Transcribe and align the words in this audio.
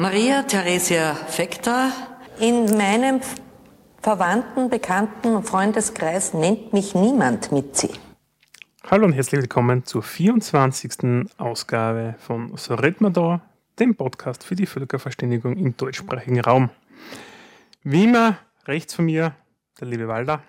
Maria 0.00 0.44
Theresia 0.44 1.12
Fekter. 1.12 1.90
In 2.38 2.66
meinem 2.78 3.20
Verwandten, 4.00 4.70
Bekannten 4.70 5.34
und 5.34 5.42
Freundeskreis 5.42 6.34
nennt 6.34 6.72
mich 6.72 6.94
niemand 6.94 7.50
Mitzi. 7.50 7.90
Hallo 8.88 9.06
und 9.06 9.12
herzlich 9.12 9.40
willkommen 9.40 9.84
zur 9.84 10.04
24. 10.04 11.32
Ausgabe 11.36 12.14
von 12.20 12.56
So 12.56 12.76
redet 12.76 13.00
man 13.00 13.12
da, 13.12 13.40
dem 13.80 13.96
Podcast 13.96 14.44
für 14.44 14.54
die 14.54 14.66
Völkerverständigung 14.66 15.56
im 15.56 15.76
deutschsprachigen 15.76 16.38
Raum. 16.42 16.70
Wie 17.82 18.04
immer 18.04 18.38
rechts 18.68 18.94
von 18.94 19.06
mir 19.06 19.34
der 19.80 19.88
liebe 19.88 20.06
Walder. 20.06 20.44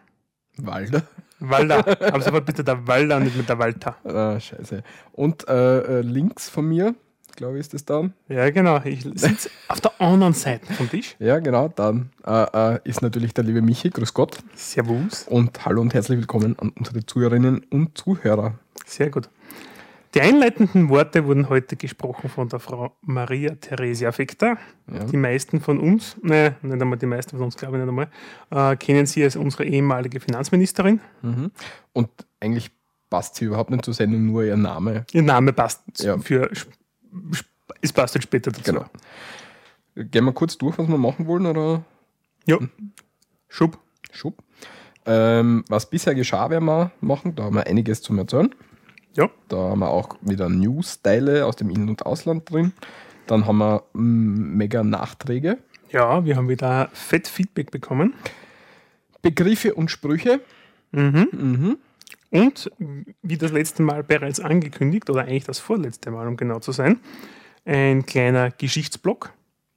Walder? 0.58 1.02
Walder, 1.40 1.80
aber 2.14 2.22
sofort 2.22 2.46
bitte 2.46 2.64
der 2.64 2.86
Walder 2.86 3.18
und 3.18 3.24
nicht 3.24 3.36
mit 3.36 3.50
der 3.50 3.58
Walter. 3.58 3.96
Ah, 4.04 4.40
scheiße. 4.40 4.84
Und 5.12 5.48
äh, 5.48 5.80
äh, 5.80 6.02
links 6.02 6.50
von 6.50 6.68
mir, 6.68 6.94
glaube 7.40 7.56
ich, 7.56 7.62
ist 7.62 7.74
das 7.74 7.86
dann. 7.86 8.14
Ja, 8.28 8.50
genau. 8.50 8.82
Ich 8.84 9.02
sitze 9.16 9.50
auf 9.70 9.80
der 9.80 9.94
anderen 10.02 10.34
Seite 10.34 10.74
vom 10.74 10.90
Tisch. 10.90 11.16
Ja, 11.20 11.40
genau, 11.40 11.70
dann 11.70 12.10
äh, 12.28 12.74
äh, 12.76 12.80
ist 12.84 13.02
natürlich 13.02 13.34
der 13.34 13.46
liebe 13.46 13.62
Michi. 13.62 13.90
Grüß 13.90 14.14
Gott. 14.14 14.40
Servus. 14.56 15.24
Und 15.30 15.66
hallo 15.66 15.80
und 15.80 15.94
herzlich 15.94 16.18
willkommen 16.20 16.60
an 16.60 16.74
unsere 16.78 17.06
Zuhörerinnen 17.06 17.64
und 17.70 17.98
Zuhörer. 17.98 18.56
Sehr 18.86 19.10
gut. 19.10 19.30
Die 20.16 20.22
einleitenden 20.22 20.90
Worte 20.90 21.26
wurden 21.26 21.48
heute 21.48 21.78
gesprochen 21.78 22.30
von 22.30 22.50
der 22.50 22.60
Frau 22.60 22.92
Maria 23.04 23.56
Theresia 23.56 24.12
Fekter. 24.12 24.58
Ja. 24.94 25.06
Die 25.06 25.16
meisten 25.18 25.62
von 25.62 25.80
uns, 25.80 26.18
ne, 26.22 26.56
nicht 26.62 26.82
einmal 26.82 26.98
die 27.00 27.06
meisten 27.06 27.38
von 27.38 27.46
uns, 27.46 27.56
glaube 27.56 27.78
ich 27.78 27.84
nicht 27.86 27.90
einmal, 27.90 28.74
äh, 28.74 28.76
kennen 28.76 29.06
sie 29.06 29.24
als 29.24 29.38
unsere 29.38 29.64
ehemalige 29.64 30.20
Finanzministerin. 30.20 31.00
Mhm. 31.22 31.52
Und 31.94 32.10
eigentlich 32.42 32.70
passt 33.10 33.36
sie 33.36 33.46
überhaupt 33.46 33.70
nicht 33.70 33.86
zur 33.86 33.94
Sendung, 33.94 34.26
nur 34.26 34.44
ihr 34.44 34.58
Name. 34.58 35.06
Ihr 35.14 35.24
Name 35.24 35.54
passt 35.54 35.84
Ja. 36.00 36.18
für, 36.18 36.50
es 37.82 37.94
passt 37.94 38.16
halt 38.16 38.24
später 38.24 38.52
dazu. 38.52 38.72
Genau. 38.72 38.86
Gehen 39.96 40.26
wir 40.26 40.34
kurz 40.34 40.58
durch, 40.58 40.78
was 40.78 40.88
wir 40.88 40.98
machen 40.98 41.28
wollen, 41.28 41.46
oder? 41.46 41.84
Ja. 42.46 42.58
Schub. 43.48 43.80
Schub. 44.12 44.38
Ähm, 45.06 45.64
was 45.68 45.90
bisher 45.90 46.16
geschah, 46.16 46.50
werden 46.50 46.66
wir 46.66 46.92
machen. 47.02 47.36
Da 47.36 47.44
haben 47.44 47.56
wir 47.56 47.68
einiges 47.68 48.02
zum 48.02 48.18
Erzählen. 48.18 48.54
Ja. 49.16 49.30
Da 49.48 49.58
haben 49.58 49.80
wir 49.80 49.90
auch 49.90 50.18
wieder 50.22 50.50
News-Teile 50.50 51.46
aus 51.46 51.56
dem 51.56 51.70
In- 51.70 51.90
und 51.90 52.06
Ausland 52.06 52.50
drin. 52.50 52.74
Dann 53.28 53.46
haben 53.46 53.58
wir 53.58 53.84
mm, 53.94 54.58
mega 54.58 54.84
Nachträge, 54.84 55.58
Ja, 55.92 56.24
wir 56.26 56.36
haben 56.36 56.50
wieder 56.50 56.90
fett 56.94 57.28
Feedback 57.28 57.72
bekommen. 57.72 58.14
Begriffe 59.22 59.74
und 59.74 59.92
Sprüche. 59.92 60.42
Mhm. 60.92 61.28
Mhm. 61.32 61.78
Und 62.32 62.72
wie 63.24 63.38
das 63.38 63.52
letzte 63.52 63.82
Mal 63.82 64.04
bereits 64.04 64.40
angekündigt, 64.40 65.10
oder 65.10 65.22
eigentlich 65.22 65.46
das 65.46 65.60
vorletzte 65.60 66.12
Mal, 66.12 66.28
um 66.28 66.38
genau 66.38 66.60
zu 66.60 66.72
sein, 66.72 67.00
ein 67.66 68.06
kleiner 68.06 68.52
Geschichtsblock, 68.52 69.32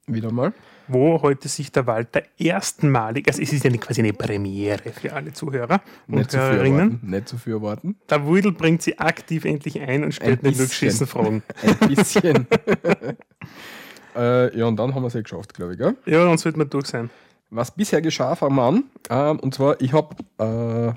Wieder 0.07 0.31
mal. 0.31 0.53
wo 0.87 1.21
heute 1.21 1.47
sich 1.47 1.71
der 1.71 1.87
Walter 1.87 2.21
erstmalig, 2.37 3.27
also 3.27 3.41
es 3.41 3.53
ist 3.53 3.63
ja 3.63 3.69
eine- 3.69 3.79
quasi 3.79 4.01
eine 4.01 4.13
Premiere 4.13 4.91
für 4.91 5.13
alle 5.13 5.33
Zuhörer 5.33 5.81
und 6.07 6.15
Nicht 6.17 6.31
zu 6.31 6.37
Hörerinnen, 6.39 6.79
erwarten. 6.79 6.99
Nicht 7.09 7.27
zu 7.29 7.37
viel 7.37 7.53
erwarten. 7.53 7.95
der 8.09 8.25
Wudel 8.25 8.51
bringt 8.51 8.81
sie 8.83 8.99
aktiv 8.99 9.45
endlich 9.45 9.79
ein 9.81 10.03
und 10.03 10.13
stellt 10.13 10.43
nicht 10.43 10.57
nur 10.59 10.67
geschissen 10.67 11.07
Fragen. 11.07 11.41
Ein 11.81 11.89
bisschen. 11.95 12.47
äh, 14.15 14.57
ja, 14.57 14.65
und 14.65 14.75
dann 14.77 14.93
haben 14.93 15.03
wir 15.03 15.07
es 15.07 15.13
ja 15.13 15.21
geschafft, 15.21 15.53
glaube 15.53 15.73
ich. 15.73 15.77
Gell? 15.79 15.95
Ja, 16.05 16.23
dann 16.25 16.37
sollten 16.37 16.59
wir 16.59 16.65
durch 16.65 16.87
sein. 16.87 17.09
Was 17.49 17.71
bisher 17.71 18.01
geschah, 18.01 18.35
fangen 18.35 18.55
wir 18.55 18.63
an. 18.63 18.83
Ähm, 19.09 19.39
und 19.39 19.53
zwar, 19.53 19.79
ich 19.81 19.93
habe 19.93 20.15
äh, 20.39 20.93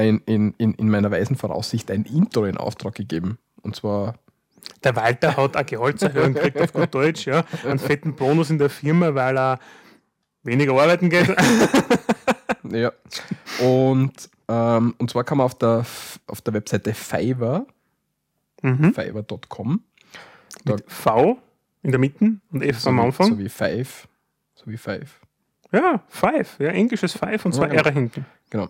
ein, 0.00 0.22
in, 0.26 0.54
in, 0.58 0.74
in 0.74 0.88
meiner 0.88 1.10
weisen 1.10 1.36
Voraussicht 1.36 1.90
ein 1.90 2.04
Intro 2.04 2.44
in 2.44 2.56
Auftrag 2.56 2.94
gegeben. 2.94 3.38
Und 3.62 3.76
zwar, 3.76 4.14
Der 4.82 4.96
Walter 4.96 5.36
hat 5.36 5.56
eine 5.56 5.64
Gehaltserhöhung 5.64 6.34
gekriegt 6.34 6.60
auf 6.60 6.72
gut 6.72 6.94
Deutsch, 6.94 7.26
ja, 7.26 7.44
einen 7.64 7.78
fetten 7.78 8.14
Bonus 8.14 8.50
in 8.50 8.58
der 8.58 8.70
Firma, 8.70 9.14
weil 9.14 9.36
er 9.36 9.58
weniger 10.42 10.72
arbeiten 10.72 11.10
geht. 11.10 11.28
ja. 12.70 12.92
Und, 13.60 14.30
ähm, 14.48 14.94
und 14.98 15.10
zwar 15.10 15.24
kann 15.24 15.38
man 15.38 15.44
auf 15.44 15.58
der, 15.58 15.84
auf 16.26 16.40
der 16.40 16.54
Webseite 16.54 16.94
Fiverr, 16.94 17.66
mhm. 18.62 18.94
fiverr.com, 18.94 19.84
V 20.86 21.38
in 21.82 21.90
der 21.90 22.00
Mitte 22.00 22.36
und 22.52 22.62
F 22.62 22.80
so 22.80 22.90
am 22.90 23.00
Anfang. 23.00 23.28
So 23.28 23.38
wie 23.38 23.48
Five. 23.48 24.08
So 24.54 24.66
wie 24.66 24.76
Five. 24.76 25.20
Ja, 25.72 26.02
Five, 26.08 26.58
ja, 26.58 26.68
englisches 26.68 27.12
Five 27.12 27.44
und 27.44 27.54
zwei 27.54 27.68
Ja, 27.68 27.68
genau. 27.68 27.84
R 27.84 27.92
hinten. 27.92 28.26
Genau. 28.50 28.68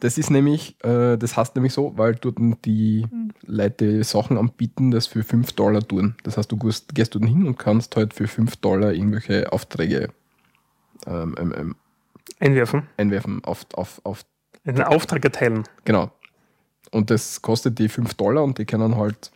Das 0.00 0.16
ist 0.18 0.30
nämlich, 0.30 0.76
äh, 0.82 1.16
das 1.18 1.36
heißt 1.36 1.54
nämlich 1.56 1.72
so, 1.74 1.92
weil 1.96 2.14
dort 2.14 2.38
die 2.64 3.06
Leute 3.46 4.02
Sachen 4.02 4.38
anbieten, 4.38 4.90
das 4.90 5.06
für 5.06 5.22
5 5.22 5.52
Dollar 5.52 5.86
tun. 5.86 6.14
Das 6.24 6.36
heißt, 6.36 6.50
du 6.50 6.56
gehst, 6.56 6.94
gehst 6.94 7.14
dort 7.14 7.24
hin 7.26 7.46
und 7.46 7.58
kannst 7.58 7.96
halt 7.96 8.14
für 8.14 8.26
5 8.26 8.56
Dollar 8.56 8.92
irgendwelche 8.92 9.52
Aufträge 9.52 10.08
ähm, 11.06 11.34
ähm, 11.38 11.54
ähm, 11.56 11.76
Einwerfen, 12.38 12.84
einwerfen 12.96 13.44
auf, 13.44 13.66
auf, 13.74 14.00
auf, 14.04 14.24
einen 14.64 14.82
Auftrag 14.82 15.24
erteilen. 15.24 15.64
genau. 15.84 16.10
Und 16.92 17.10
das 17.10 17.40
kostet 17.40 17.78
die 17.78 17.88
5 17.88 18.14
Dollar 18.14 18.42
und 18.42 18.58
die 18.58 18.64
können 18.64 18.96
halt, 18.96 19.30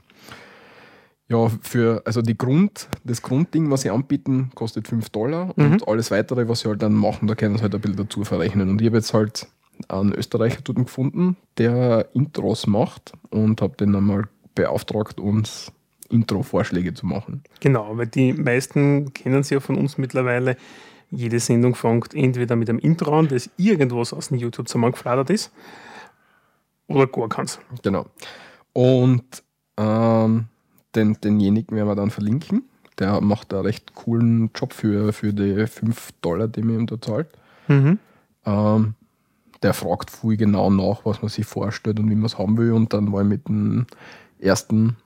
ja, 1.28 1.48
für, 1.62 2.02
also 2.04 2.20
die 2.20 2.36
Grund, 2.36 2.88
das 3.04 3.22
Grundding, 3.22 3.70
was 3.70 3.82
sie 3.82 3.90
anbieten, 3.90 4.50
kostet 4.54 4.88
5 4.88 5.10
Dollar 5.10 5.52
Mhm. 5.56 5.72
und 5.72 5.88
alles 5.88 6.10
weitere, 6.10 6.48
was 6.48 6.60
sie 6.60 6.68
halt 6.68 6.82
dann 6.82 6.94
machen, 6.94 7.28
da 7.28 7.34
können 7.34 7.56
sie 7.56 7.62
halt 7.62 7.74
ein 7.74 7.80
bisschen 7.80 7.96
dazu 7.96 8.24
verrechnen. 8.24 8.70
Und 8.70 8.80
ich 8.80 8.86
habe 8.88 8.96
jetzt 8.96 9.14
halt 9.14 9.46
einen 9.88 10.12
Österreicher 10.12 10.60
dort 10.62 10.78
gefunden, 10.78 11.36
der 11.58 12.08
Intros 12.14 12.66
macht 12.66 13.12
und 13.30 13.60
habe 13.60 13.76
den 13.76 13.94
einmal 13.94 14.28
beauftragt, 14.54 15.20
uns 15.20 15.72
Intro-Vorschläge 16.10 16.94
zu 16.94 17.06
machen. 17.06 17.42
Genau, 17.60 17.96
weil 17.96 18.06
die 18.06 18.32
meisten 18.32 19.12
kennen 19.12 19.42
sie 19.42 19.54
ja 19.54 19.60
von 19.60 19.76
uns 19.76 19.98
mittlerweile. 19.98 20.56
Jede 21.10 21.40
Sendung 21.40 21.74
fängt 21.74 22.14
entweder 22.14 22.56
mit 22.56 22.68
einem 22.68 22.78
Intro 22.78 23.18
an, 23.18 23.28
das 23.28 23.50
irgendwas 23.56 24.12
aus 24.12 24.28
dem 24.28 24.38
YouTube 24.38 24.68
zusammengefladert 24.68 25.30
ist, 25.30 25.52
oder 26.86 27.06
gar 27.06 27.28
keins. 27.28 27.58
Genau. 27.82 28.06
Und 28.72 29.42
ähm, 29.76 30.46
den, 30.94 31.14
denjenigen 31.20 31.76
werden 31.76 31.88
wir 31.88 31.94
dann 31.94 32.10
verlinken. 32.10 32.64
Der 32.98 33.20
macht 33.20 33.52
einen 33.52 33.62
recht 33.62 33.94
coolen 33.94 34.50
Job 34.54 34.72
für, 34.72 35.12
für 35.12 35.32
die 35.32 35.66
5 35.66 36.12
Dollar, 36.20 36.48
die 36.48 36.62
man 36.62 36.80
ihm 36.80 36.86
da 36.86 37.00
zahlt. 37.00 37.28
Mhm. 37.68 37.98
Ähm, 38.44 38.94
der 39.64 39.72
fragt 39.74 40.10
viel 40.10 40.36
genau 40.36 40.70
nach, 40.70 41.04
was 41.04 41.22
man 41.22 41.30
sich 41.30 41.46
vorstellt 41.46 41.98
und 41.98 42.10
wie 42.10 42.14
man 42.14 42.26
es 42.26 42.38
haben 42.38 42.56
will. 42.58 42.72
Und 42.72 42.92
dann 42.92 43.10
war 43.12 43.22
ich 43.22 43.28
mit 43.28 43.48
dem 43.48 43.86
ersten, 44.38 44.96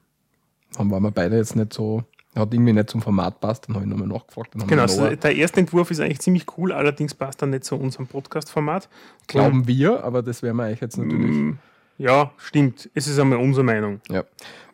dann 0.77 0.91
waren 0.91 1.03
wir 1.05 1.13
beide 1.13 1.37
jetzt 1.37 1.55
nicht 1.57 1.73
so, 1.73 2.03
hat 2.35 2.53
irgendwie 2.53 2.73
nicht 2.73 2.91
zum 2.91 3.01
Format 3.01 3.41
passt, 3.41 3.69
dann 3.69 3.77
habe 3.77 3.85
ich 3.85 3.91
nochmal 3.91 4.09
nachgefragt. 4.09 4.51
Genau, 4.67 4.83
also 4.83 5.15
der 5.15 5.37
erste 5.37 5.61
Entwurf 5.61 5.91
ist 5.91 6.01
eigentlich 6.01 6.21
ziemlich 6.21 6.45
cool, 6.59 6.73
allerdings 6.73 7.15
passt 7.15 7.41
er 7.43 7.47
nicht 7.47 7.65
zu 7.65 7.77
unserem 7.77 8.07
Podcast-Format. 8.09 8.89
glauben 9.29 9.67
wir, 9.67 10.05
aber 10.05 10.23
das 10.23 10.43
werden 10.43 10.57
wir 10.57 10.65
euch 10.65 10.81
jetzt 10.81 10.99
natürlich. 10.99 11.37
Mm, 11.37 11.59
Ja, 11.97 12.33
stimmt. 12.37 12.91
Es 12.95 13.07
ist 13.07 13.19
einmal 13.19 13.39
unsere 13.39 13.65
Meinung. 13.65 14.01
Ja. 14.11 14.25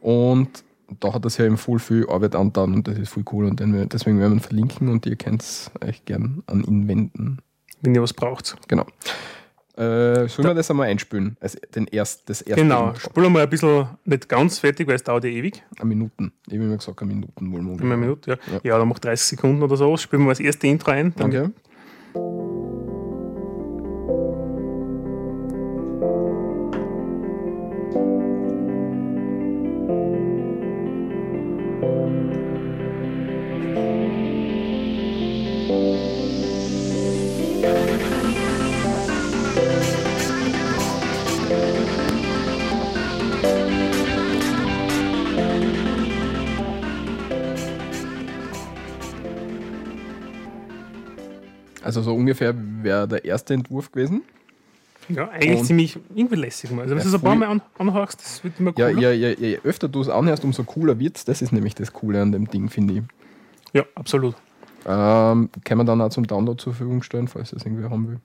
Und 0.01 0.65
da 1.01 1.12
hat 1.12 1.25
das 1.25 1.37
ja 1.39 1.45
eben 1.45 1.56
voll 1.59 1.78
viel 1.78 2.06
Arbeit 2.09 2.34
angetan 2.34 2.75
und 2.75 2.89
das 2.89 2.99
ist 2.99 3.11
voll 3.11 3.25
cool 3.33 3.45
und 3.47 3.61
deswegen 3.61 4.19
werden 4.19 4.33
wir 4.33 4.37
ihn 4.37 4.41
verlinken 4.41 4.89
und 4.89 5.05
ihr 5.06 5.16
könnt 5.16 5.43
es 5.43 5.71
euch 5.87 6.05
gern 6.05 6.43
an 6.47 6.65
ihn 6.65 6.89
wenden. 6.89 7.39
Wenn 7.83 7.95
ihr 7.95 8.03
was 8.03 8.15
braucht. 8.15 8.56
Genau. 8.69 8.87
Äh, 9.76 10.28
sollen 10.28 10.48
wir 10.48 10.54
das 10.54 10.70
einmal 10.70 10.88
einspülen? 10.88 11.36
Also 11.40 11.58
den 11.74 11.86
erst, 11.88 12.28
das 12.28 12.42
erste 12.42 12.62
Genau, 12.62 12.94
spulen 12.94 13.32
wir 13.32 13.42
ein 13.42 13.50
bisschen 13.50 13.88
nicht 14.04 14.28
ganz 14.28 14.60
fertig, 14.60 14.86
weil 14.86 14.94
es 14.94 15.02
dauert 15.02 15.24
ja 15.24 15.30
ewig. 15.30 15.64
Eine 15.78 15.88
Minuten. 15.88 16.32
Ich 16.46 16.54
habe 16.54 16.64
immer 16.64 16.76
gesagt, 16.76 17.02
eine 17.02 17.12
Minuten 17.12 17.52
wollen 17.52 17.66
wir. 17.66 17.84
Eine 17.84 17.96
Minute, 17.96 18.30
ja. 18.30 18.36
Ja. 18.52 18.60
Ja, 18.62 18.78
dann 18.78 18.88
macht 18.88 19.04
30 19.04 19.26
Sekunden 19.26 19.62
oder 19.62 19.76
so. 19.76 19.96
Spielen 19.96 20.22
wir 20.22 20.28
das 20.28 20.40
erste 20.40 20.68
Intro 20.68 20.92
ein. 20.92 21.12
Dann 21.16 21.30
Danke. 21.32 22.63
Also 51.96 52.10
so 52.10 52.16
ungefähr 52.16 52.54
wäre 52.82 53.06
der 53.08 53.24
erste 53.24 53.54
Entwurf 53.54 53.91
gewesen. 53.92 54.22
Ja, 55.08 55.28
eigentlich 55.28 55.60
Und- 55.60 55.66
ziemlich 55.66 55.98
irgendwie 56.14 56.36
lässig 56.36 56.70
mal. 56.70 56.82
Also, 56.82 56.92
wenn 56.92 56.98
Ja, 56.98 57.04
du 57.04 57.08
es 57.10 57.14
ein 57.14 57.20
paar. 57.20 57.34
Mal 57.34 57.46
an, 57.48 57.62
anhörst, 57.78 58.20
das 58.22 58.42
wird 58.42 58.58
immer 58.58 58.72
Ja, 58.76 58.91
cooler. 58.91 59.12
je, 59.12 59.34
je, 59.38 59.58
öfter 59.62 59.86
du 59.88 60.00
es 60.00 60.08
anhörst, 60.08 60.44
umso 60.44 60.64
cooler 60.64 60.98
wird's. 60.98 61.24
Das 61.26 61.42
ist 61.42 61.52
nämlich 61.52 61.74
das 61.74 61.92
Coole 61.92 62.22
an 62.22 62.32
dem 62.32 62.48
Ding, 62.48 62.68
finde 62.70 62.94
ich. 62.94 63.02
Ja, 63.74 63.82
absolut. 63.94 64.34
Ähm, 64.86 65.50
kann 65.64 65.78
man 65.78 65.86
dann 65.86 66.00
auch 66.00 66.08
zum 66.10 66.26
Download 66.26 66.62
zur 66.62 66.72
Verfügung 66.74 67.02
stellen, 67.02 67.28
falls 67.28 67.50
das 67.50 67.64
irgendwer 67.64 67.91
haben 67.91 68.08
will. 68.08 68.20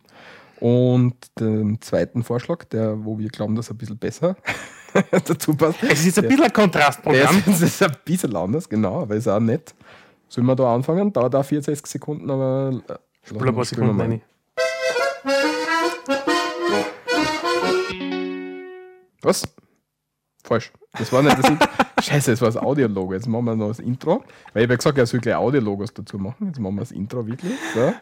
Und 0.62 1.16
den 1.39 1.81
zweiten 1.81 2.24
Vorschlag, 2.24 2.66
der, 2.66 3.04
wo 3.06 3.18
wir 3.18 3.30
glauben, 3.30 3.56
dass 3.56 3.69
er 3.69 3.75
ein 3.75 3.77
bisschen 3.77 3.98
besser 3.98 4.36
dazu 5.25 5.54
passt. 5.56 5.81
Es 5.83 6.06
ist 6.06 6.18
ein 6.19 6.27
bisschen 6.27 6.44
ein 6.45 6.54
Kontrastprogramm. 6.54 7.44
das 7.45 7.62
ist 7.62 7.81
ein 7.83 7.92
bisschen 8.06 8.36
anders, 8.36 8.68
genau, 8.69 9.01
aber 9.01 9.16
ist 9.16 9.27
auch 9.27 9.39
nett. 9.39 9.74
Sollen 10.27 10.48
wir 10.48 10.56
da 10.56 10.75
anfangen? 10.75 11.12
Dauert 11.13 11.33
auch 11.36 11.44
64 11.45 11.88
Sekunden, 11.88 12.30
aber. 12.30 12.81
Spul 13.24 13.48
ein 13.48 13.56
paar 13.56 13.66
Sekunden 13.66 14.00
rein. 14.00 14.21
Was? 19.21 19.44
Falsch. 20.44 20.71
Das 20.94 21.12
war 21.12 21.21
nicht 21.21 21.38
das 21.38 21.50
Intro. 21.50 21.68
Scheiße, 22.01 22.31
das 22.31 22.42
war 22.42 22.48
das 22.48 22.57
Audiologo. 22.57 23.13
Jetzt 23.13 23.27
machen 23.27 23.45
wir 23.45 23.56
noch 23.56 23.68
das 23.68 23.80
Intro. 23.80 24.24
Weil 24.54 24.63
ich 24.63 24.66
habe 24.66 24.74
ja 24.74 24.77
gesagt, 24.77 24.98
er 24.98 25.06
soll 25.06 25.19
gleich 25.19 25.36
Audiologos 25.36 25.94
dazu 25.94 26.18
machen. 26.18 26.48
Jetzt 26.48 26.60
machen 26.60 26.75
wir 26.75 26.81
das 26.81 26.92
Intro 26.92 27.27
wirklich. 27.27 27.54
So. 27.74 27.94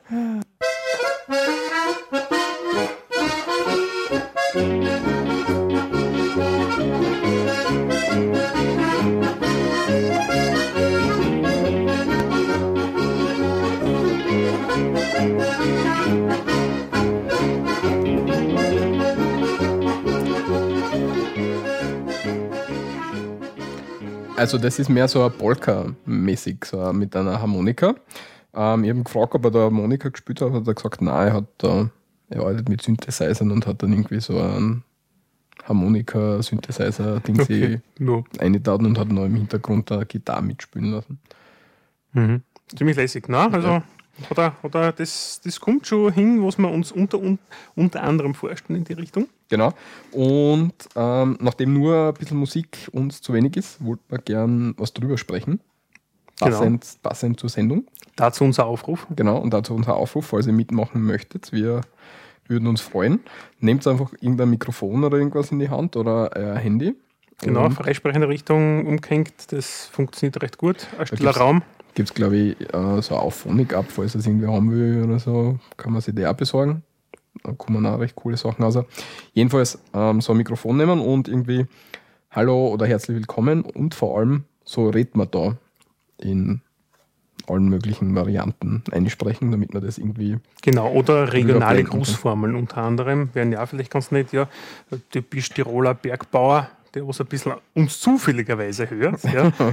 Also 24.37 24.57
das 24.57 24.79
ist 24.79 24.89
mehr 24.89 25.07
so 25.07 25.23
ein 25.25 25.31
Polka-mäßig, 25.31 26.63
so 26.65 26.93
mit 26.93 27.15
einer 27.15 27.41
Harmonika. 27.41 27.95
Ähm, 28.53 28.83
ich 28.83 28.89
habe 28.91 29.03
gefragt, 29.03 29.33
ob 29.35 29.45
er 29.45 29.51
da 29.51 29.59
Harmonika 29.61 30.09
gespielt 30.09 30.41
hat, 30.41 30.53
hat 30.53 30.67
er 30.67 30.73
gesagt, 30.73 31.01
nein, 31.01 31.27
er 31.27 31.33
hat 31.33 31.63
äh, 31.63 31.85
er 32.29 32.41
arbeitet 32.41 32.69
mit 32.69 32.81
Synthesizern 32.81 33.51
und 33.51 33.65
hat 33.65 33.81
dann 33.81 33.91
irgendwie 33.93 34.19
so 34.19 34.39
einen 34.39 34.83
Harmonika-Synthesizer-Ding 35.63 37.41
Okay. 37.41 37.81
No. 37.99 38.25
eingetan 38.39 38.85
und 38.85 38.97
hat 38.99 39.09
noch 39.09 39.25
im 39.25 39.35
Hintergrund 39.35 39.91
eine 39.91 40.05
Gitarre 40.05 40.43
mitspielen 40.43 40.91
lassen. 40.91 41.19
Mhm. 42.13 42.41
Ziemlich 42.75 42.97
lässig, 42.97 43.27
ne? 43.29 43.51
Also 43.51 43.81
hat 44.29 44.37
er, 44.37 44.61
hat 44.61 44.75
er 44.75 44.91
das, 44.91 45.41
das 45.43 45.59
kommt 45.59 45.87
schon 45.87 46.11
hin, 46.11 46.43
was 46.43 46.57
wir 46.57 46.69
uns 46.69 46.91
unter, 46.91 47.17
un- 47.19 47.39
unter 47.75 48.03
anderem 48.03 48.33
vorstellen 48.33 48.79
in 48.79 48.83
die 48.85 48.93
Richtung. 48.93 49.27
Genau. 49.49 49.73
Und 50.11 50.73
ähm, 50.95 51.37
nachdem 51.39 51.73
nur 51.73 52.07
ein 52.09 52.13
bisschen 52.13 52.37
Musik 52.37 52.89
uns 52.91 53.21
zu 53.21 53.33
wenig 53.33 53.55
ist, 53.55 53.83
wollten 53.83 54.03
wir 54.09 54.17
gern 54.19 54.73
was 54.77 54.93
drüber 54.93 55.17
sprechen. 55.17 55.61
Genau. 56.39 56.51
Passend, 56.57 56.85
passend 57.01 57.39
zur 57.39 57.49
Sendung. 57.49 57.85
Dazu 58.15 58.43
unser 58.43 58.65
Aufruf. 58.65 59.07
Genau, 59.15 59.37
und 59.37 59.53
dazu 59.53 59.73
unser 59.73 59.95
Aufruf, 59.95 60.27
falls 60.27 60.47
ihr 60.47 60.53
mitmachen 60.53 61.01
möchtet. 61.01 61.51
Wir 61.51 61.81
würden 62.47 62.67
uns 62.67 62.81
freuen. 62.81 63.19
Nehmt 63.59 63.85
einfach 63.87 64.11
irgendein 64.21 64.49
Mikrofon 64.49 65.03
oder 65.03 65.17
irgendwas 65.17 65.51
in 65.51 65.59
die 65.59 65.69
Hand 65.69 65.95
oder 65.95 66.29
euer 66.35 66.55
Handy. 66.55 66.95
Genau, 67.41 67.69
freisprechende 67.69 68.27
Richtung 68.27 68.85
umgehängt, 68.87 69.51
das 69.51 69.85
funktioniert 69.85 70.41
recht 70.41 70.57
gut. 70.57 70.87
Ein 70.97 71.05
stiller 71.05 71.25
gibt's- 71.31 71.39
Raum. 71.39 71.61
gibt 71.93 72.09
es, 72.09 72.15
glaube 72.15 72.35
ich, 72.35 72.61
äh, 72.73 73.01
so 73.01 73.13
eine 73.15 73.21
Auphonic 73.23 73.73
ab, 73.75 73.85
falls 73.89 74.13
das 74.13 74.25
irgendwie 74.25 74.47
haben 74.47 74.71
will 74.71 75.03
oder 75.03 75.19
so, 75.19 75.59
kann 75.77 75.93
man 75.93 76.01
sich 76.01 76.15
die 76.15 76.25
auch 76.25 76.33
besorgen. 76.33 76.81
Da 77.47 77.53
kommen 77.53 77.85
auch 77.85 77.99
recht 77.99 78.15
coole 78.15 78.35
Sachen 78.35 78.61
raus. 78.61 78.77
Jedenfalls 79.31 79.79
ähm, 79.93 80.19
so 80.19 80.33
ein 80.33 80.37
Mikrofon 80.37 80.75
nehmen 80.75 80.99
und 80.99 81.29
irgendwie 81.29 81.65
Hallo 82.29 82.67
oder 82.67 82.85
herzlich 82.85 83.15
willkommen 83.15 83.61
und 83.61 83.95
vor 83.95 84.19
allem 84.19 84.43
so 84.65 84.89
redet 84.89 85.15
man 85.15 85.31
da 85.31 85.55
in 86.17 86.59
allen 87.47 87.69
möglichen 87.69 88.13
Varianten 88.15 88.83
einsprechen, 88.91 89.51
damit 89.51 89.73
man 89.73 89.81
das 89.81 89.97
irgendwie 89.97 90.39
Genau, 90.61 90.91
oder 90.91 91.31
regionale. 91.31 91.85
Grußformeln 91.85 92.53
unter 92.53 92.79
anderem 92.79 93.29
wären 93.31 93.53
ja 93.53 93.65
vielleicht 93.65 93.91
ganz 93.91 94.11
nett, 94.11 94.33
ja. 94.33 94.49
Typisch 95.09 95.47
Tiroler 95.47 95.93
Bergbauer, 95.93 96.69
der 96.93 97.07
was 97.07 97.21
ein 97.21 97.27
bisschen 97.27 97.53
uns 97.73 98.01
zufälligerweise 98.01 98.89
hört. 98.89 99.23
Ja. 99.23 99.53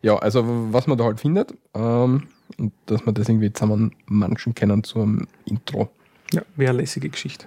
Ja, 0.00 0.14
also 0.16 0.44
was 0.72 0.86
man 0.86 0.96
da 0.96 1.02
halt 1.02 1.18
findet, 1.18 1.52
ähm, 1.74 2.28
und 2.56 2.72
dass 2.86 3.04
man 3.04 3.16
das 3.16 3.28
irgendwie 3.28 3.52
zusammen 3.52 3.96
manchen 4.06 4.54
kennen 4.54 4.84
zum 4.84 5.26
Intro. 5.44 5.90
Ja, 6.32 6.42
wäre 6.56 6.70
eine 6.70 6.80
lässige 6.80 7.08
Geschichte. 7.08 7.46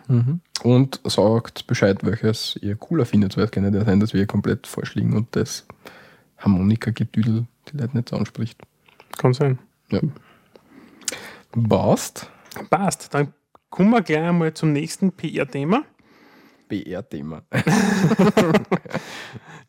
Und 0.63 1.00
sagt 1.04 1.68
Bescheid, 1.68 2.00
welches 2.04 2.57
ihr 2.62 2.75
cooler 2.75 3.06
findet, 3.06 3.38
weil 3.38 3.45
es 3.45 3.51
kann 3.51 3.72
ja 3.72 3.86
sein, 3.86 4.00
dass 4.00 4.13
wir 4.13 4.25
komplett 4.25 4.68
falsch 4.68 4.95
liegen 4.95 5.13
und 5.16 5.36
das 5.36 5.66
Harmonika-Gedüdel 6.38 7.45
die 7.69 7.78
Leute 7.78 7.95
nicht 7.95 8.10
so 8.10 8.18
anspricht. 8.18 8.60
Kann 9.18 9.33
sein. 9.33 9.60
Ja. 9.92 10.01
Passt. 11.68 12.30
Passt, 12.69 13.13
dann 13.13 13.33
kommen 13.69 13.92
wir 13.92 14.01
gleich 14.01 14.22
einmal 14.22 14.54
zum 14.54 14.74
nächsten 14.74 15.12
PR-Thema. 15.12 15.83
BR-Thema. 16.71 17.44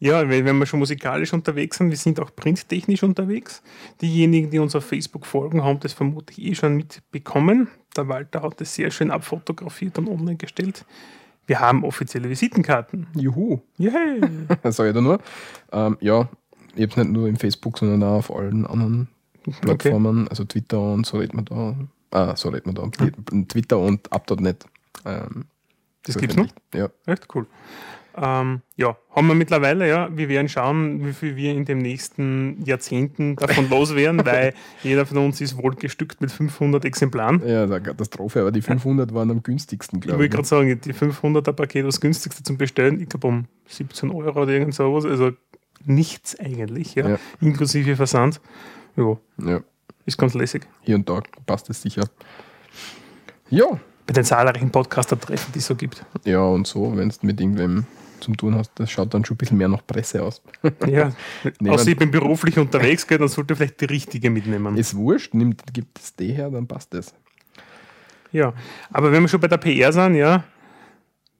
Ja, 0.02 0.28
wenn 0.28 0.58
wir 0.58 0.66
schon 0.66 0.80
musikalisch 0.80 1.32
unterwegs 1.32 1.76
sind, 1.78 1.90
wir 1.90 1.96
sind 1.96 2.18
auch 2.18 2.34
printtechnisch 2.34 3.04
unterwegs. 3.04 3.62
Diejenigen, 4.00 4.50
die 4.50 4.58
uns 4.58 4.74
auf 4.74 4.84
Facebook 4.84 5.24
folgen, 5.24 5.62
haben 5.62 5.78
das 5.78 5.92
vermutlich 5.92 6.42
eh 6.44 6.56
schon 6.56 6.74
mitbekommen. 6.74 7.68
Der 7.96 8.08
Walter 8.08 8.42
hat 8.42 8.60
das 8.60 8.74
sehr 8.74 8.90
schön 8.90 9.12
abfotografiert 9.12 9.96
und 9.98 10.08
online 10.08 10.34
gestellt. 10.34 10.84
Wir 11.46 11.60
haben 11.60 11.84
offizielle 11.84 12.28
Visitenkarten. 12.28 13.06
Juhu. 13.14 13.60
Yay! 13.78 14.20
Sag 14.72 14.88
ich 14.88 14.92
da 14.92 15.00
nur. 15.00 15.20
Ähm, 15.70 15.96
ja, 16.00 16.28
ich 16.74 16.82
habe 16.82 16.90
es 16.90 16.96
nicht 16.96 17.10
nur 17.10 17.28
im 17.28 17.36
Facebook, 17.36 17.78
sondern 17.78 18.02
auch 18.02 18.16
auf 18.16 18.34
allen 18.34 18.66
anderen 18.66 19.06
Plattformen, 19.60 20.26
also 20.26 20.42
Twitter 20.44 20.80
und 20.80 21.06
so 21.06 21.18
redet 21.18 21.34
man 21.34 21.44
da. 21.44 21.76
Ah, 22.10 22.34
so 22.34 22.48
redet 22.48 22.66
man 22.66 22.74
da. 22.74 22.88
Twitter 23.46 23.78
und 23.78 24.12
up.net. 24.12 24.66
Ähm, 25.04 25.44
Das 26.04 26.16
gibt's 26.18 26.36
noch? 26.36 26.48
Ja. 26.74 26.88
Echt 27.06 27.28
cool. 27.34 27.46
Ähm, 28.14 28.60
ja, 28.76 28.94
haben 29.10 29.26
wir 29.28 29.34
mittlerweile, 29.34 29.88
ja. 29.88 30.08
Wir 30.14 30.28
werden 30.28 30.46
schauen, 30.50 31.06
wie 31.06 31.14
viel 31.14 31.34
wir 31.34 31.52
in 31.52 31.64
den 31.64 31.78
nächsten 31.78 32.62
Jahrzehnten 32.62 33.36
davon 33.36 33.70
loswerden, 33.70 34.22
weil 34.26 34.52
jeder 34.82 35.06
von 35.06 35.16
uns 35.16 35.40
ist 35.40 35.56
wohl 35.56 35.74
gestückt 35.74 36.20
mit 36.20 36.30
500 36.30 36.84
Exemplaren. 36.84 37.40
Ja, 37.40 37.60
das 37.62 37.70
ist 37.70 37.76
eine 37.76 37.82
Katastrophe, 37.82 38.40
aber 38.42 38.52
die 38.52 38.60
500 38.60 39.14
waren 39.14 39.30
am 39.30 39.42
günstigsten, 39.42 39.98
Ich 39.98 40.02
glaube 40.02 40.18
wollte 40.18 40.26
ich. 40.26 40.34
gerade 40.34 40.46
sagen, 40.48 40.78
die 40.84 40.92
500er 40.92 41.52
Paket, 41.52 41.86
das 41.86 42.00
günstigste 42.02 42.42
zum 42.42 42.58
Bestellen, 42.58 43.00
ich 43.00 43.08
glaube 43.08 43.28
um 43.28 43.46
17 43.68 44.10
Euro 44.10 44.42
oder 44.42 44.52
irgend 44.52 44.74
sowas, 44.74 45.06
also 45.06 45.30
nichts 45.86 46.38
eigentlich, 46.38 46.94
ja, 46.94 47.08
Ja. 47.08 47.18
inklusive 47.40 47.96
Versand. 47.96 48.42
Ja, 48.96 49.16
Ja, 49.42 49.60
ist 50.04 50.18
ganz 50.18 50.34
lässig. 50.34 50.68
hier 50.82 50.96
und 50.96 51.08
da 51.08 51.22
passt 51.46 51.70
es 51.70 51.80
sicher. 51.80 52.04
Ja, 53.48 53.64
Bei 54.06 54.12
den 54.12 54.24
zahlreichen 54.24 54.70
Podcaster-Treffen, 54.70 55.52
die 55.52 55.58
es 55.58 55.66
so 55.66 55.74
gibt. 55.74 56.04
ja, 56.24 56.40
und 56.42 56.66
so, 56.66 56.96
wenn 56.96 57.08
du 57.08 57.14
mit 57.22 57.40
irgendwem 57.40 57.86
zum 58.20 58.36
tun 58.36 58.54
hast, 58.54 58.70
das 58.76 58.90
schaut 58.90 59.12
dann 59.14 59.24
schon 59.24 59.34
ein 59.34 59.38
bisschen 59.38 59.58
mehr 59.58 59.68
nach 59.68 59.84
Presse 59.86 60.22
aus. 60.22 60.42
Ja, 60.86 61.12
Nehmen- 61.60 61.74
außer 61.74 61.88
ich 61.88 61.96
bin 61.96 62.10
beruflich 62.10 62.58
unterwegs, 62.58 63.06
gell, 63.06 63.18
dann 63.18 63.28
sollte 63.28 63.54
ich 63.54 63.58
vielleicht 63.58 63.80
die 63.80 63.86
richtige 63.86 64.30
mitnehmen. 64.30 64.76
Ist 64.76 64.94
wurscht, 64.96 65.34
nimmt, 65.34 65.62
gibt 65.72 65.98
es 65.98 66.14
die 66.16 66.32
her, 66.32 66.50
dann 66.50 66.66
passt 66.66 66.94
es. 66.94 67.14
Ja, 68.30 68.54
aber 68.92 69.12
wenn 69.12 69.22
wir 69.22 69.28
schon 69.28 69.40
bei 69.40 69.48
der 69.48 69.58
PR 69.58 69.92
sind, 69.92 70.14
ja, 70.14 70.44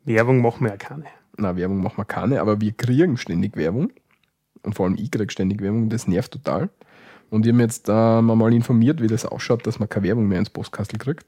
Werbung 0.05 0.41
machen 0.43 0.65
wir 0.65 0.71
ja 0.71 0.77
keine. 0.77 1.05
Na, 1.37 1.57
Werbung 1.57 1.83
machen 1.83 1.97
wir 1.99 2.05
keine, 2.05 2.41
aber 2.41 2.61
wir 2.61 2.73
kriegen 2.73 3.17
ständig 3.17 3.57
Werbung. 3.57 3.91
Und 4.63 4.75
vor 4.75 4.87
allem 4.87 4.97
ich 4.99 5.11
kriege 5.11 5.31
ständig 5.33 5.61
Werbung, 5.63 5.89
das 5.89 6.07
nervt 6.07 6.33
total. 6.33 6.69
Und 7.31 7.47
ich 7.47 7.53
habe 7.53 7.63
jetzt 7.63 7.87
ähm, 7.89 8.27
mal 8.27 8.53
informiert, 8.53 9.01
wie 9.01 9.07
das 9.07 9.25
ausschaut, 9.25 9.67
dass 9.67 9.79
man 9.79 9.89
keine 9.89 10.07
Werbung 10.09 10.29
mehr 10.29 10.39
ins 10.39 10.51
Postkastel 10.51 10.99
kriegt. 10.99 11.25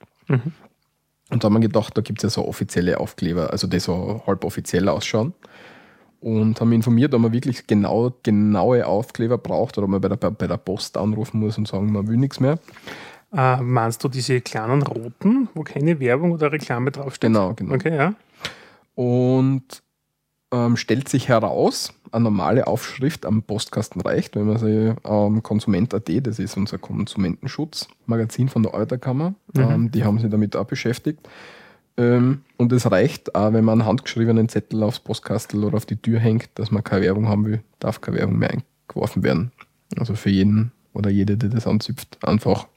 Und 1.30 1.42
da 1.42 1.46
haben 1.46 1.54
wir 1.54 1.60
gedacht, 1.60 1.96
da 1.96 2.02
gibt 2.02 2.18
es 2.18 2.22
ja 2.22 2.30
so 2.30 2.46
offizielle 2.46 3.00
Aufkleber, 3.00 3.50
also 3.50 3.66
die 3.66 3.80
so 3.80 4.22
halb 4.26 4.44
offiziell 4.44 4.88
ausschauen. 4.88 5.32
Und 6.20 6.60
haben 6.60 6.72
informiert, 6.72 7.12
ob 7.14 7.20
man 7.20 7.32
wirklich 7.32 7.66
genau, 7.66 8.12
genaue 8.22 8.86
Aufkleber 8.86 9.36
braucht 9.36 9.76
oder 9.76 9.84
ob 9.84 9.90
man 9.90 10.00
bei 10.00 10.08
der, 10.08 10.16
bei 10.16 10.46
der 10.46 10.56
Post 10.56 10.96
anrufen 10.96 11.40
muss 11.40 11.58
und 11.58 11.68
sagen, 11.68 11.92
man 11.92 12.08
will 12.08 12.16
nichts 12.16 12.40
mehr. 12.40 12.58
Äh, 13.34 13.60
meinst 13.60 14.02
du 14.04 14.08
diese 14.08 14.40
kleinen 14.40 14.82
roten, 14.82 15.48
wo 15.54 15.62
keine 15.62 16.00
Werbung 16.00 16.32
oder 16.32 16.52
Reklame 16.52 16.90
draufsteht? 16.92 17.28
Genau, 17.28 17.52
genau. 17.54 17.74
Okay, 17.74 17.94
ja. 17.94 18.14
Und 18.94 19.82
ähm, 20.54 20.76
stellt 20.76 21.08
sich 21.08 21.28
heraus, 21.28 21.92
eine 22.12 22.24
normale 22.24 22.66
Aufschrift 22.68 23.26
am 23.26 23.42
Postkasten 23.42 24.00
reicht, 24.00 24.36
wenn 24.36 24.46
man 24.46 24.58
sie 24.58 24.94
ähm, 25.04 25.42
Konsument.at, 25.42 26.26
das 26.26 26.38
ist 26.38 26.56
unser 26.56 26.78
Konsumentenschutzmagazin 26.78 28.48
von 28.48 28.62
der 28.62 28.72
Euterkammer, 28.72 29.34
ähm, 29.56 29.90
die 29.90 30.04
haben 30.04 30.20
sich 30.20 30.30
damit 30.30 30.54
auch 30.54 30.66
beschäftigt. 30.66 31.28
Ähm, 31.96 32.42
und 32.56 32.72
es 32.72 32.90
reicht 32.90 33.34
auch, 33.34 33.52
wenn 33.52 33.64
man 33.64 33.80
einen 33.80 33.88
handgeschriebenen 33.88 34.48
Zettel 34.48 34.82
aufs 34.84 35.00
Postkastel 35.00 35.64
oder 35.64 35.76
auf 35.76 35.86
die 35.86 35.96
Tür 35.96 36.20
hängt, 36.20 36.48
dass 36.54 36.70
man 36.70 36.84
keine 36.84 37.02
Werbung 37.02 37.28
haben 37.28 37.44
will, 37.46 37.62
darf 37.80 38.00
keine 38.00 38.18
Werbung 38.18 38.38
mehr 38.38 38.50
eingeworfen 38.50 39.22
werden. 39.24 39.50
Also 39.98 40.14
für 40.14 40.30
jeden 40.30 40.72
oder 40.92 41.10
jede, 41.10 41.36
die 41.36 41.48
das 41.48 41.66
anzipft, 41.66 42.18
einfach 42.22 42.68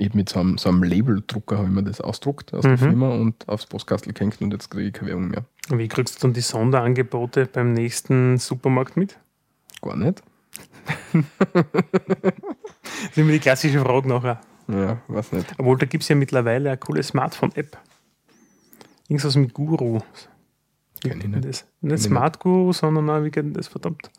eben 0.00 0.18
mit 0.18 0.28
so 0.28 0.40
einem, 0.40 0.58
so 0.58 0.68
einem 0.68 0.82
Labeldrucker 0.82 1.58
habe 1.58 1.68
ich 1.68 1.74
mir 1.74 1.82
das 1.82 2.00
ausdruckt 2.00 2.54
aus 2.54 2.62
der 2.62 2.78
Firma 2.78 3.10
und 3.10 3.48
aufs 3.48 3.66
Postkastel 3.66 4.12
gehängt 4.12 4.40
und 4.40 4.52
jetzt 4.52 4.70
kriege 4.70 4.88
ich 4.88 4.92
keine 4.92 5.10
Werbung 5.10 5.28
mehr. 5.28 5.44
Und 5.70 5.78
wie 5.78 5.88
kriegst 5.88 6.16
du 6.16 6.26
dann 6.26 6.32
die 6.32 6.40
Sonderangebote 6.40 7.46
beim 7.46 7.72
nächsten 7.72 8.38
Supermarkt 8.38 8.96
mit? 8.96 9.18
Gar 9.82 9.96
nicht. 9.96 10.22
Das 11.12 11.22
ist 13.12 13.18
immer 13.18 13.32
die 13.32 13.38
klassische 13.38 13.80
Frage 13.80 14.08
nachher. 14.08 14.40
Ja, 14.68 14.98
weiß 15.08 15.32
nicht. 15.32 15.54
Obwohl, 15.58 15.78
da 15.78 15.86
gibt 15.86 16.02
es 16.02 16.08
ja 16.08 16.16
mittlerweile 16.16 16.70
eine 16.70 16.78
coole 16.78 17.02
Smartphone-App. 17.02 17.78
Irgendwas 19.08 19.36
mit 19.36 19.54
Guru. 19.54 20.00
Kenn 21.02 21.20
ich 21.20 21.26
nicht. 21.26 21.44
Das, 21.44 21.66
nicht 21.80 22.02
Smart 22.02 22.38
Guru, 22.38 22.72
sondern 22.72 23.24
wie 23.24 23.30
geht 23.30 23.44
denn 23.44 23.54
das 23.54 23.68
verdammt? 23.68 24.10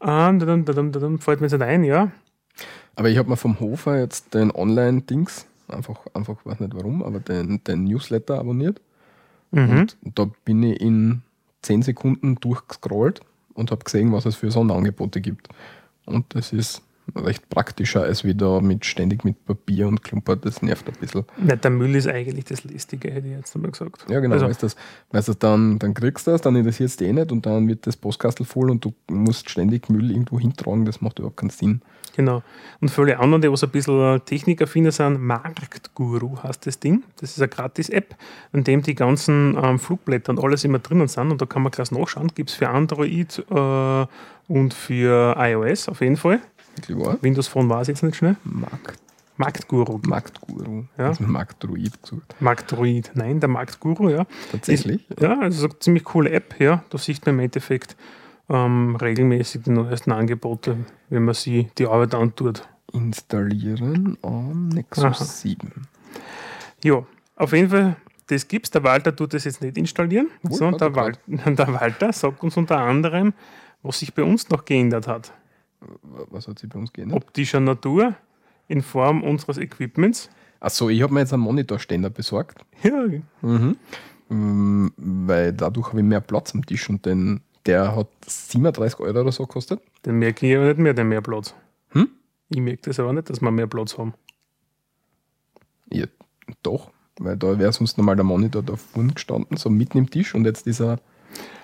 Ähm, 0.00 0.38
dadum, 0.38 0.64
dadum, 0.64 0.92
dadum, 0.92 1.18
fällt 1.18 1.40
mir 1.40 1.46
jetzt 1.46 1.52
nicht 1.52 1.62
ein, 1.62 1.84
ja. 1.84 2.10
Aber 2.96 3.10
ich 3.10 3.18
habe 3.18 3.28
mir 3.28 3.36
vom 3.36 3.60
Hofer 3.60 4.00
jetzt 4.00 4.34
den 4.34 4.50
Online-Dings, 4.50 5.46
einfach, 5.68 6.00
einfach, 6.14 6.36
weiß 6.44 6.60
nicht 6.60 6.74
warum, 6.74 7.02
aber 7.02 7.20
den, 7.20 7.62
den 7.64 7.84
Newsletter 7.84 8.38
abonniert. 8.38 8.80
Mhm. 9.50 9.80
Und 9.80 10.18
da 10.18 10.28
bin 10.44 10.62
ich 10.62 10.80
in 10.80 11.22
10 11.62 11.82
Sekunden 11.82 12.36
durchgescrollt 12.36 13.20
und 13.54 13.70
habe 13.70 13.84
gesehen, 13.84 14.12
was 14.12 14.26
es 14.26 14.36
für 14.36 14.50
Sonderangebote 14.50 15.20
gibt. 15.20 15.48
Und 16.06 16.34
das 16.34 16.52
ist 16.52 16.82
recht 17.14 17.48
praktischer 17.48 18.02
als 18.02 18.24
wieder 18.24 18.60
mit 18.60 18.84
ständig 18.84 19.24
mit 19.24 19.44
Papier 19.44 19.86
und 19.86 20.02
Klumpert. 20.02 20.44
Das 20.44 20.62
nervt 20.62 20.88
ein 20.88 20.94
bisschen. 20.98 21.24
Ja, 21.46 21.56
der 21.56 21.70
Müll 21.70 21.94
ist 21.94 22.08
eigentlich 22.08 22.46
das 22.46 22.64
Lästige, 22.64 23.10
hätte 23.10 23.28
ich 23.28 23.34
jetzt 23.34 23.54
einmal 23.54 23.70
gesagt. 23.70 24.06
Ja, 24.08 24.20
genau. 24.20 24.34
Also, 24.34 24.46
weißt 24.46 24.62
das, 24.62 24.76
weißt 25.12 25.28
du, 25.28 25.34
dann, 25.34 25.78
dann 25.78 25.94
kriegst 25.94 26.26
du 26.26 26.32
das, 26.32 26.40
dann 26.40 26.56
interessiert 26.56 26.90
es 26.90 26.96
dich 26.96 27.08
eh 27.08 27.12
nicht 27.12 27.30
und 27.30 27.46
dann 27.46 27.68
wird 27.68 27.86
das 27.86 27.96
Postkastel 27.96 28.44
voll 28.44 28.70
und 28.70 28.84
du 28.84 28.92
musst 29.08 29.48
ständig 29.48 29.88
Müll 29.88 30.10
irgendwo 30.10 30.40
hintragen. 30.40 30.84
Das 30.84 31.00
macht 31.00 31.18
überhaupt 31.18 31.36
keinen 31.36 31.50
Sinn. 31.50 31.80
genau. 32.16 32.42
Und 32.80 32.90
für 32.90 33.02
alle 33.02 33.18
anderen, 33.20 33.42
die 33.42 33.50
was 33.50 33.62
ein 33.62 33.70
bisschen 33.70 34.24
technikaffiner 34.24 34.90
sind, 34.90 35.20
Marktguru 35.20 36.42
heißt 36.42 36.66
das 36.66 36.80
Ding. 36.80 37.04
Das 37.20 37.30
ist 37.30 37.40
eine 37.40 37.48
Gratis-App, 37.48 38.16
in 38.52 38.64
dem 38.64 38.82
die 38.82 38.94
ganzen 38.94 39.56
ähm, 39.62 39.78
Flugblätter 39.78 40.30
und 40.30 40.42
alles 40.42 40.64
immer 40.64 40.78
drinnen 40.80 41.08
sind. 41.08 41.30
Und 41.30 41.40
da 41.40 41.46
kann 41.46 41.62
man 41.62 41.70
gleich 41.70 41.90
nachschauen. 41.90 42.32
Gibt 42.34 42.50
es 42.50 42.56
für 42.56 42.68
Android 42.68 43.44
äh, 43.50 44.06
und 44.48 44.74
für 44.74 45.36
iOS 45.38 45.88
auf 45.88 46.00
jeden 46.00 46.16
Fall. 46.16 46.40
Windows 47.20 47.48
Phone 47.48 47.68
war 47.68 47.80
es 47.80 47.88
jetzt 47.88 48.02
nicht 48.02 48.16
schnell. 48.16 48.36
Markt, 48.44 49.00
Marktguru. 49.36 50.00
Marktguru. 50.06 50.84
Ja. 50.98 51.08
Also 51.08 51.24
Marktdruid 51.24 52.02
gesucht. 52.02 52.34
Marktdroid. 52.40 53.10
Nein, 53.14 53.40
der 53.40 53.48
Marktguru, 53.48 54.08
ja. 54.08 54.26
Tatsächlich? 54.50 55.08
Ist, 55.10 55.20
ja, 55.20 55.38
also 55.38 55.66
eine 55.66 55.78
ziemlich 55.78 56.04
coole 56.04 56.30
App, 56.30 56.58
ja. 56.58 56.82
Da 56.90 56.98
sieht 56.98 57.24
man 57.26 57.36
im 57.36 57.40
Endeffekt 57.40 57.96
ähm, 58.48 58.96
regelmäßig 58.96 59.62
die 59.64 59.70
neuesten 59.70 60.12
Angebote, 60.12 60.76
wenn 61.10 61.24
man 61.24 61.34
sie 61.34 61.68
die 61.78 61.86
Arbeit 61.86 62.14
antut. 62.14 62.68
Installieren 62.92 64.16
am 64.22 64.68
Nexus 64.68 65.04
Aha. 65.04 65.24
7. 65.24 65.86
Ja, 66.84 67.04
auf 67.34 67.52
jeden 67.52 67.70
Fall, 67.70 67.96
das 68.28 68.48
gibt's. 68.48 68.70
Der 68.70 68.84
Walter 68.84 69.14
tut 69.14 69.34
das 69.34 69.44
jetzt 69.44 69.60
nicht 69.60 69.76
installieren, 69.76 70.28
Gut, 70.42 70.54
sondern 70.54 70.78
der, 70.78 70.88
er 70.88 70.96
Wal 70.96 71.12
der 71.54 71.72
Walter 71.74 72.12
sagt 72.12 72.42
uns 72.42 72.56
unter 72.56 72.78
anderem, 72.78 73.34
was 73.82 73.98
sich 73.98 74.14
bei 74.14 74.22
uns 74.22 74.48
noch 74.48 74.64
geändert 74.64 75.08
hat. 75.08 75.32
Was 76.30 76.48
hat 76.48 76.58
sich 76.58 76.68
bei 76.68 76.78
uns 76.78 76.92
geändert? 76.92 77.16
Optischer 77.22 77.60
Natur 77.60 78.14
in 78.68 78.82
Form 78.82 79.22
unseres 79.22 79.58
Equipments. 79.58 80.28
Achso, 80.60 80.88
ich 80.88 81.02
habe 81.02 81.12
mir 81.14 81.20
jetzt 81.20 81.32
einen 81.32 81.42
Monitorständer 81.42 82.10
besorgt. 82.10 82.58
Ja, 82.82 83.04
Mhm. 83.42 83.76
Mm, 84.28 84.88
Weil 84.96 85.52
dadurch 85.52 85.88
habe 85.88 86.00
ich 86.00 86.04
mehr 86.06 86.20
Platz 86.20 86.52
am 86.54 86.64
Tisch 86.66 86.88
und 86.90 87.06
den, 87.06 87.42
der 87.66 87.94
hat 87.94 88.08
37 88.26 88.98
Euro 89.00 89.20
oder 89.20 89.30
so 89.32 89.46
gekostet. 89.46 89.80
den 90.04 90.18
merke 90.18 90.48
ich 90.48 90.56
aber 90.56 90.66
nicht 90.66 90.78
mehr, 90.78 90.94
den 90.94 91.08
mehr 91.08 91.20
Platz. 91.20 91.54
Hm? 91.90 92.08
Ich 92.48 92.60
merke 92.60 92.82
das 92.82 92.98
aber 92.98 93.12
nicht, 93.12 93.30
dass 93.30 93.40
wir 93.40 93.50
mehr 93.52 93.66
Platz 93.68 93.96
haben. 93.98 94.14
Ja, 95.92 96.06
doch, 96.62 96.90
weil 97.20 97.36
da 97.36 97.58
wäre 97.58 97.72
sonst 97.72 97.96
normal 97.98 98.16
der 98.16 98.24
Monitor 98.24 98.62
da 98.62 98.74
vorne 98.76 99.12
gestanden, 99.12 99.56
so 99.56 99.70
mitten 99.70 99.98
im 99.98 100.10
Tisch 100.10 100.34
und 100.34 100.44
jetzt 100.44 100.66
ist 100.66 100.80
er 100.80 100.98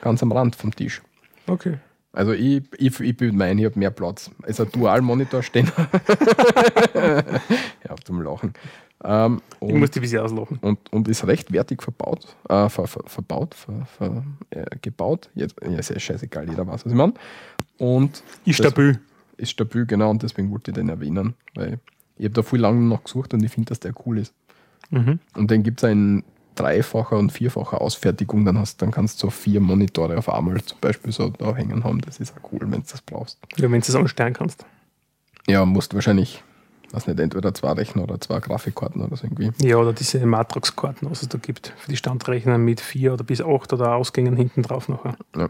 ganz 0.00 0.23
am 0.23 0.31
Rand 0.33 0.54
vom 0.54 0.73
Tisch. 0.75 1.02
Okay. 1.49 1.78
Also 2.12 2.33
ich, 2.33 2.62
ich, 2.76 3.00
ich 3.00 3.16
bin 3.16 3.37
mein, 3.37 3.59
ich 3.59 3.64
habe 3.64 3.78
mehr 3.78 3.90
Platz. 3.90 4.31
Es 4.42 4.59
ist 4.59 4.61
ein 4.61 4.73
Dual-Monitor-Ständer. 4.73 5.73
ja, 6.95 7.97
zum 8.04 8.21
Lachen. 8.23 8.52
Ähm, 9.04 9.40
Ich 9.61 9.69
und, 9.73 9.81
muss 9.81 9.90
die 9.90 10.00
bisschen 10.00 10.21
auslachen. 10.21 10.59
und, 10.61 10.78
und 10.92 11.09
ist 11.09 11.26
recht 11.26 11.52
wertig 11.52 11.83
verbaut, 11.83 12.37
äh, 12.49 12.69
ver, 12.69 12.87
ver, 12.87 13.02
verbaut, 13.07 13.54
ver, 13.54 13.87
ver, 13.99 14.25
äh, 14.50 14.64
gebaut. 14.81 15.28
Jetzt, 15.35 15.57
ja, 15.62 15.76
ist 15.78 15.90
ja 15.90 15.99
scheißegal, 15.99 16.49
jeder 16.49 16.66
weiß, 16.66 16.85
was 16.85 16.92
ich 16.92 16.97
meine. 16.97 17.14
Und 17.78 18.23
Ist 18.45 18.57
stabil. 18.59 19.00
ist 19.38 19.50
stabil, 19.50 19.87
genau, 19.87 20.11
und 20.11 20.23
deswegen 20.23 20.50
wollte 20.52 20.71
ich 20.71 20.76
den 20.76 20.88
erwähnen, 20.88 21.35
weil 21.54 21.81
ich 22.16 22.26
habe 22.26 22.35
da 22.35 22.42
viel 22.42 22.61
lange 22.61 22.81
noch 22.81 23.02
gesucht 23.02 23.35
und 23.35 23.42
ich 23.42 23.50
finde, 23.50 23.71
dass 23.71 23.81
der 23.81 23.92
cool 24.07 24.19
ist. 24.19 24.33
Mhm. 24.90 25.19
Und 25.35 25.50
den 25.50 25.62
gibt 25.64 25.83
es 25.83 25.90
in 25.90 26.23
dreifacher 26.54 27.16
und 27.16 27.30
vierfacher 27.30 27.80
Ausfertigung, 27.80 28.44
dann, 28.44 28.59
hast, 28.59 28.82
dann 28.82 28.90
kannst 28.90 29.23
du 29.23 29.26
so 29.26 29.30
vier 29.30 29.61
Monitore 29.61 30.16
auf 30.18 30.28
einmal 30.28 30.62
zum 30.62 30.78
Beispiel 30.80 31.12
so 31.12 31.30
da 31.30 31.54
hängen 31.54 31.85
haben. 31.85 32.00
Das 32.00 32.21
ist 32.21 32.35
auch 32.37 32.52
cool, 32.52 32.61
wenn 32.62 32.82
du 32.82 32.87
das 32.90 33.00
brauchst. 33.02 33.38
Ja, 33.56 33.71
wenn 33.71 33.80
du 33.80 33.87
es 33.87 33.94
ansteuern 33.94 34.32
kannst. 34.32 34.64
Ja, 35.47 35.64
musst 35.64 35.94
wahrscheinlich, 35.94 36.42
weiß 36.92 37.06
nicht, 37.06 37.18
entweder 37.18 37.54
zwei 37.54 37.73
Rechner 37.73 38.04
oder 38.04 38.21
zwei 38.21 38.38
Grafikkarten 38.40 39.02
oder 39.02 39.16
so 39.16 39.25
irgendwie. 39.25 39.50
Ja, 39.66 39.76
oder 39.76 39.92
diese 39.92 40.25
Matrix-Karten, 40.25 41.11
was 41.11 41.23
es 41.23 41.28
da 41.28 41.38
gibt, 41.38 41.73
für 41.78 41.90
die 41.90 41.97
Standrechner 41.97 42.59
mit 42.59 42.80
vier 42.80 43.14
oder 43.14 43.25
bis 43.25 43.40
acht 43.40 43.73
oder 43.73 43.94
Ausgängen 43.94 44.37
hinten 44.37 44.62
drauf 44.62 44.88
nachher. 44.88 45.16
Ja. 45.37 45.49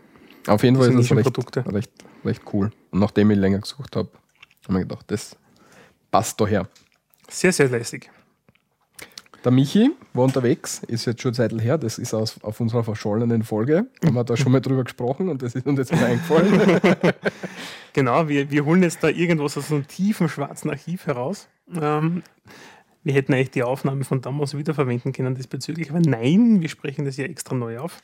Auf 0.49 0.65
jeden 0.65 0.77
Fall 0.77 0.93
ist 0.93 1.11
es 1.11 1.17
recht, 1.17 1.57
recht, 1.73 1.91
recht 2.25 2.43
cool. 2.53 2.73
Und 2.91 3.01
nachdem 3.01 3.31
ich 3.31 3.39
länger 3.39 3.61
gesucht 3.61 3.95
habe, 3.97 4.09
habe 4.09 4.19
ich 4.63 4.69
mir 4.69 4.81
gedacht, 4.81 5.05
das 5.09 5.37
passt 6.11 6.41
daher. 6.41 6.69
Sehr, 7.29 7.53
sehr 7.53 7.69
lässig. 7.69 8.11
Der 9.45 9.51
Michi 9.51 9.91
war 10.15 10.25
unterwegs, 10.25 10.83
ist 10.87 11.05
jetzt 11.07 11.21
schon 11.21 11.35
Zeit 11.35 11.53
her, 11.53 11.77
das 11.77 11.99
ist 11.99 12.15
aus, 12.15 12.43
auf 12.43 12.61
unserer 12.61 12.85
verschollenen 12.85 13.43
Folge. 13.43 13.87
Haben 14.05 14.15
wir 14.15 14.23
da 14.25 14.37
schon 14.37 14.53
mal 14.53 14.61
drüber 14.61 14.85
gesprochen 14.85 15.29
und 15.29 15.43
das 15.43 15.57
ist 15.57 15.67
uns 15.67 15.79
jetzt 15.79 15.93
wieder 15.93 16.07
eingefallen. 16.07 16.81
Genau, 17.95 18.27
wir, 18.27 18.51
wir 18.51 18.65
holen 18.65 18.83
jetzt 18.83 19.03
da 19.03 19.09
irgendwas 19.09 19.59
aus 19.59 19.71
einem 19.71 19.87
tiefen 19.87 20.27
schwarzen 20.29 20.71
Archiv 20.71 21.07
heraus. 21.07 21.49
Ähm, 21.79 22.23
wir 23.05 23.13
hätten 23.13 23.35
eigentlich 23.35 23.51
die 23.51 23.63
Aufnahme 23.63 24.05
von 24.05 24.23
damals 24.23 24.57
wiederverwenden 24.57 25.13
können 25.13 25.35
diesbezüglich, 25.35 25.91
aber 25.91 26.01
nein, 26.01 26.63
wir 26.63 26.71
sprechen 26.71 27.05
das 27.05 27.19
ja 27.19 27.27
extra 27.27 27.55
neu 27.55 27.79
auf. 27.79 28.01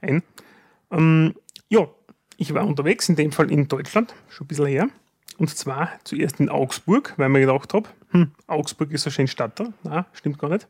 Ein. 0.00 0.22
Ähm, 0.90 1.34
ja, 1.68 1.88
ich 2.36 2.52
war 2.52 2.66
unterwegs, 2.66 3.08
in 3.08 3.14
dem 3.16 3.30
Fall 3.30 3.50
in 3.52 3.68
Deutschland, 3.68 4.14
schon 4.28 4.46
ein 4.46 4.48
bisschen 4.48 4.66
her. 4.66 4.88
Und 5.38 5.48
zwar 5.56 5.90
zuerst 6.04 6.40
in 6.40 6.48
Augsburg, 6.48 7.14
weil 7.16 7.28
mir 7.28 7.40
gedacht 7.40 7.72
habe, 7.72 7.88
hm, 8.10 8.32
Augsburg 8.46 8.90
ist 8.90 9.04
so 9.04 9.10
schön 9.10 9.28
Stadt 9.28 9.58
da. 9.58 9.72
Nein, 9.84 10.04
stimmt 10.12 10.38
gar 10.38 10.50
nicht. 10.50 10.66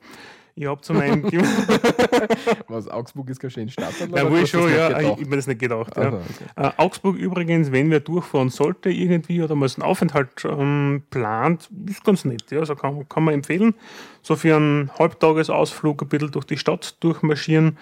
Ich 0.60 0.66
habe 0.66 0.80
zu 0.80 0.92
meinem 0.92 1.22
Was, 2.68 2.88
Augsburg 2.88 3.30
ist 3.30 3.38
keine 3.38 3.52
schöne 3.52 3.70
Stadt? 3.70 3.94
Ja, 4.12 4.28
wo 4.28 4.36
ich 4.36 4.50
schon, 4.50 4.68
ja, 4.68 4.98
ich, 4.98 5.20
ich 5.20 5.28
mir 5.28 5.36
das 5.36 5.46
nicht 5.46 5.60
gedacht. 5.60 5.96
Ja. 5.96 6.02
Also, 6.02 6.16
okay. 6.16 6.50
Äh, 6.56 6.70
Augsburg 6.78 7.16
übrigens, 7.16 7.70
wenn 7.70 7.92
wer 7.92 8.00
durchfahren 8.00 8.50
sollte 8.50 8.90
irgendwie 8.90 9.40
oder 9.40 9.54
mal 9.54 9.68
so 9.68 9.80
einen 9.80 9.88
Aufenthalt 9.88 10.30
ähm, 10.44 11.04
plant, 11.10 11.70
ist 11.86 12.02
ganz 12.02 12.24
nett. 12.24 12.50
Ja. 12.50 12.58
Also 12.58 12.74
kann, 12.74 13.08
kann 13.08 13.22
man 13.22 13.34
empfehlen. 13.34 13.74
So 14.22 14.34
für 14.34 14.56
einen 14.56 14.90
Halbtagesausflug 14.98 16.02
ein 16.02 16.08
bisschen 16.08 16.32
durch 16.32 16.44
die 16.44 16.58
Stadt 16.58 16.96
durchmarschieren. 17.04 17.78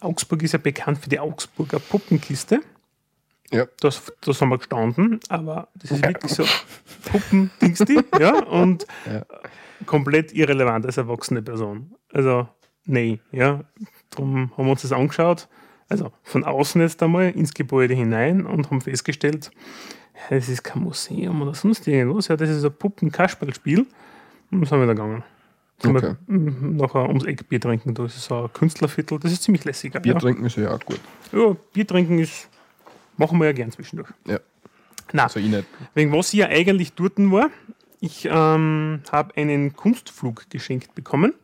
Augsburg 0.00 0.42
ist 0.42 0.52
ja 0.52 0.58
bekannt 0.58 0.98
für 0.98 1.08
die 1.08 1.20
Augsburger 1.20 1.78
Puppenkiste. 1.78 2.62
Ja. 3.52 3.66
Das, 3.80 4.12
das 4.22 4.40
haben 4.40 4.48
wir 4.48 4.58
gestanden, 4.58 5.20
aber 5.28 5.68
das 5.74 5.90
ist 5.90 6.02
wirklich 6.02 6.32
so 6.32 6.44
Puppen-Dingsti, 7.10 8.00
ja, 8.18 8.42
und 8.44 8.86
Ja. 9.06 9.24
komplett 9.86 10.32
irrelevant 10.32 10.86
als 10.86 10.96
erwachsene 10.96 11.42
Person. 11.42 11.92
Also, 12.12 12.48
nee, 12.84 13.20
ja. 13.30 13.64
Darum 14.10 14.50
haben 14.56 14.66
wir 14.66 14.72
uns 14.72 14.82
das 14.82 14.92
angeschaut, 14.92 15.48
also 15.88 16.12
von 16.22 16.44
außen 16.44 16.80
jetzt 16.80 17.02
einmal 17.02 17.30
ins 17.30 17.52
Gebäude 17.54 17.94
hinein 17.94 18.46
und 18.46 18.70
haben 18.70 18.80
festgestellt, 18.80 19.50
es 20.30 20.48
ist 20.48 20.62
kein 20.62 20.82
Museum 20.82 21.42
oder 21.42 21.54
sonst 21.54 21.86
irgendwas, 21.88 22.28
ja, 22.28 22.36
das 22.36 22.48
ist 22.48 22.64
ein 22.64 22.72
Puppen-Kasperlspiel. 22.72 23.80
Und 23.80 24.60
dann 24.60 24.64
sind 24.64 24.80
wir 24.80 24.86
da 24.86 24.92
gegangen. 24.92 25.24
Okay. 25.84 26.14
wir 26.26 26.70
nachher 26.70 27.08
ums 27.08 27.24
Eck 27.24 27.48
Bier 27.48 27.60
trinken, 27.60 27.94
da 27.94 28.04
ist 28.04 28.22
so 28.22 28.44
ein 28.44 28.52
Künstlerviertel, 28.52 29.18
das 29.18 29.32
ist 29.32 29.42
ziemlich 29.42 29.64
lässig. 29.64 29.92
Bier 30.00 30.12
ja. 30.12 30.18
trinken 30.18 30.44
ist 30.44 30.56
ja 30.56 30.72
auch 30.72 30.80
gut. 30.80 31.00
ja, 31.32 31.56
Bier 31.72 31.86
trinken 31.86 32.18
ist, 32.20 32.48
machen 33.22 33.38
wir 33.38 33.46
ja 33.46 33.52
gern 33.52 33.70
zwischendurch. 33.70 34.10
Ja. 34.26 34.38
Na, 35.12 35.24
Also 35.24 35.40
ich 35.40 35.46
nicht. 35.48 35.66
Wegen 35.94 36.12
was 36.12 36.32
ich 36.32 36.40
ja 36.40 36.48
eigentlich 36.48 36.92
dort 36.94 37.18
war, 37.18 37.50
ich 38.00 38.26
ähm, 38.30 39.00
habe 39.10 39.36
einen 39.36 39.74
Kunstflug 39.74 40.50
geschenkt 40.50 40.94
bekommen. 40.94 41.34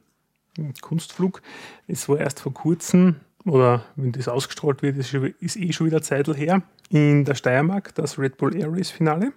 Ein 0.58 0.74
Kunstflug, 0.80 1.40
es 1.86 2.08
war 2.08 2.18
erst 2.18 2.40
vor 2.40 2.52
kurzem, 2.52 3.16
oder 3.44 3.84
wenn 3.94 4.10
das 4.12 4.26
ausgestrahlt 4.26 4.82
wird, 4.82 4.96
ist, 4.96 5.14
ist 5.14 5.56
eh 5.56 5.72
schon 5.72 5.86
wieder 5.86 6.02
Zeitl 6.02 6.34
her, 6.34 6.62
in 6.90 7.24
der 7.24 7.34
Steiermark, 7.36 7.94
das 7.94 8.18
Red 8.18 8.38
Bull 8.38 8.56
Air 8.56 8.72
Race 8.72 8.90
Finale. 8.90 9.32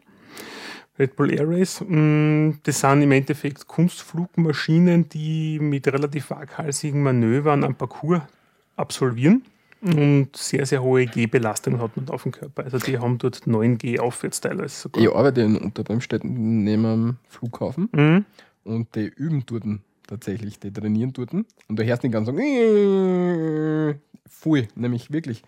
Red 0.97 1.15
Bull 1.15 1.31
Air 1.31 1.47
Race, 1.47 1.83
mh, 1.87 2.55
das 2.63 2.79
sind 2.79 3.01
im 3.03 3.11
Endeffekt 3.11 3.67
Kunstflugmaschinen, 3.67 5.09
die 5.09 5.59
mit 5.59 5.87
relativ 5.87 6.31
waghalsigen 6.31 7.03
Manövern 7.03 7.63
am 7.63 7.75
Parcours 7.75 8.21
absolvieren. 8.75 9.43
Und 9.81 10.29
sehr, 10.35 10.65
sehr 10.67 10.83
hohe 10.83 11.05
G-Belastung 11.07 11.79
hat 11.81 11.97
man 11.97 12.05
da 12.05 12.13
auf 12.13 12.23
dem 12.23 12.31
Körper. 12.31 12.63
Also 12.63 12.77
die 12.77 12.99
haben 12.99 13.17
dort 13.17 13.47
9G 13.47 13.99
aufwärts 13.99 14.39
teilweise 14.39 14.75
sogar. 14.75 15.01
Ich 15.03 15.09
arbeite 15.09 15.41
in 15.41 15.57
Unterbremstetten 15.57 16.63
neben 16.63 16.85
am 16.85 17.17
Flughafen 17.27 17.89
Mhm. 17.91 18.25
und 18.63 18.95
die 18.95 19.07
üben 19.07 19.43
dort 19.47 19.63
tatsächlich, 20.07 20.59
die 20.59 20.71
trainieren 20.71 21.13
dort. 21.13 21.33
Und 21.33 21.45
du 21.69 21.83
hörst 21.83 22.03
den 22.03 22.11
ganz 22.11 22.27
sagen, 22.27 22.39
"Äh", 22.39 23.95
voll, 24.29 24.67
nämlich 24.75 25.11
wirklich. 25.11 25.41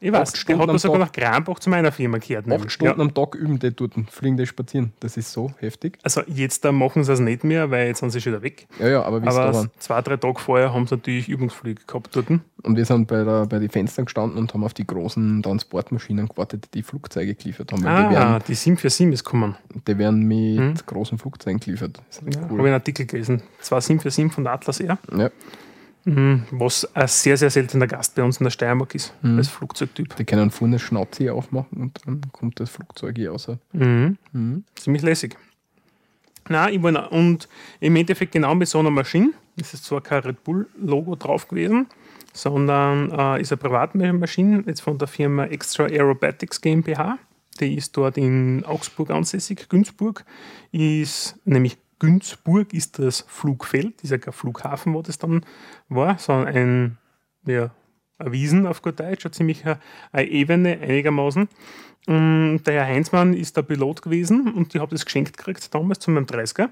Ich 0.00 0.12
weiß, 0.12 0.28
Acht 0.28 0.32
der 0.34 0.38
Stunden 0.38 0.70
hat 0.72 0.80
sogar 0.80 0.98
Tag. 1.00 1.06
nach 1.08 1.12
Kranbach 1.32 1.58
zu 1.58 1.70
meiner 1.70 1.90
Firma 1.90 2.18
gehört. 2.18 2.44
Acht 2.44 2.48
nämlich. 2.48 2.70
Stunden 2.72 3.00
Ja. 3.00 3.04
am 3.06 3.12
Tag 3.14 3.34
üben 3.34 3.58
die 3.58 3.74
dort, 3.74 3.94
fliegen 4.10 4.36
die 4.36 4.46
spazieren. 4.46 4.92
Das 5.00 5.16
ist 5.16 5.32
so 5.32 5.52
heftig. 5.58 5.98
Also 6.04 6.22
jetzt 6.26 6.64
da 6.64 6.70
machen 6.72 7.02
sie 7.02 7.12
es 7.12 7.18
nicht 7.20 7.42
mehr, 7.42 7.70
weil 7.70 7.88
jetzt 7.88 7.98
sind 8.00 8.10
sie 8.10 8.20
schon 8.20 8.32
wieder 8.32 8.42
weg. 8.42 8.68
Ja, 8.78 8.88
ja, 8.88 9.02
aber 9.02 9.22
wie 9.22 9.26
Aber 9.26 9.66
zwei, 9.78 10.00
drei 10.02 10.16
Tage 10.16 10.38
vorher 10.38 10.72
haben 10.72 10.86
sie 10.86 10.94
natürlich 10.94 11.28
Übungsflüge 11.28 11.82
gehabt 11.86 12.14
dort. 12.14 12.28
Und 12.30 12.76
wir 12.76 12.84
sind 12.84 13.06
bei, 13.08 13.24
der, 13.24 13.46
bei 13.46 13.58
den 13.58 13.70
Fenstern 13.70 14.04
gestanden 14.04 14.38
und 14.38 14.52
haben 14.54 14.62
auf 14.64 14.74
die 14.74 14.86
großen 14.86 15.42
Transportmaschinen 15.42 16.28
gewartet, 16.28 16.68
die 16.74 16.82
Flugzeuge 16.82 17.34
geliefert 17.34 17.72
haben. 17.72 17.82
Weil 17.84 18.08
die, 18.08 18.16
Ah, 18.16 18.32
werden, 18.32 18.42
die 18.46 18.54
747 18.54 19.12
ist 19.14 19.24
gekommen. 19.24 19.56
die 19.86 19.98
werden 19.98 20.22
mit 20.22 20.58
Hm. 20.58 20.74
großen 20.86 21.18
Flugzeugen 21.18 21.58
geliefert. 21.60 22.00
Das 22.08 22.18
ist 22.18 22.26
echt 22.26 22.36
Ja, 22.36 22.42
Habe 22.42 22.52
ich 22.54 22.58
cool. 22.60 22.66
einen 22.66 22.74
Artikel 22.74 23.06
gelesen. 23.06 23.42
Zwei 23.60 23.80
747 23.80 24.32
von 24.34 24.44
der 24.44 24.52
Atlas 24.52 24.80
Air, 24.80 24.98
Ja, 25.16 25.30
was 26.50 26.84
ein 26.96 27.06
sehr, 27.08 27.36
sehr 27.36 27.50
seltener 27.50 27.86
Gast 27.86 28.14
bei 28.14 28.22
uns 28.22 28.38
in 28.38 28.44
der 28.44 28.50
Steiermark 28.50 28.94
ist, 28.94 29.12
Mhm. 29.22 29.38
als 29.38 29.48
Flugzeugtyp. 29.48 30.16
die 30.16 30.24
können 30.24 30.50
vorne 30.50 30.78
Schnauze 30.78 31.32
aufmachen 31.32 31.78
und 31.80 32.00
dann 32.06 32.20
kommt 32.32 32.58
das 32.60 32.70
Flugzeug 32.70 33.16
hier 33.16 33.30
raus. 33.32 33.48
Mhm. 33.72 34.16
Mhm. 34.32 34.64
Ziemlich 34.74 35.02
lässig. 35.02 35.36
Na, 36.48 36.70
ich 36.70 36.82
war 36.82 37.12
und 37.12 37.46
im 37.80 37.94
Endeffekt 37.96 38.32
genau 38.32 38.54
mit 38.54 38.68
so 38.68 38.78
einer 38.78 38.90
Maschine. 38.90 39.32
Es 39.60 39.74
ist 39.74 39.84
zwar 39.84 40.00
kein 40.00 40.22
Red 40.22 40.44
Bull-Logo 40.44 41.14
drauf 41.16 41.46
gewesen, 41.48 41.86
sondern 42.32 43.10
äh, 43.10 43.40
ist 43.42 43.52
eine 43.52 43.58
Privatmaschine, 43.58 44.62
jetzt 44.66 44.80
von 44.80 44.96
der 44.96 45.08
Firma 45.08 45.44
Extra 45.44 45.84
Aerobatics 45.84 46.60
GmbH. 46.60 47.18
Die 47.60 47.74
ist 47.76 47.96
dort 47.96 48.16
in 48.16 48.64
Augsburg 48.64 49.10
ansässig. 49.10 49.68
Günzburg 49.68 50.24
ist, 50.72 51.36
nämlich 51.44 51.76
Günzburg 51.98 52.72
ist 52.72 52.98
das 52.98 53.24
Flugfeld, 53.28 54.02
ist 54.02 54.10
ja 54.10 54.18
kein 54.18 54.32
Flughafen, 54.32 54.94
wo 54.94 55.02
das 55.02 55.18
dann 55.18 55.44
war, 55.88 56.18
sondern 56.18 56.54
ein, 56.54 56.98
ja, 57.46 57.70
ein 58.18 58.32
Wiesen 58.32 58.66
auf 58.66 58.82
gut 58.82 59.00
Deutsch, 59.00 59.24
eine 59.24 59.32
ziemlich 59.32 59.64
eine, 59.64 59.80
eine 60.12 60.28
Ebene 60.28 60.78
einigermaßen. 60.80 61.48
Und 62.06 62.62
der 62.64 62.74
Herr 62.74 62.86
Heinzmann 62.86 63.34
ist 63.34 63.56
der 63.56 63.62
Pilot 63.62 64.02
gewesen 64.02 64.52
und 64.54 64.74
ich 64.74 64.80
habe 64.80 64.94
das 64.94 65.04
geschenkt 65.04 65.36
gekriegt 65.36 65.74
damals 65.74 65.98
zu 65.98 66.10
meinem 66.10 66.26
30er. 66.26 66.70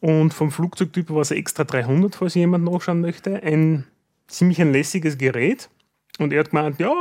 Und 0.00 0.34
vom 0.34 0.50
Flugzeugtyp 0.50 1.08
war 1.10 1.22
es 1.22 1.30
extra 1.30 1.64
300, 1.64 2.14
falls 2.14 2.34
jemand 2.34 2.64
nachschauen 2.64 3.00
möchte. 3.00 3.42
Ein 3.42 3.86
ziemlich 4.26 4.60
ein 4.60 4.70
lässiges 4.70 5.16
Gerät. 5.16 5.70
Und 6.18 6.32
er 6.32 6.40
hat 6.40 6.50
gemeint, 6.50 6.78
ja, 6.78 6.92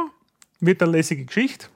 wird 0.61 0.81
eine 0.81 0.93
lässige 0.93 1.25
Geschichte. 1.25 1.67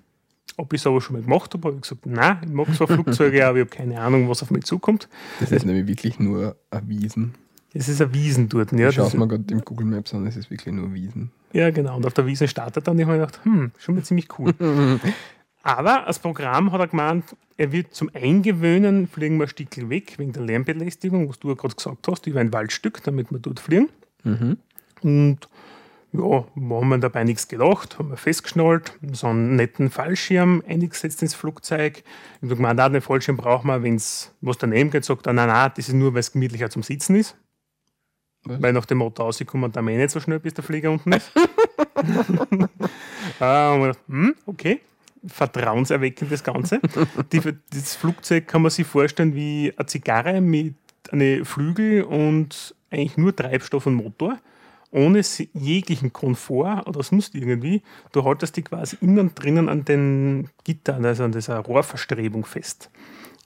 Ob 0.57 0.73
ich 0.73 0.81
es 0.81 0.87
aber 0.87 0.99
schon 1.01 1.15
mal 1.15 1.21
gemacht 1.21 1.53
habe, 1.53 1.67
habe 1.67 1.75
ich 1.77 1.83
gesagt, 1.83 2.05
nein, 2.05 2.37
ich 2.43 2.49
mag 2.51 2.73
zwar 2.75 2.87
Flugzeuge, 2.87 3.45
aber 3.45 3.59
ich 3.59 3.65
habe 3.65 3.75
keine 3.75 4.01
Ahnung, 4.01 4.27
was 4.27 4.41
auf 4.43 4.51
mich 4.51 4.63
zukommt. 4.65 5.07
Das 5.39 5.51
ist 5.51 5.65
nämlich 5.65 5.87
wirklich 5.87 6.19
nur 6.19 6.55
ein 6.71 6.89
Wiesen. 6.89 7.35
Es 7.73 7.87
ist 7.87 8.01
ein 8.01 8.11
Wiesen 8.13 8.49
dort. 8.49 8.71
Ja, 8.71 8.89
Ich 8.89 8.95
schaue 8.95 9.05
das, 9.05 9.13
es 9.13 9.19
mir 9.19 9.27
gerade 9.27 9.43
im 9.53 9.61
Google 9.61 9.85
Maps 9.85 10.13
an, 10.15 10.25
es 10.25 10.35
ist 10.35 10.49
wirklich 10.49 10.73
nur 10.73 10.91
Wiesen. 10.93 11.31
ja, 11.53 11.69
genau. 11.69 11.95
Und 11.95 12.05
auf 12.07 12.13
der 12.13 12.25
Wiese 12.25 12.47
startet 12.47 12.87
dann. 12.87 12.97
Ich 12.97 13.05
habe 13.05 13.17
mir 13.17 13.25
gedacht, 13.25 13.39
hm, 13.45 13.71
schon 13.77 13.95
mal 13.95 14.03
ziemlich 14.03 14.27
cool. 14.39 14.51
Aber 15.63 16.07
als 16.07 16.17
Programm 16.19 16.71
hat 16.71 16.79
er 16.79 16.87
gemeint, 16.87 17.25
er 17.57 17.71
wird 17.71 17.93
zum 17.93 18.09
Eingewöhnen 18.13 19.07
fliegen 19.07 19.37
wir 19.37 19.43
ein 19.45 19.49
Stückchen 19.49 19.89
weg, 19.89 20.13
wegen 20.17 20.31
der 20.31 20.43
Lärmbelästigung, 20.43 21.27
was 21.29 21.39
du 21.39 21.49
ja 21.49 21.55
gerade 21.55 21.75
gesagt 21.75 22.07
hast, 22.07 22.25
über 22.25 22.39
ein 22.39 22.53
Waldstück, 22.53 23.03
damit 23.03 23.31
wir 23.31 23.39
dort 23.39 23.59
fliegen. 23.59 23.89
Und 25.01 25.39
ja, 26.17 26.45
wir 26.55 26.75
haben 26.75 26.89
wir 26.89 26.97
dabei 26.97 27.23
nichts 27.23 27.47
gedacht, 27.47 27.99
haben 27.99 28.09
wir 28.09 28.17
festgeschnallt, 28.17 28.93
so 29.13 29.27
einen 29.27 29.55
netten 29.55 29.89
Fallschirm 29.89 30.63
eingesetzt 30.67 31.21
ins 31.21 31.35
Flugzeug. 31.35 31.97
Ich 31.97 32.43
habe 32.43 32.55
gemeint, 32.55 32.79
ah, 32.79 32.89
den 32.89 33.01
Fallschirm 33.01 33.37
brauchen 33.37 33.67
wir, 33.67 33.83
wenn 33.83 33.95
es 33.95 34.33
was 34.41 34.57
daneben 34.57 34.91
geht, 34.91 35.05
sagt 35.05 35.27
er, 35.27 35.33
nein, 35.33 35.47
nein, 35.47 35.71
das 35.75 35.87
ist 35.87 35.93
nur, 35.93 36.13
weil 36.13 36.21
es 36.21 36.31
gemütlicher 36.31 36.69
zum 36.69 36.83
Sitzen 36.83 37.15
ist. 37.15 37.35
Was? 38.43 38.61
Weil 38.61 38.73
nach 38.73 38.85
dem 38.85 38.99
Motto 38.99 39.23
rauskommen, 39.23 39.71
da 39.71 39.81
eh 39.81 39.97
nicht 39.97 40.11
so 40.11 40.19
schnell, 40.19 40.39
bis 40.39 40.53
der 40.53 40.63
Flieger 40.63 40.91
unten 40.91 41.11
ist. 41.11 41.31
ah, 43.39 43.73
und 43.73 43.81
wir 43.81 43.87
gedacht, 43.87 43.99
hm, 44.07 44.35
okay, 44.45 44.81
vertrauenserweckend 45.25 46.31
das 46.31 46.43
Ganze. 46.43 46.79
Die, 47.31 47.41
das 47.71 47.95
Flugzeug 47.95 48.47
kann 48.47 48.61
man 48.61 48.71
sich 48.71 48.87
vorstellen 48.87 49.35
wie 49.35 49.73
eine 49.75 49.85
Zigarre 49.85 50.41
mit 50.41 50.75
einem 51.11 51.45
Flügel 51.45 52.03
und 52.03 52.75
eigentlich 52.89 53.17
nur 53.17 53.35
Treibstoff 53.35 53.85
und 53.85 53.95
Motor, 53.95 54.39
ohne 54.91 55.21
jeglichen 55.53 56.13
Komfort 56.13 56.83
oder 56.87 57.03
sonst 57.03 57.35
irgendwie. 57.35 57.81
Du 58.13 58.23
haltest 58.23 58.55
die 58.57 58.63
quasi 58.63 58.97
innen 59.01 59.33
drinnen 59.35 59.69
an 59.69 59.83
den 59.85 60.49
Gittern, 60.63 61.05
also 61.05 61.23
an 61.23 61.31
dieser 61.33 61.57
Rohrverstrebung 61.59 62.45
fest. 62.45 62.89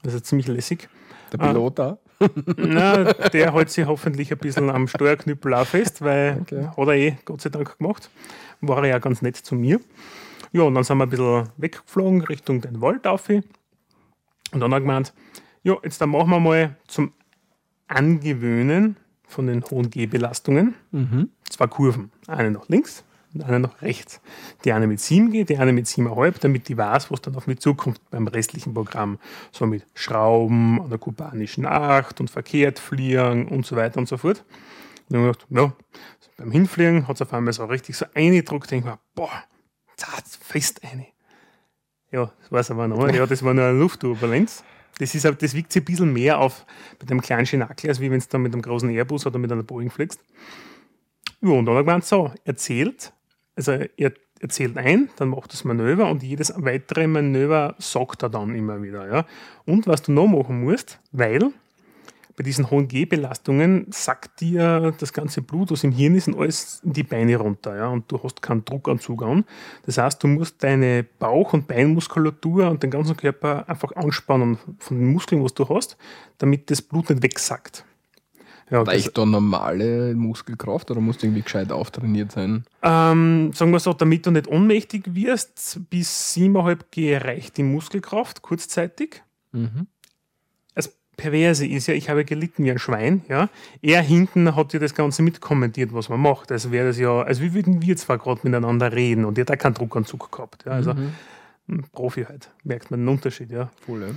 Das 0.02 0.14
ist 0.14 0.26
ziemlich 0.26 0.46
lässig. 0.48 0.88
Der 1.32 1.40
Ah. 1.40 1.48
Pilot 1.48 1.78
da. 1.78 1.98
Na, 2.56 3.12
der 3.12 3.52
hält 3.54 3.70
sich 3.70 3.86
hoffentlich 3.86 4.30
ein 4.30 4.38
bisschen 4.38 4.70
am 4.70 4.86
Steuerknüppel 4.86 5.54
auch 5.54 5.66
fest, 5.66 6.02
weil 6.02 6.38
Okay. 6.42 6.66
hat 6.68 6.78
er 6.88 6.94
eh 6.94 7.16
Gott 7.24 7.40
sei 7.40 7.50
Dank 7.50 7.78
gemacht. 7.78 8.10
War 8.60 8.78
er 8.84 8.90
ja 8.90 8.98
ganz 9.00 9.22
nett 9.22 9.36
zu 9.36 9.54
mir. 9.56 9.80
Ja, 10.52 10.62
und 10.62 10.74
dann 10.74 10.84
sind 10.84 10.98
wir 10.98 11.04
ein 11.06 11.10
bisschen 11.10 11.48
weggeflogen 11.56 12.20
Richtung 12.22 12.60
den 12.60 12.80
Wald 12.80 13.06
auf. 13.06 13.28
Und 13.30 13.42
dann 14.52 14.64
hat 14.64 14.72
er 14.72 14.80
gemeint, 14.80 15.14
ja, 15.64 15.76
jetzt 15.82 16.00
dann 16.00 16.10
machen 16.10 16.30
wir 16.30 16.38
mal 16.40 16.76
zum 16.86 17.12
Angewöhnen 17.88 18.96
von 19.32 19.46
den 19.46 19.64
hohen 19.64 19.90
G-Belastungen 19.90 20.74
zwei 21.48 21.66
Kurven. 21.66 22.10
Eine 22.26 22.50
nach 22.50 22.68
links 22.68 23.04
und 23.34 23.42
eine 23.44 23.60
nach 23.60 23.80
rechts. 23.82 24.20
Die 24.64 24.72
eine 24.72 24.86
mit 24.86 25.00
7 25.00 25.30
geht, 25.30 25.48
die 25.48 25.58
eine 25.58 25.72
mit 25.72 25.86
7,5, 25.86 26.40
damit 26.40 26.68
die 26.68 26.76
weiß, 26.76 27.10
was 27.10 27.20
dann 27.22 27.34
auf 27.36 27.46
mich 27.46 27.60
zukommt 27.60 28.00
beim 28.10 28.26
restlichen 28.26 28.74
Programm. 28.74 29.18
So 29.50 29.66
mit 29.66 29.86
Schrauben 29.94 30.80
an 30.80 30.90
der 30.90 30.98
kubanischen 30.98 31.66
Acht 31.66 32.20
und 32.20 32.30
verkehrt 32.30 32.78
fliegen 32.78 33.48
und 33.48 33.66
so 33.66 33.76
weiter 33.76 33.98
und 33.98 34.08
so 34.08 34.16
fort. 34.16 34.44
Und 35.08 35.16
dann 35.16 35.22
habe 35.22 35.30
ich 35.32 35.48
gedacht, 35.48 35.50
ja, 35.50 35.72
beim 36.36 36.50
Hinfliegen 36.50 37.08
hat 37.08 37.16
es 37.16 37.22
auf 37.22 37.32
einmal 37.32 37.52
so 37.52 37.64
richtig 37.64 37.96
so 37.96 38.06
eingedruckt, 38.14 38.70
denke 38.70 38.88
ich 38.88 38.92
mir, 38.92 38.98
boah, 39.14 39.44
zart, 39.96 40.24
fest 40.40 40.80
eine. 40.84 41.06
Ja, 42.10 42.30
das 42.40 42.52
weiß 42.52 42.70
aber 42.72 42.88
noch. 42.88 43.08
Ja, 43.08 43.26
das 43.26 43.42
war 43.42 43.54
nur 43.54 43.64
eine 43.64 43.78
Luftturbulenz. 43.78 44.64
Das, 44.98 45.14
ist, 45.14 45.24
das 45.24 45.54
wiegt 45.54 45.72
sich 45.72 45.82
ein 45.82 45.84
bisschen 45.84 46.12
mehr 46.12 46.38
auf 46.38 46.66
bei 46.98 47.06
dem 47.06 47.20
kleinen 47.20 47.46
Schinakel, 47.46 47.88
als 47.88 48.00
wie 48.00 48.10
wenn 48.10 48.20
du 48.20 48.26
da 48.28 48.38
mit 48.38 48.52
einem 48.52 48.62
großen 48.62 48.90
Airbus 48.90 49.26
oder 49.26 49.38
mit 49.38 49.50
einer 49.50 49.62
Boeing 49.62 49.90
fliegst. 49.90 50.20
Ja, 51.40 51.50
und 51.50 51.66
dann 51.66 51.74
hat 51.74 51.80
er 51.80 51.84
gemeint, 51.84 52.04
so, 52.04 52.30
erzählt, 52.44 53.12
also 53.56 53.72
er 53.72 54.12
erzählt 54.40 54.76
ein, 54.76 55.08
dann 55.16 55.28
macht 55.28 55.52
das 55.52 55.64
Manöver 55.64 56.10
und 56.10 56.22
jedes 56.22 56.52
weitere 56.56 57.06
Manöver 57.06 57.74
sagt 57.78 58.22
er 58.22 58.28
dann 58.28 58.54
immer 58.54 58.82
wieder. 58.82 59.08
Ja. 59.08 59.26
Und 59.64 59.86
was 59.86 60.02
du 60.02 60.12
noch 60.12 60.26
machen 60.26 60.60
musst, 60.60 61.00
weil 61.12 61.52
bei 62.36 62.44
diesen 62.44 62.70
hohen 62.70 62.88
G-Belastungen 62.88 63.86
sackt 63.90 64.40
dir 64.40 64.94
das 64.98 65.12
ganze 65.12 65.42
Blut, 65.42 65.70
was 65.70 65.84
im 65.84 65.92
Hirn 65.92 66.14
ist, 66.14 66.28
und 66.28 66.38
alles 66.38 66.80
in 66.84 66.92
die 66.92 67.02
Beine 67.02 67.36
runter. 67.36 67.76
Ja? 67.76 67.88
Und 67.88 68.10
du 68.10 68.22
hast 68.22 68.42
keinen 68.42 68.64
Druckanzug 68.64 69.22
an. 69.22 69.44
Das 69.86 69.98
heißt, 69.98 70.22
du 70.22 70.28
musst 70.28 70.62
deine 70.62 71.04
Bauch- 71.18 71.52
und 71.52 71.68
Beinmuskulatur 71.68 72.68
und 72.70 72.82
den 72.82 72.90
ganzen 72.90 73.16
Körper 73.16 73.68
einfach 73.68 73.94
anspannen 73.96 74.58
von 74.78 74.98
den 74.98 75.12
Muskeln, 75.12 75.42
was 75.44 75.54
du 75.54 75.68
hast, 75.68 75.96
damit 76.38 76.70
das 76.70 76.82
Blut 76.82 77.10
nicht 77.10 77.22
wegsackt. 77.22 77.84
Ja, 78.70 78.84
das, 78.84 78.94
Reicht 78.94 79.18
da 79.18 79.26
normale 79.26 80.14
Muskelkraft 80.14 80.90
oder 80.90 81.00
musst 81.02 81.22
du 81.22 81.26
irgendwie 81.26 81.42
gescheit 81.42 81.70
auftrainiert 81.70 82.32
sein? 82.32 82.64
ähm, 82.82 83.52
sagen 83.52 83.70
wir 83.70 83.80
so, 83.80 83.92
damit 83.92 84.24
du 84.24 84.30
nicht 84.30 84.48
ohnmächtig 84.48 85.14
wirst, 85.14 85.80
bis 85.90 86.34
7,5 86.34 86.78
G 86.90 87.16
reicht 87.18 87.58
die 87.58 87.64
Muskelkraft 87.64 88.40
kurzzeitig. 88.40 89.22
Mhm. 89.52 89.88
Perverse 91.16 91.66
ist 91.66 91.86
ja, 91.86 91.94
ich 91.94 92.08
habe 92.08 92.24
gelitten 92.24 92.64
wie 92.64 92.70
ein 92.70 92.78
Schwein, 92.78 93.22
ja. 93.28 93.48
Er 93.82 94.02
hinten 94.02 94.56
hat 94.56 94.72
ja 94.72 94.78
das 94.78 94.94
Ganze 94.94 95.22
mitkommentiert, 95.22 95.92
was 95.92 96.08
man 96.08 96.20
macht. 96.20 96.50
Also 96.50 96.72
wäre 96.72 96.88
das 96.88 96.98
ja, 96.98 97.22
also 97.22 97.42
wie 97.42 97.54
würden 97.54 97.82
wir 97.82 97.96
zwar 97.96 98.18
gerade 98.18 98.40
miteinander 98.44 98.92
reden 98.92 99.24
und 99.24 99.36
er 99.36 99.42
hat 99.42 99.50
auch 99.50 99.58
keinen 99.58 99.74
Druckanzug 99.74 100.32
gehabt. 100.32 100.64
Ja. 100.64 100.72
Also 100.72 100.94
ein 101.68 101.84
Profi 101.92 102.24
halt, 102.24 102.50
merkt 102.64 102.90
man 102.90 103.00
den 103.00 103.08
Unterschied, 103.08 103.50
ja. 103.50 103.70
Voll, 103.84 104.02
ja. 104.02 104.08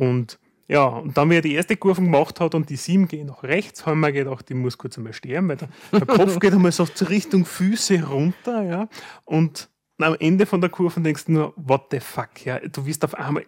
Und 0.00 0.38
ja, 0.66 0.84
und 0.86 1.16
dann, 1.16 1.28
wie 1.28 1.36
er 1.36 1.42
die 1.42 1.54
erste 1.54 1.76
Kurve 1.76 2.00
gemacht 2.00 2.40
hat 2.40 2.54
und 2.54 2.70
die 2.70 2.76
7 2.76 3.06
gehen 3.06 3.26
nach 3.26 3.42
rechts, 3.42 3.84
haben 3.84 4.00
wir 4.00 4.12
gedacht, 4.12 4.50
ich 4.50 4.56
muss 4.56 4.78
kurz 4.78 4.96
einmal 4.96 5.12
sterben, 5.12 5.48
weil 5.48 5.56
der, 5.56 5.68
der 5.92 6.06
Kopf 6.06 6.38
geht 6.40 6.54
einmal 6.54 6.72
so 6.72 6.86
zur 6.86 7.10
Richtung 7.10 7.44
Füße 7.44 8.02
runter, 8.02 8.62
ja. 8.62 8.88
Und 9.24 9.68
am 9.98 10.16
Ende 10.18 10.46
von 10.46 10.60
der 10.60 10.70
Kurve 10.70 11.00
denkst 11.00 11.26
du 11.26 11.32
nur, 11.32 11.52
what 11.56 11.88
the 11.90 12.00
fuck, 12.00 12.44
ja. 12.44 12.60
Du 12.60 12.86
wirst 12.86 13.04
auf 13.04 13.14
einmal, 13.14 13.44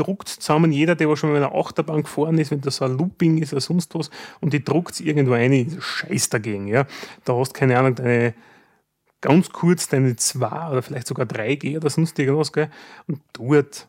druckt 0.00 0.28
zusammen, 0.28 0.72
jeder, 0.72 0.94
der 0.94 1.14
schon 1.16 1.30
mal 1.30 1.36
in 1.36 1.44
einer 1.44 1.54
Achterbahn 1.54 2.02
gefahren 2.02 2.38
ist, 2.38 2.50
wenn 2.50 2.60
das 2.60 2.76
so 2.76 2.86
ein 2.86 2.96
Looping 2.96 3.38
ist 3.38 3.52
oder 3.52 3.60
sonst 3.60 3.94
was, 3.94 4.10
und 4.40 4.52
die 4.52 4.64
druckt 4.64 5.00
irgendwo 5.00 5.34
ein, 5.34 5.76
scheiß 5.80 6.30
dagegen, 6.30 6.66
ja. 6.66 6.86
Da 7.24 7.34
hast 7.36 7.54
keine 7.54 7.78
Ahnung, 7.78 7.94
deine 7.94 8.34
ganz 9.20 9.50
kurz 9.50 9.88
deine 9.88 10.16
2 10.16 10.70
oder 10.70 10.82
vielleicht 10.82 11.06
sogar 11.06 11.26
3G 11.26 11.76
oder 11.76 11.90
sonst 11.90 12.18
irgendwas, 12.18 12.52
gell. 12.52 12.70
Und 13.06 13.20
dort 13.34 13.88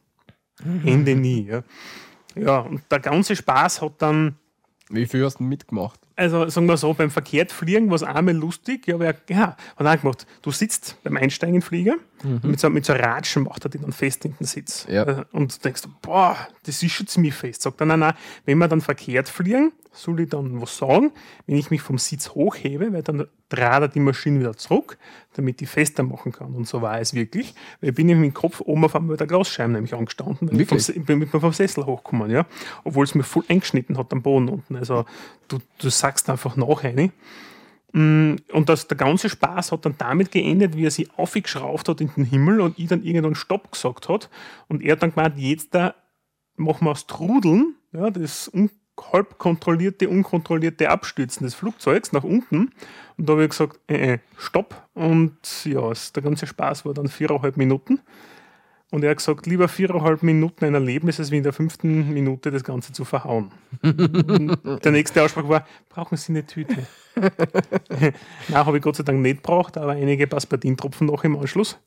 Ende 0.85 1.15
nie, 1.15 1.45
ja. 1.45 1.63
Ja, 2.35 2.59
und 2.59 2.81
der 2.89 2.99
ganze 2.99 3.35
Spaß 3.35 3.81
hat 3.81 3.93
dann, 3.99 4.35
Wie 4.91 5.05
viel 5.05 5.23
hast 5.23 5.39
du 5.39 5.43
mitgemacht? 5.43 5.99
Also 6.21 6.47
sagen 6.49 6.67
wir 6.67 6.77
so, 6.77 6.93
beim 6.93 7.09
Verkehrtfliegen 7.09 7.89
war 7.89 7.95
es 7.95 8.03
einmal 8.03 8.35
lustig, 8.35 8.87
ja, 8.87 8.95
aber 8.95 9.15
ja, 9.27 9.57
hat 9.75 9.87
auch 9.87 10.01
gemacht, 10.01 10.27
du 10.43 10.51
sitzt 10.51 10.95
beim 11.03 11.17
Einsteigen 11.17 11.55
in 11.55 11.61
den 11.61 11.65
Flieger, 11.65 11.95
mit, 12.43 12.59
so, 12.59 12.69
mit 12.69 12.85
so 12.85 12.93
einem 12.93 13.03
Ratschen 13.03 13.43
macht 13.43 13.65
er 13.65 13.69
dich 13.69 13.81
dann 13.81 13.91
fest 13.91 14.25
in 14.25 14.35
den 14.39 14.45
Sitz. 14.45 14.85
Ja. 14.87 15.03
Äh, 15.03 15.25
Und 15.31 15.55
du 15.55 15.61
denkst, 15.63 15.83
boah, 16.01 16.37
das 16.63 16.83
ist 16.83 16.91
schon 16.91 17.07
ziemlich 17.07 17.33
fest. 17.33 17.63
Sagt 17.63 17.81
er, 17.81 17.87
nein, 17.87 17.99
nein, 17.99 18.13
wenn 18.45 18.59
wir 18.59 18.67
dann 18.67 18.81
verkehrt 18.81 19.27
fliegen, 19.27 19.71
soll 19.91 20.21
ich 20.21 20.29
dann 20.29 20.61
was 20.61 20.77
sagen, 20.77 21.11
wenn 21.47 21.57
ich 21.57 21.69
mich 21.69 21.81
vom 21.81 21.97
Sitz 21.97 22.29
hochhebe, 22.29 22.93
weil 22.93 23.03
dann 23.03 23.27
dreht 23.49 23.81
er 23.81 23.87
die 23.89 23.99
Maschine 23.99 24.39
wieder 24.39 24.55
zurück, 24.55 24.97
damit 25.33 25.61
ich 25.61 25.67
fester 25.67 26.03
machen 26.03 26.31
kann. 26.31 26.53
Und 26.53 26.67
so 26.67 26.81
war 26.81 26.99
es 26.99 27.13
wirklich. 27.13 27.53
Weil 27.81 27.89
ich 27.89 27.95
bin 27.95 28.07
nämlich 28.07 28.31
dem 28.31 28.33
Kopf 28.33 28.61
oben 28.61 28.85
auf 28.85 28.95
einmal 28.95 29.17
der 29.17 29.27
Glasscheibe 29.27 29.73
nämlich 29.73 29.93
angestanden, 29.93 30.49
weil 30.49 30.61
ich 30.61 30.67
vom, 30.67 30.77
Wirklich? 30.77 31.05
Bin 31.05 31.19
mit 31.19 31.29
vom 31.29 31.51
Sessel 31.51 31.85
hochgekommen, 31.85 32.31
ja. 32.31 32.45
Obwohl 32.85 33.03
es 33.03 33.15
mir 33.15 33.23
voll 33.23 33.43
eingeschnitten 33.49 33.97
hat 33.97 34.13
am 34.13 34.21
Boden 34.21 34.47
unten. 34.47 34.77
Also 34.77 35.05
du, 35.49 35.59
du 35.79 35.89
sagst 35.89 36.10
einfach 36.29 36.55
nach 36.55 36.83
rein. 36.83 37.11
Mm, 37.93 38.35
Und 38.51 38.69
das, 38.69 38.87
der 38.87 38.97
ganze 38.97 39.29
Spaß 39.29 39.71
hat 39.71 39.85
dann 39.85 39.95
damit 39.97 40.31
geendet, 40.31 40.75
wie 40.75 40.85
er 40.85 40.91
sich 40.91 41.09
aufgeschraubt 41.17 41.89
hat 41.89 42.01
in 42.01 42.11
den 42.15 42.25
Himmel 42.25 42.61
und 42.61 42.79
ich 42.79 42.87
dann 42.87 43.03
irgendwann 43.03 43.35
Stopp 43.35 43.71
gesagt 43.71 44.09
hat. 44.09 44.29
Und 44.67 44.81
er 44.81 44.93
hat 44.93 45.03
dann 45.03 45.13
gemeint, 45.13 45.37
jetzt 45.37 45.73
da 45.73 45.95
machen 46.55 46.85
wir 46.85 46.91
aus 46.91 47.07
Trudeln, 47.07 47.75
ja, 47.91 48.09
das 48.09 48.47
un 48.53 48.69
halb 49.13 49.39
kontrollierte, 49.39 50.07
unkontrollierte 50.09 50.89
Abstürzen 50.89 51.43
des 51.43 51.55
Flugzeugs 51.55 52.11
nach 52.11 52.23
unten. 52.23 52.71
Und 53.17 53.29
da 53.29 53.33
habe 53.33 53.43
ich 53.43 53.49
gesagt, 53.49 53.79
äh, 53.87 54.13
äh, 54.13 54.19
stopp. 54.37 54.75
Und 54.93 55.65
ja, 55.65 55.91
der 56.15 56.23
ganze 56.23 56.45
Spaß 56.45 56.85
war 56.85 56.93
dann 56.93 57.07
viereinhalb 57.07 57.57
Minuten. 57.57 57.99
Und 58.91 59.05
er 59.05 59.11
hat 59.11 59.17
gesagt, 59.17 59.47
lieber 59.47 59.69
viereinhalb 59.69 60.21
Minuten 60.21 60.65
ein 60.65 60.73
Erlebnis, 60.73 61.17
als 61.17 61.31
wie 61.31 61.37
in 61.37 61.43
der 61.43 61.53
fünften 61.53 62.13
Minute 62.13 62.51
das 62.51 62.65
Ganze 62.65 62.91
zu 62.91 63.05
verhauen. 63.05 63.51
der 63.83 64.91
nächste 64.91 65.23
Ausspruch 65.23 65.47
war, 65.47 65.65
brauchen 65.87 66.17
Sie 66.17 66.33
eine 66.33 66.45
Tüte? 66.45 66.75
Nein, 67.15 68.13
habe 68.53 68.77
ich 68.77 68.83
Gott 68.83 68.97
sei 68.97 69.03
Dank 69.03 69.21
nicht 69.21 69.37
gebraucht, 69.37 69.77
aber 69.77 69.93
einige 69.93 70.27
Paspadintropfen 70.27 71.07
noch 71.07 71.23
im 71.23 71.37
Anschluss, 71.37 71.79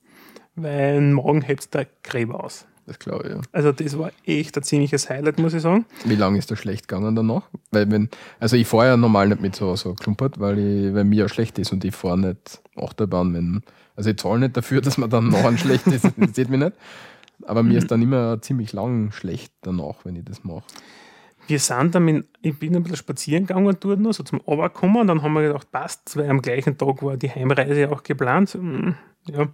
weil 0.57 1.03
morgen 1.03 1.43
hebt 1.43 1.75
der 1.75 1.87
Gräber 2.03 2.43
aus. 2.43 2.67
Das 2.87 2.99
glaube 2.99 3.29
ich, 3.29 3.35
ja. 3.35 3.41
Also 3.53 3.73
das 3.73 3.99
war 3.99 4.11
echt 4.25 4.57
ein 4.57 4.63
ziemliches 4.63 5.09
Highlight, 5.11 5.39
muss 5.39 5.53
ich 5.53 5.63
sagen. 5.63 5.85
Wie 6.07 6.17
lange 6.17 6.39
ist 6.39 6.51
das 6.51 6.59
schlecht 6.59 6.89
gegangen 6.89 7.15
danach? 7.15 7.43
Weil 7.71 7.91
wenn, 7.91 8.09
also 8.41 8.57
ich 8.57 8.67
fahre 8.67 8.87
ja 8.89 8.97
normal 8.97 9.29
nicht 9.29 9.43
mit 9.43 9.57
so, 9.57 9.77
so 9.77 9.95
klumpert, 9.95 10.41
weil, 10.41 10.59
ich, 10.59 10.95
weil 10.95 11.05
mir 11.05 11.21
ja 11.21 11.29
schlecht 11.29 11.59
ist 11.59 11.73
und 11.73 11.85
ich 11.85 11.95
fahre 11.95 12.19
nicht 12.19 12.63
Achterbahn, 12.77 13.35
wenn, 13.35 13.63
also 13.97 14.11
ich 14.11 14.17
zahle 14.17 14.41
nicht 14.41 14.57
dafür, 14.57 14.81
dass 14.83 14.99
man 14.99 15.11
dann 15.11 15.29
nachher 15.29 15.57
schlecht 15.59 15.87
ist, 15.89 16.05
das 16.05 16.35
sieht 16.35 16.49
mich 16.49 16.61
nicht. 16.61 16.73
Aber 17.47 17.63
mir 17.63 17.79
ist 17.79 17.91
dann 17.91 18.01
immer 18.01 18.41
ziemlich 18.41 18.73
lang 18.73 19.11
schlecht 19.11 19.53
danach, 19.63 20.05
wenn 20.05 20.17
ich 20.17 20.25
das 20.25 20.45
mache. 20.45 20.63
Wir 21.47 21.59
sind 21.59 21.95
dann, 21.95 22.05
mit, 22.05 22.27
ich 22.41 22.59
bin 22.59 22.75
ein 22.75 22.83
bisschen 22.83 22.97
spazieren 22.97 23.47
gegangen 23.47 23.77
dort 23.79 24.01
noch, 24.01 24.15
so 24.15 24.23
zum 24.23 24.41
Runterkommen, 24.41 25.03
und 25.03 25.07
dann 25.09 25.23
haben 25.23 25.33
wir 25.35 25.43
gedacht, 25.43 25.71
passt, 25.71 26.17
weil 26.17 26.31
am 26.31 26.41
gleichen 26.41 26.79
Tag 26.79 27.03
war 27.03 27.17
die 27.19 27.31
Heimreise 27.31 27.91
auch 27.91 28.03
geplant. 28.03 28.55
Mm, 28.55 28.93
Ja. 29.27 29.49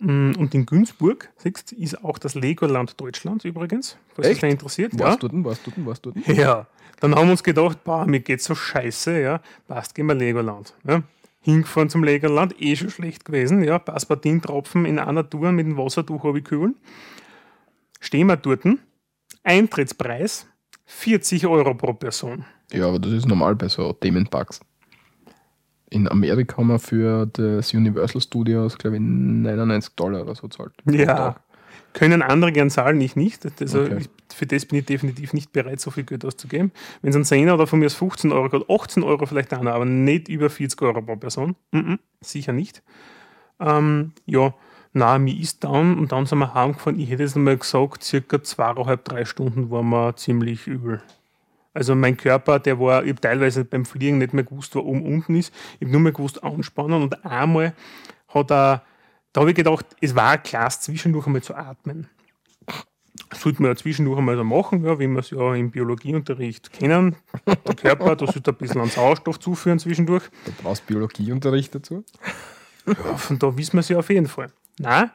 Mm, 0.00 0.32
Und 0.36 0.54
in 0.54 0.66
Günzburg, 0.66 1.30
siehst 1.36 1.72
ist 1.72 2.02
auch 2.02 2.18
das 2.18 2.34
Legoland 2.34 3.00
Deutschlands 3.00 3.44
übrigens, 3.44 3.96
falls 4.14 4.26
Echt? 4.28 4.42
dich 4.42 4.50
interessiert. 4.50 4.98
Warst 4.98 5.22
du 5.22 5.28
denn, 5.28 5.44
warst 5.44 5.64
du 5.66 5.70
denn, 5.70 5.86
warst 5.86 6.04
du 6.04 6.10
denn? 6.10 6.34
Ja, 6.34 6.66
dann 6.98 7.14
haben 7.14 7.28
wir 7.28 7.32
uns 7.32 7.44
gedacht, 7.44 7.84
boah, 7.84 8.04
mir 8.06 8.18
geht's 8.20 8.44
so 8.44 8.56
scheiße, 8.56 9.20
ja, 9.20 9.40
passt, 9.68 9.94
gehen 9.94 10.06
wir 10.06 10.14
Legoland. 10.16 10.74
Ja. 10.84 11.02
Hingefahren 11.44 11.90
zum 11.90 12.02
Legoland, 12.02 12.58
eh 12.58 12.74
schon 12.74 12.88
schlecht 12.88 13.26
gewesen, 13.26 13.62
ja, 13.62 13.78
Passepartin-Tropfen 13.78 14.86
in 14.86 14.98
einer 14.98 15.28
Tour 15.28 15.52
mit 15.52 15.66
dem 15.66 15.76
Wassertuch 15.76 16.24
abgekühlt. 16.24 16.74
Stehen 18.00 18.28
wir 18.28 18.38
dort, 18.38 18.64
Eintrittspreis 19.42 20.46
40 20.86 21.46
Euro 21.46 21.74
pro 21.74 21.92
Person. 21.92 22.46
Ja, 22.72 22.88
aber 22.88 22.98
das 22.98 23.12
ist 23.12 23.28
normal 23.28 23.56
bei 23.56 23.68
so 23.68 23.92
Themenparks. 23.92 24.60
In 25.90 26.08
Amerika 26.08 26.56
haben 26.56 26.68
wir 26.68 26.78
für 26.78 27.26
das 27.26 27.74
Universal 27.74 28.22
Studios, 28.22 28.78
glaube 28.78 28.96
ich, 28.96 29.02
99 29.02 29.94
Dollar 29.96 30.22
oder 30.22 30.34
so 30.34 30.48
zahlt. 30.48 30.72
Ja, 30.86 31.36
können 31.94 32.20
andere 32.20 32.52
gern 32.52 32.68
zahlen, 32.68 33.00
ich 33.00 33.16
nicht. 33.16 33.46
Also 33.60 33.80
Okay. 33.80 33.98
ich, 34.00 34.36
für 34.36 34.46
das 34.46 34.66
bin 34.66 34.80
ich 34.80 34.84
definitiv 34.84 35.32
nicht 35.32 35.52
bereit, 35.52 35.80
so 35.80 35.90
viel 35.90 36.04
Geld 36.04 36.24
auszugeben. 36.24 36.72
Wenn 37.00 37.10
es 37.10 37.16
ein 37.16 37.24
10 37.24 37.48
oder 37.50 37.66
von 37.66 37.78
mir 37.78 37.86
aus 37.86 37.94
15 37.94 38.32
Euro 38.32 38.54
oder 38.54 38.64
18 38.68 39.02
Euro 39.02 39.24
vielleicht 39.24 39.54
einer, 39.54 39.72
aber 39.74 39.86
nicht 39.86 40.28
über 40.28 40.50
40 40.50 40.82
Euro 40.82 41.00
pro 41.00 41.16
Person. 41.16 41.56
Mhm, 41.70 41.98
sicher 42.20 42.52
nicht. 42.52 42.82
Ähm, 43.60 44.12
ja, 44.26 44.52
na, 44.92 45.18
mir 45.18 45.38
ist 45.38 45.64
dann 45.64 45.98
und 45.98 46.12
dann 46.12 46.26
sind 46.26 46.38
wir 46.38 46.52
heimgefahren. 46.54 46.98
Ich 47.00 47.10
hätte 47.10 47.22
jetzt 47.22 47.36
mal 47.36 47.56
gesagt, 47.56 48.04
circa 48.04 48.42
zweieinhalb, 48.42 49.04
drei 49.04 49.24
Stunden 49.24 49.70
waren 49.70 49.88
wir 49.88 50.16
ziemlich 50.16 50.66
übel. 50.66 51.00
Also 51.72 51.96
mein 51.96 52.16
Körper, 52.16 52.60
der 52.60 52.78
war, 52.78 53.02
ich 53.02 53.10
habe 53.10 53.20
teilweise 53.20 53.64
beim 53.64 53.84
Fliegen 53.84 54.18
nicht 54.18 54.32
mehr 54.32 54.44
gewusst, 54.44 54.74
wo 54.76 54.80
oben 54.80 55.04
unten 55.04 55.34
ist. 55.34 55.52
Ich 55.80 55.82
habe 55.82 55.90
nur 55.92 56.00
mehr 56.00 56.12
gewusst, 56.12 56.42
anspannen. 56.44 57.02
Und 57.02 57.24
einmal 57.24 57.74
hat 58.28 58.50
er, 58.52 58.82
da 59.34 59.40
habe 59.40 59.50
ich 59.50 59.56
gedacht, 59.56 59.84
es 60.00 60.14
war 60.14 60.38
klasse, 60.38 60.80
zwischendurch 60.80 61.26
einmal 61.26 61.42
zu 61.42 61.54
atmen. 61.54 62.08
Das 63.30 63.40
sollte 63.40 63.60
man 63.60 63.72
ja 63.72 63.76
zwischendurch 63.76 64.18
einmal 64.18 64.36
so 64.36 64.44
machen, 64.44 64.84
ja, 64.84 64.98
wie 64.98 65.08
wir 65.08 65.18
es 65.18 65.30
ja 65.30 65.54
im 65.54 65.72
Biologieunterricht 65.72 66.72
kennen. 66.72 67.16
Der 67.46 67.74
Körper, 67.74 68.14
da 68.14 68.26
sollte 68.26 68.52
ein 68.52 68.56
bisschen 68.56 68.80
an 68.80 68.88
Sauerstoff 68.88 69.40
zuführen 69.40 69.80
zwischendurch. 69.80 70.22
Du 70.44 70.52
brauchst 70.62 70.86
Biologieunterricht 70.86 71.74
dazu. 71.74 72.04
Ja, 72.86 73.16
von 73.16 73.38
da 73.38 73.56
wissen 73.56 73.72
wir 73.72 73.80
es 73.80 73.88
ja 73.88 73.98
auf 73.98 74.08
jeden 74.08 74.28
Fall. 74.28 74.52
Nein, 74.78 75.10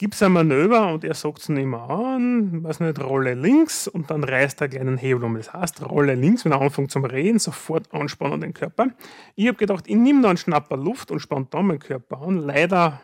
gibt 0.00 0.14
es 0.14 0.22
ein 0.22 0.32
Manöver 0.32 0.94
und 0.94 1.04
er 1.04 1.12
sagt 1.12 1.40
es 1.40 1.50
nicht 1.50 1.66
mehr 1.66 1.90
an, 1.90 2.64
weiß 2.64 2.80
nicht, 2.80 2.98
Rolle 3.04 3.34
links 3.34 3.86
und 3.86 4.10
dann 4.10 4.24
reißt 4.24 4.62
er 4.62 4.64
einen 4.64 4.70
kleinen 4.72 4.96
Hebel 4.96 5.24
um. 5.24 5.36
Das 5.36 5.52
heißt, 5.52 5.86
Rolle 5.86 6.14
links, 6.14 6.46
wenn 6.46 6.52
er 6.52 6.62
anfängt 6.62 6.90
zum 6.90 7.04
Reden, 7.04 7.38
sofort 7.38 7.92
anspannen 7.92 8.40
den 8.40 8.54
Körper. 8.54 8.86
Ich 9.34 9.46
habe 9.46 9.58
gedacht, 9.58 9.84
ich 9.86 9.96
nehme 9.96 10.22
da 10.22 10.30
einen 10.30 10.38
Schnapper 10.38 10.78
Luft 10.78 11.10
und 11.10 11.20
spanne 11.20 11.48
da 11.50 11.60
meinen 11.60 11.80
Körper 11.80 12.22
an. 12.22 12.38
Leider 12.38 13.02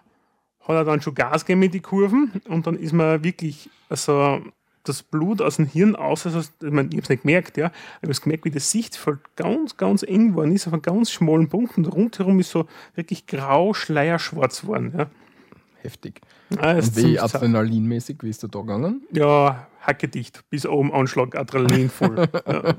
hat 0.61 0.75
er 0.75 0.85
dann 0.85 1.03
schon 1.03 1.15
Gas 1.15 1.45
gegeben 1.45 1.61
mit 1.61 1.75
die 1.75 1.81
Kurven 1.81 2.33
und 2.49 2.67
dann 2.67 2.77
ist 2.77 2.95
mir 2.95 3.23
wirklich 3.23 3.69
also 3.91 4.41
das 4.85 5.03
Blut 5.03 5.43
aus 5.43 5.57
dem 5.57 5.67
Hirn 5.67 5.97
aus, 5.97 6.25
also 6.25 6.41
ich, 6.41 6.49
mein, 6.63 6.87
ich 6.87 6.95
habe 6.95 7.03
es 7.03 7.09
nicht 7.11 7.23
gemerkt, 7.25 7.59
ja, 7.59 7.67
aber 7.67 7.75
ich 7.75 8.03
habe 8.05 8.13
es 8.13 8.23
gemerkt, 8.23 8.47
wie 8.47 8.51
das 8.51 8.71
Sichtfeld 8.71 9.19
ganz, 9.37 9.77
ganz 9.77 10.03
eng 10.03 10.31
geworden 10.31 10.53
ist, 10.53 10.67
auf 10.67 10.73
einem 10.73 10.81
ganz 10.81 11.11
schmalen 11.11 11.51
Punkt 11.51 11.77
und 11.77 11.93
rundherum 11.93 12.41
ist 12.41 12.53
so 12.53 12.65
wirklich 12.95 13.27
grau, 13.27 13.75
schleierschwarz 13.75 14.63
geworden. 14.63 14.95
Ja. 14.97 15.11
Heftig. 15.87 16.21
Ah, 16.59 16.77
wie 16.95 17.21
adrenalinmäßig, 17.21 18.19
wie 18.23 18.31
ist 18.31 18.43
du 18.43 18.49
da 18.49 18.61
gegangen? 18.61 19.03
Ja, 19.13 19.69
hackedicht, 19.81 20.43
bis 20.51 20.67
oben 20.67 20.93
Anschlag, 20.93 21.37
Adrenalin 21.37 21.89
voll. 21.89 22.17
ja. 22.47 22.75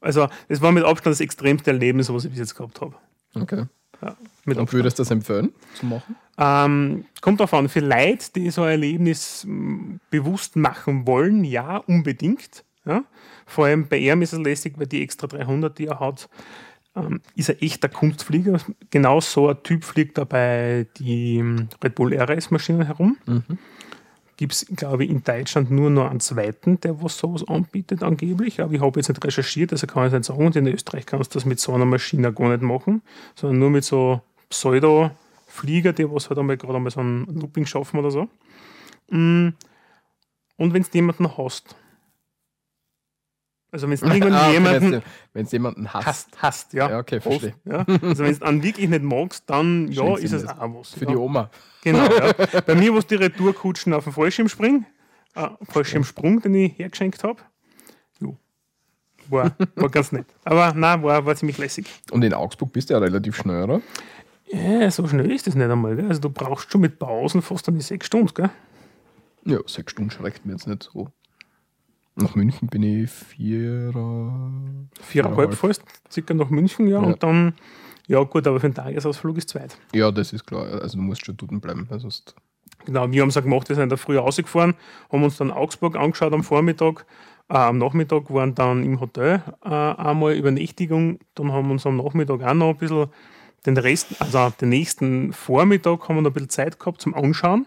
Also, 0.00 0.28
das 0.48 0.62
war 0.62 0.72
mit 0.72 0.84
Abstand 0.84 1.12
das 1.12 1.20
extremste 1.20 1.72
Erlebnis, 1.72 2.10
was 2.10 2.24
ich 2.24 2.30
bis 2.30 2.38
jetzt 2.38 2.54
gehabt 2.54 2.80
habe. 2.80 2.94
Okay. 3.34 3.64
Ja, 4.02 4.16
mit 4.46 4.56
Und 4.56 4.72
würdest 4.72 4.98
du 4.98 5.02
das 5.02 5.10
empfehlen 5.10 5.52
zu 5.74 5.84
machen? 5.84 6.16
Ähm, 6.38 7.04
kommt 7.20 7.38
darauf 7.40 7.52
an, 7.52 7.68
für 7.68 7.80
Leute, 7.80 8.32
die 8.34 8.48
so 8.50 8.62
ein 8.62 8.70
Erlebnis 8.70 9.44
m, 9.44 10.00
bewusst 10.08 10.56
machen 10.56 11.06
wollen, 11.06 11.44
ja, 11.44 11.76
unbedingt. 11.76 12.64
Ja. 12.86 13.04
Vor 13.44 13.66
allem 13.66 13.88
bei 13.88 13.98
ihm 13.98 14.22
ist 14.22 14.32
es 14.32 14.38
lästig, 14.38 14.78
weil 14.78 14.86
die 14.86 15.02
extra 15.02 15.26
300, 15.26 15.78
die 15.78 15.88
er 15.88 16.00
hat, 16.00 16.30
ähm, 16.96 17.20
ist 17.36 17.48
er 17.48 17.62
echter 17.62 17.88
Kunstflieger. 17.88 18.60
Genau 18.90 19.20
so 19.20 19.48
ein 19.48 19.62
Typ 19.62 19.84
fliegt 19.84 20.18
da 20.18 20.24
bei 20.24 20.86
die 20.98 21.42
Red 21.82 21.94
Bull 21.94 22.12
RS-Maschinen 22.12 22.82
herum. 22.82 23.16
Gibt 24.36 24.52
es, 24.54 24.66
glaube 24.74 25.04
ich, 25.04 25.10
in 25.10 25.22
Deutschland 25.22 25.70
nur 25.70 25.90
noch 25.90 26.10
einen 26.10 26.20
zweiten, 26.20 26.80
der 26.80 27.02
was 27.02 27.18
sowas 27.18 27.46
anbietet, 27.46 28.02
angeblich. 28.02 28.60
Aber 28.60 28.72
ich 28.72 28.80
habe 28.80 28.98
jetzt 28.98 29.08
nicht 29.08 29.24
recherchiert, 29.24 29.72
also 29.72 29.86
kann 29.86 30.06
ich 30.06 30.12
nicht 30.12 30.24
sagen. 30.24 30.46
Und 30.46 30.56
in 30.56 30.66
Österreich 30.66 31.06
kannst 31.06 31.34
du 31.34 31.38
das 31.38 31.44
mit 31.44 31.60
so 31.60 31.74
einer 31.74 31.84
Maschine 31.84 32.32
gar 32.32 32.48
nicht 32.48 32.62
machen, 32.62 33.02
sondern 33.34 33.58
nur 33.58 33.70
mit 33.70 33.84
so 33.84 34.22
Pseudo-Flieger, 34.48 35.92
die 35.92 36.10
was 36.10 36.30
halt 36.30 36.38
einmal 36.38 36.56
gerade 36.56 36.76
einmal 36.76 36.90
so 36.90 37.00
ein 37.00 37.26
Looping 37.26 37.66
schaffen 37.66 37.98
oder 37.98 38.10
so. 38.10 38.28
Mm. 39.10 39.50
Und 40.56 40.74
wenn 40.74 40.82
du 40.82 40.88
jemanden 40.92 41.36
hast, 41.38 41.76
also 43.72 43.88
wenn 43.88 43.96
du 43.96 44.06
irgendwann 44.14 44.32
Ah, 44.32 44.44
okay, 44.46 44.52
jemanden 44.52 45.02
Wenn 45.32 45.44
es 45.46 45.52
jemanden 45.52 45.92
hasst. 45.92 46.06
hast, 46.06 46.42
hast, 46.42 46.72
ja. 46.72 46.90
Ja, 46.90 46.98
okay, 46.98 47.20
verstehe. 47.20 47.54
ja. 47.64 47.84
Also 48.02 48.24
wenn 48.24 48.38
du 48.38 48.44
einen 48.46 48.62
wirklich 48.62 48.88
nicht 48.88 49.02
magst, 49.02 49.44
dann 49.48 49.88
ja, 49.88 50.04
Schenkst 50.04 50.24
ist 50.24 50.32
es 50.32 50.48
auch 50.48 50.74
was. 50.74 50.94
Für 50.94 51.04
ja. 51.04 51.10
die 51.10 51.16
Oma. 51.16 51.50
Genau, 51.82 52.04
ja. 52.04 52.32
Bei 52.66 52.74
mir 52.74 52.92
war 52.92 52.98
es 52.98 53.06
die 53.06 53.14
Retourkutschen 53.14 53.92
auf 53.94 54.04
dem 54.04 54.12
Fallschirmspring, 54.12 54.84
äh, 55.34 55.48
Fallschirmsprung, 55.68 56.40
den 56.42 56.54
ich 56.54 56.78
hergeschenkt 56.78 57.22
habe. 57.24 57.40
Jo. 58.20 58.36
War, 59.28 59.56
war 59.76 59.88
ganz 59.88 60.12
nett. 60.12 60.26
Aber 60.44 60.72
nein, 60.74 61.02
war, 61.02 61.24
war 61.24 61.36
ziemlich 61.36 61.58
lässig. 61.58 61.86
Und 62.10 62.22
in 62.22 62.34
Augsburg 62.34 62.72
bist 62.72 62.90
du 62.90 62.94
ja 62.94 63.00
relativ 63.00 63.36
schnell, 63.36 63.64
oder? 63.64 63.80
Ja, 64.52 64.90
so 64.90 65.06
schnell 65.06 65.30
ist 65.30 65.46
das 65.46 65.54
nicht 65.54 65.70
einmal. 65.70 65.94
Gell? 65.94 66.08
Also 66.08 66.20
du 66.22 66.30
brauchst 66.30 66.72
schon 66.72 66.80
mit 66.80 66.98
Pausen 66.98 67.40
fast 67.40 67.68
an 67.68 67.76
die 67.76 67.82
sechs 67.82 68.08
Stunden. 68.08 68.34
Gell? 68.34 68.50
Ja, 69.44 69.58
sechs 69.66 69.92
Stunden 69.92 70.10
schreckt 70.10 70.44
mir 70.44 70.52
jetzt 70.52 70.66
nicht 70.66 70.82
so. 70.92 71.08
Nach 72.20 72.34
München 72.34 72.68
bin 72.68 72.82
ich 72.82 73.10
vier. 73.10 73.90
Viereinhalb 73.92 74.90
Viereinhalb. 75.00 75.54
fast, 75.54 75.82
circa 76.10 76.34
nach 76.34 76.50
München, 76.50 76.86
ja. 76.86 77.00
Ja. 77.00 77.06
Und 77.06 77.22
dann, 77.22 77.54
ja 78.06 78.22
gut, 78.22 78.46
aber 78.46 78.60
für 78.60 78.66
einen 78.66 78.74
Tagesausflug 78.74 79.38
ist 79.38 79.48
zweit. 79.50 79.78
Ja, 79.94 80.10
das 80.10 80.32
ist 80.32 80.46
klar. 80.46 80.66
Also 80.82 80.98
du 80.98 81.02
musst 81.02 81.24
schon 81.24 81.36
dort 81.36 81.60
bleiben. 81.60 81.88
sonst 81.98 82.34
Genau, 82.86 83.10
wir 83.10 83.20
haben 83.20 83.28
es 83.28 83.36
auch 83.36 83.42
gemacht, 83.42 83.68
wir 83.68 83.76
sind 83.76 83.92
da 83.92 83.96
früh 83.96 84.16
rausgefahren, 84.16 84.74
haben 85.12 85.22
uns 85.22 85.36
dann 85.36 85.50
Augsburg 85.50 85.96
angeschaut 85.96 86.32
am 86.32 86.42
Vormittag, 86.42 87.04
Äh, 87.50 87.56
am 87.56 87.78
Nachmittag 87.78 88.32
waren 88.32 88.54
dann 88.54 88.84
im 88.84 89.00
Hotel 89.00 89.42
äh, 89.64 89.68
einmal 89.68 90.34
Übernächtigung. 90.34 91.18
Dann 91.34 91.52
haben 91.52 91.66
wir 91.66 91.72
uns 91.72 91.84
am 91.84 91.96
Nachmittag 91.96 92.42
auch 92.42 92.54
noch 92.54 92.70
ein 92.70 92.76
bisschen 92.76 93.08
den 93.66 93.76
Rest, 93.76 94.20
also 94.20 94.50
den 94.60 94.68
nächsten 94.70 95.32
Vormittag 95.32 96.08
haben 96.08 96.16
wir 96.16 96.22
noch 96.22 96.30
ein 96.30 96.34
bisschen 96.34 96.50
Zeit 96.50 96.78
gehabt 96.78 97.00
zum 97.02 97.12
Anschauen. 97.12 97.66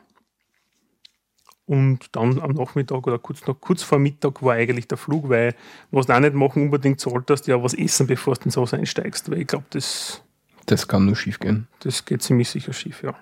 Und 1.65 2.13
dann 2.15 2.39
am 2.41 2.51
Nachmittag 2.51 3.07
oder 3.07 3.17
kurz, 3.19 3.45
noch, 3.47 3.59
kurz 3.61 3.83
vor 3.83 3.97
Mittag 3.97 4.41
war 4.43 4.55
eigentlich 4.55 4.87
der 4.87 4.97
Flug, 4.97 5.29
weil 5.29 5.55
was 5.91 6.07
du 6.07 6.13
auch 6.13 6.19
nicht 6.19 6.33
machen 6.33 6.63
unbedingt 6.63 6.99
solltest, 6.99 7.47
ja 7.47 7.61
was 7.63 7.73
essen, 7.73 8.05
bevor 8.05 8.35
du 8.35 8.41
ins 8.45 8.57
Haus 8.57 8.73
einsteigst, 8.73 9.31
weil 9.31 9.39
ich 9.41 9.47
glaube, 9.47 9.65
das, 9.69 10.21
Das 10.65 10.87
kann 10.87 11.05
nur 11.05 11.15
schief 11.15 11.39
gehen. 11.39 11.67
das 11.79 12.03
geht 12.03 12.21
ziemlich 12.21 12.49
sicher 12.49 12.73
schief, 12.73 13.01
ja. 13.03 13.15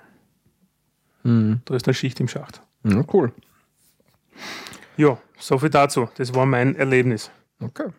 Mhm. 1.24 1.62
Da 1.66 1.76
ist 1.76 1.86
eine 1.88 1.94
Schicht 1.94 2.20
im 2.20 2.28
Schacht. 2.28 2.64
Ja, 2.84 3.04
cool. 3.14 3.32
Ja, 4.98 5.18
so 5.38 5.60
viel 5.60 5.70
dazu. 5.70 6.10
Das 6.18 6.34
war 6.34 6.48
mein 6.48 6.76
Erlebnis. 6.76 7.30
Okay. 7.60 7.90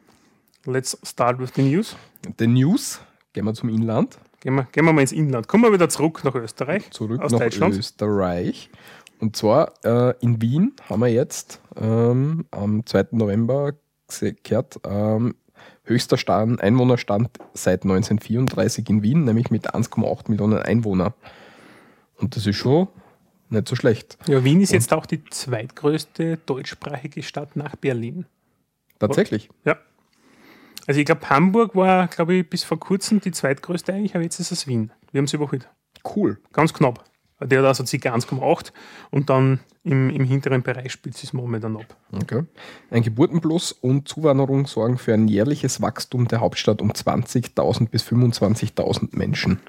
Let's 0.65 0.99
start 1.05 1.39
with 1.39 1.51
the 1.55 1.63
news. 1.63 1.97
The 2.39 2.47
News. 2.49 3.01
Gehen 3.33 3.45
wir 3.45 3.55
zum 3.55 3.69
Inland. 3.69 4.19
Gehen 4.41 4.55
wir, 4.57 4.65
gehen 4.73 4.85
wir 4.85 4.93
mal 4.93 5.01
ins 5.03 5.13
Inland. 5.13 5.47
Kommen 5.47 5.63
wir 5.65 5.73
wieder 5.73 5.89
zurück 5.89 6.23
nach 6.25 6.35
Österreich. 6.35 6.91
Zurück 6.91 7.21
aus 7.21 7.31
nach 7.33 7.39
Deutschland. 7.41 7.77
Österreich. 7.77 8.71
Und 9.23 9.37
zwar 9.37 9.73
äh, 9.85 10.15
in 10.19 10.43
Wien 10.43 10.73
haben 10.91 10.99
wir 11.01 11.07
jetzt 11.07 11.61
ähm, 11.77 12.45
am 12.51 12.85
2. 12.85 13.07
November 13.13 13.73
gehört, 14.43 14.81
ähm, 14.85 15.37
höchster 15.85 16.19
Stand, 16.19 16.61
Einwohnerstand 16.61 17.31
seit 17.55 17.85
1934 17.85 18.91
in 18.91 19.05
Wien, 19.05 19.25
nämlich 19.25 19.49
mit 19.53 19.77
1,8 19.77 20.29
Millionen 20.29 20.59
Einwohnern. 20.59 21.15
Und 22.17 22.35
das 22.35 22.49
ist 22.49 22.57
schon 22.57 22.89
nicht 23.49 23.69
so 23.69 23.77
schlecht. 23.77 24.19
Ja, 24.27 24.43
Wien 24.43 24.61
ist 24.61 24.73
jetzt 24.73 24.93
auch 24.93 25.07
die 25.07 25.25
zweitgrößte 25.25 26.39
deutschsprachige 26.39 27.23
Stadt 27.23 27.55
nach 27.55 27.77
Berlin. 27.77 28.27
Tatsächlich. 28.99 29.51
Ja. 29.65 29.79
Also 30.89 30.99
ich 30.99 31.07
glaube, 31.07 31.31
Hamburg 31.31 31.77
war, 31.77 32.09
glaube 32.09 32.35
ich, 32.35 32.51
bis 32.51 32.65
vor 32.65 32.81
kurzem 32.81 33.21
die 33.21 33.31
zweitgrößte 33.31 33.93
eigentlich, 33.93 34.17
aber 34.17 34.25
jetzt 34.25 34.41
ist 34.41 34.51
es 34.51 34.67
Wien. 34.67 34.91
Wir 35.13 35.21
haben 35.21 35.27
es 35.27 35.33
überholt. 35.33 35.69
Cool. 36.17 36.41
Ganz 36.53 36.75
knapp. 36.75 37.05
Der 37.47 37.61
hat 37.61 37.67
also 37.67 37.85
ca. 37.85 38.15
1,8 38.15 38.73
und 39.11 39.31
dann 39.31 39.61
im, 39.85 40.11
im 40.11 40.25
hinteren 40.25 40.63
Bereich 40.63 40.93
spielt 40.93 41.23
es 41.23 41.33
momentan 41.33 41.77
ab. 41.77 41.97
Okay. 42.13 42.45
Ein 42.91 43.03
Geburtenplus 43.03 43.73
und 43.73 44.09
Zuwanderung 44.09 44.67
sorgen 44.67 44.99
für 44.99 45.15
ein 45.15 45.29
jährliches 45.29 45.81
Wachstum 45.81 46.29
der 46.29 46.41
Hauptstadt 46.41 46.81
um 46.81 46.93
20.000 46.93 47.89
bis 47.89 48.03
25.000 48.05 49.17
Menschen. 49.17 49.61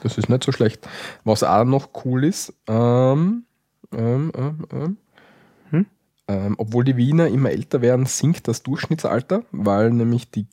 Das 0.00 0.18
ist 0.18 0.28
nicht 0.28 0.44
so 0.44 0.52
schlecht. 0.52 0.86
Was 1.24 1.42
auch 1.42 1.64
noch 1.64 1.88
cool 2.04 2.24
ist, 2.24 2.52
ähm, 2.68 3.44
ähm, 3.92 4.32
ähm, 4.36 4.66
ähm, 4.70 4.96
Hm? 5.70 5.86
ähm, 6.28 6.54
obwohl 6.58 6.84
die 6.84 6.96
Wiener 6.96 7.28
immer 7.28 7.50
älter 7.50 7.82
werden, 7.82 8.06
sinkt 8.06 8.48
das 8.48 8.62
Durchschnittsalter, 8.62 9.44
weil 9.50 9.90
nämlich 9.90 10.30
die 10.30 10.46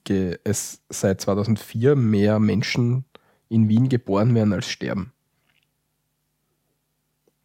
es 0.43 0.81
seit 0.89 1.21
2004 1.21 1.95
mehr 1.95 2.39
Menschen 2.39 3.05
in 3.49 3.69
Wien 3.69 3.89
geboren 3.89 4.33
werden 4.35 4.53
als 4.53 4.67
sterben. 4.67 5.13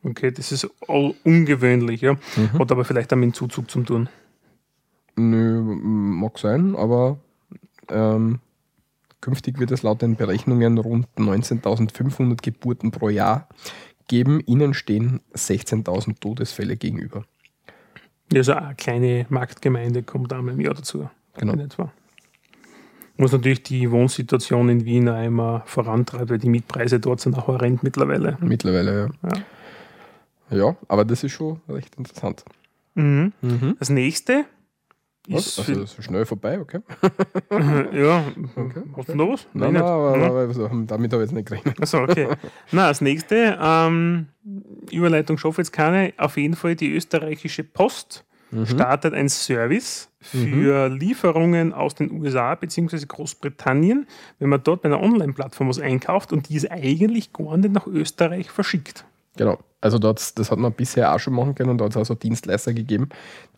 Okay, 0.06 0.30
das 0.30 0.52
ist 0.52 0.68
all 0.86 1.14
ungewöhnlich, 1.24 2.00
ja. 2.00 2.14
Mhm. 2.14 2.58
Hat 2.58 2.70
aber 2.70 2.84
vielleicht 2.84 3.12
auch 3.12 3.16
mit 3.16 3.30
dem 3.30 3.34
Zuzug 3.34 3.68
zu 3.68 3.82
tun. 3.82 4.08
Nö, 5.16 5.60
mag 5.62 6.38
sein, 6.38 6.76
aber 6.76 7.18
ähm, 7.88 8.38
künftig 9.20 9.58
wird 9.58 9.72
es 9.72 9.82
laut 9.82 10.02
den 10.02 10.14
Berechnungen 10.14 10.78
rund 10.78 11.08
19.500 11.16 12.40
Geburten 12.42 12.92
pro 12.92 13.08
Jahr 13.08 13.48
geben. 14.06 14.40
Ihnen 14.46 14.74
stehen 14.74 15.20
16.000 15.34 16.20
Todesfälle 16.20 16.76
gegenüber. 16.76 17.24
Also 18.32 18.54
auch 18.54 18.58
eine 18.58 18.74
kleine 18.76 19.26
Marktgemeinde 19.28 20.02
kommt 20.04 20.32
einmal 20.32 20.54
im 20.54 20.60
Jahr 20.60 20.74
dazu. 20.74 21.08
Genau. 21.38 21.54
In 21.54 21.60
etwa. 21.60 21.92
Muss 23.16 23.32
natürlich 23.32 23.62
die 23.62 23.90
Wohnsituation 23.90 24.68
in 24.68 24.84
Wien 24.84 25.08
auch 25.08 25.24
immer 25.24 25.62
vorantreiben, 25.64 26.28
weil 26.28 26.38
die 26.38 26.50
Mietpreise 26.50 27.00
dort 27.00 27.20
sind 27.20 27.36
auch 27.36 27.46
horrend 27.46 27.82
mittlerweile. 27.82 28.36
Mittlerweile, 28.40 29.10
ja. 29.22 29.30
Ja. 29.30 29.42
Ja, 30.50 30.76
aber 30.88 31.04
das 31.04 31.24
ist 31.24 31.32
schon 31.32 31.60
recht 31.68 31.94
interessant. 31.96 32.44
Mhm. 32.94 33.32
Das 33.78 33.90
nächste 33.90 34.44
Was? 35.28 35.46
ist. 35.46 35.58
Also 35.68 35.84
so 35.86 36.02
schnell 36.02 36.24
vorbei, 36.24 36.60
okay? 36.60 36.80
ja, 37.92 38.24
Okay, 38.54 38.82
hast 38.96 39.08
du 39.08 39.14
noch 39.16 39.30
was? 39.32 39.46
Nein, 39.52 39.72
nicht. 39.72 39.82
nein, 39.82 39.90
aber, 39.90 40.18
Ja. 40.18 40.26
aber 40.28 40.54
so, 40.54 40.68
damit 40.86 41.12
habe 41.12 41.22
ich 41.24 41.28
jetzt 41.30 41.34
nicht 41.34 41.48
gerechnet. 41.48 41.80
Achso, 41.82 42.02
okay. 42.02 42.28
Na, 42.72 42.88
das 42.88 43.00
nächste, 43.00 43.58
ähm, 43.60 44.26
Überleitung 44.90 45.36
schaffe 45.38 45.60
jetzt 45.62 45.72
keine. 45.72 46.12
Auf 46.16 46.36
jeden 46.36 46.54
Fall 46.54 46.76
die 46.76 46.92
österreichische 46.94 47.64
Post 47.64 48.24
startet 48.64 49.12
ein 49.12 49.28
Service 49.28 50.08
für 50.20 50.88
Lieferungen 50.88 51.72
aus 51.74 51.96
den 51.96 52.12
USA 52.12 52.54
bzw. 52.54 53.04
Großbritannien, 53.06 54.06
wenn 54.38 54.48
man 54.48 54.62
dort 54.62 54.82
bei 54.82 54.88
einer 54.88 55.02
Online-Plattform 55.02 55.68
was 55.68 55.80
einkauft 55.80 56.32
und 56.32 56.48
die 56.48 56.54
ist 56.54 56.70
eigentlich 56.70 57.32
gar 57.32 57.56
nicht 57.56 57.72
nach 57.72 57.86
Österreich 57.88 58.48
verschickt. 58.50 59.04
Genau. 59.36 59.58
Also 59.80 59.98
dort, 59.98 60.38
das 60.38 60.50
hat 60.50 60.58
man 60.58 60.72
bisher 60.72 61.14
auch 61.14 61.18
schon 61.18 61.34
machen 61.34 61.54
können 61.54 61.70
und 61.70 61.78
da 61.78 61.84
hat 61.84 61.92
es 61.92 61.96
auch 61.96 62.06
so 62.06 62.14
Dienstleister 62.14 62.72
gegeben, 62.72 63.08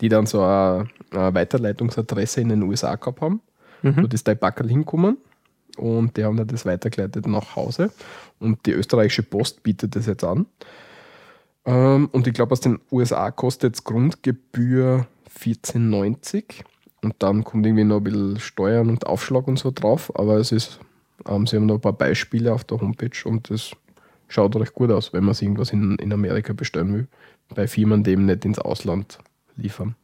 die 0.01 0.09
dann 0.09 0.25
so 0.25 0.43
eine, 0.43 0.87
eine 1.11 1.33
Weiterleitungsadresse 1.33 2.41
in 2.41 2.49
den 2.49 2.63
USA 2.63 2.95
gehabt 2.95 3.21
haben. 3.21 3.41
Dort 3.81 4.13
ist 4.13 4.27
der 4.27 4.35
Backerl 4.35 4.67
hinkommen 4.67 5.17
und 5.77 6.17
die 6.17 6.25
haben 6.25 6.37
dann 6.37 6.47
das 6.47 6.65
weitergeleitet 6.65 7.25
nach 7.27 7.55
Hause. 7.55 7.91
Und 8.39 8.65
die 8.65 8.71
österreichische 8.71 9.23
Post 9.23 9.63
bietet 9.63 9.95
das 9.95 10.05
jetzt 10.05 10.23
an. 10.23 10.45
Ähm, 11.65 12.09
und 12.11 12.27
ich 12.27 12.33
glaube, 12.33 12.51
aus 12.51 12.61
den 12.61 12.79
USA 12.91 13.31
kostet 13.31 13.71
jetzt 13.71 13.83
Grundgebühr 13.85 15.07
14,90 15.39 16.43
und 17.01 17.15
dann 17.19 17.43
kommt 17.43 17.65
irgendwie 17.65 17.85
noch 17.85 17.97
ein 17.97 18.03
bisschen 18.03 18.39
Steuern 18.39 18.89
und 18.89 19.07
Aufschlag 19.07 19.47
und 19.47 19.59
so 19.59 19.71
drauf. 19.71 20.11
Aber 20.15 20.37
es 20.37 20.51
ist, 20.51 20.79
ähm, 21.27 21.47
sie 21.47 21.55
haben 21.55 21.65
noch 21.65 21.75
ein 21.75 21.81
paar 21.81 21.93
Beispiele 21.93 22.53
auf 22.53 22.63
der 22.63 22.81
Homepage 22.81 23.25
und 23.25 23.49
das 23.49 23.71
schaut 24.29 24.55
recht 24.55 24.73
gut 24.73 24.91
aus, 24.91 25.11
wenn 25.11 25.25
man 25.25 25.33
sich 25.33 25.43
irgendwas 25.43 25.73
in, 25.73 25.95
in 25.97 26.13
Amerika 26.13 26.53
bestellen 26.53 26.93
will. 26.93 27.07
Bei 27.53 27.67
Firmen, 27.67 28.03
die 28.03 28.11
eben 28.11 28.25
nicht 28.25 28.45
ins 28.45 28.59
Ausland 28.59 29.19
liefern. 29.57 29.95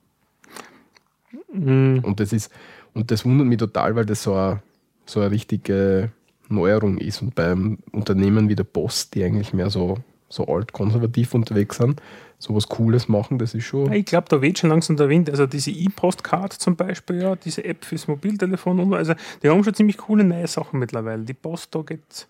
Mhm. 1.53 1.99
Und 2.03 2.19
das 2.19 2.33
ist, 2.33 2.51
und 2.93 3.11
das 3.11 3.23
wundert 3.23 3.47
mich 3.47 3.59
total, 3.59 3.95
weil 3.95 4.05
das 4.05 4.23
so 4.23 4.33
eine, 4.33 4.61
so 5.05 5.21
eine 5.21 5.31
richtige 5.31 6.11
Neuerung 6.49 6.97
ist. 6.97 7.21
Und 7.21 7.35
beim 7.35 7.77
Unternehmen 7.91 8.49
wie 8.49 8.55
der 8.55 8.63
Post, 8.63 9.15
die 9.15 9.23
eigentlich 9.23 9.53
mehr 9.53 9.69
so, 9.69 9.97
so 10.29 10.45
alt-konservativ 10.47 11.33
unterwegs 11.33 11.77
sind, 11.77 12.01
sowas 12.39 12.67
Cooles 12.67 13.07
machen, 13.07 13.37
das 13.37 13.53
ist 13.53 13.65
schon. 13.65 13.91
Ich 13.93 14.05
glaube, 14.05 14.27
da 14.29 14.41
weht 14.41 14.59
schon 14.59 14.69
langsam 14.69 14.97
der 14.97 15.09
Wind. 15.09 15.29
Also 15.29 15.45
diese 15.45 15.71
E-Postcard 15.71 16.53
zum 16.53 16.75
Beispiel, 16.75 17.21
ja, 17.21 17.35
diese 17.35 17.63
App 17.63 17.85
fürs 17.85 18.07
Mobiltelefon 18.07 18.79
und 18.79 18.89
so. 18.89 18.95
also 18.95 19.13
die 19.41 19.49
haben 19.49 19.63
schon 19.63 19.73
ziemlich 19.73 19.97
coole 19.97 20.23
neue 20.23 20.47
Sachen 20.47 20.79
mittlerweile. 20.79 21.23
Die 21.23 21.33
Post, 21.33 21.73
da 21.73 21.81
geht 21.81 22.27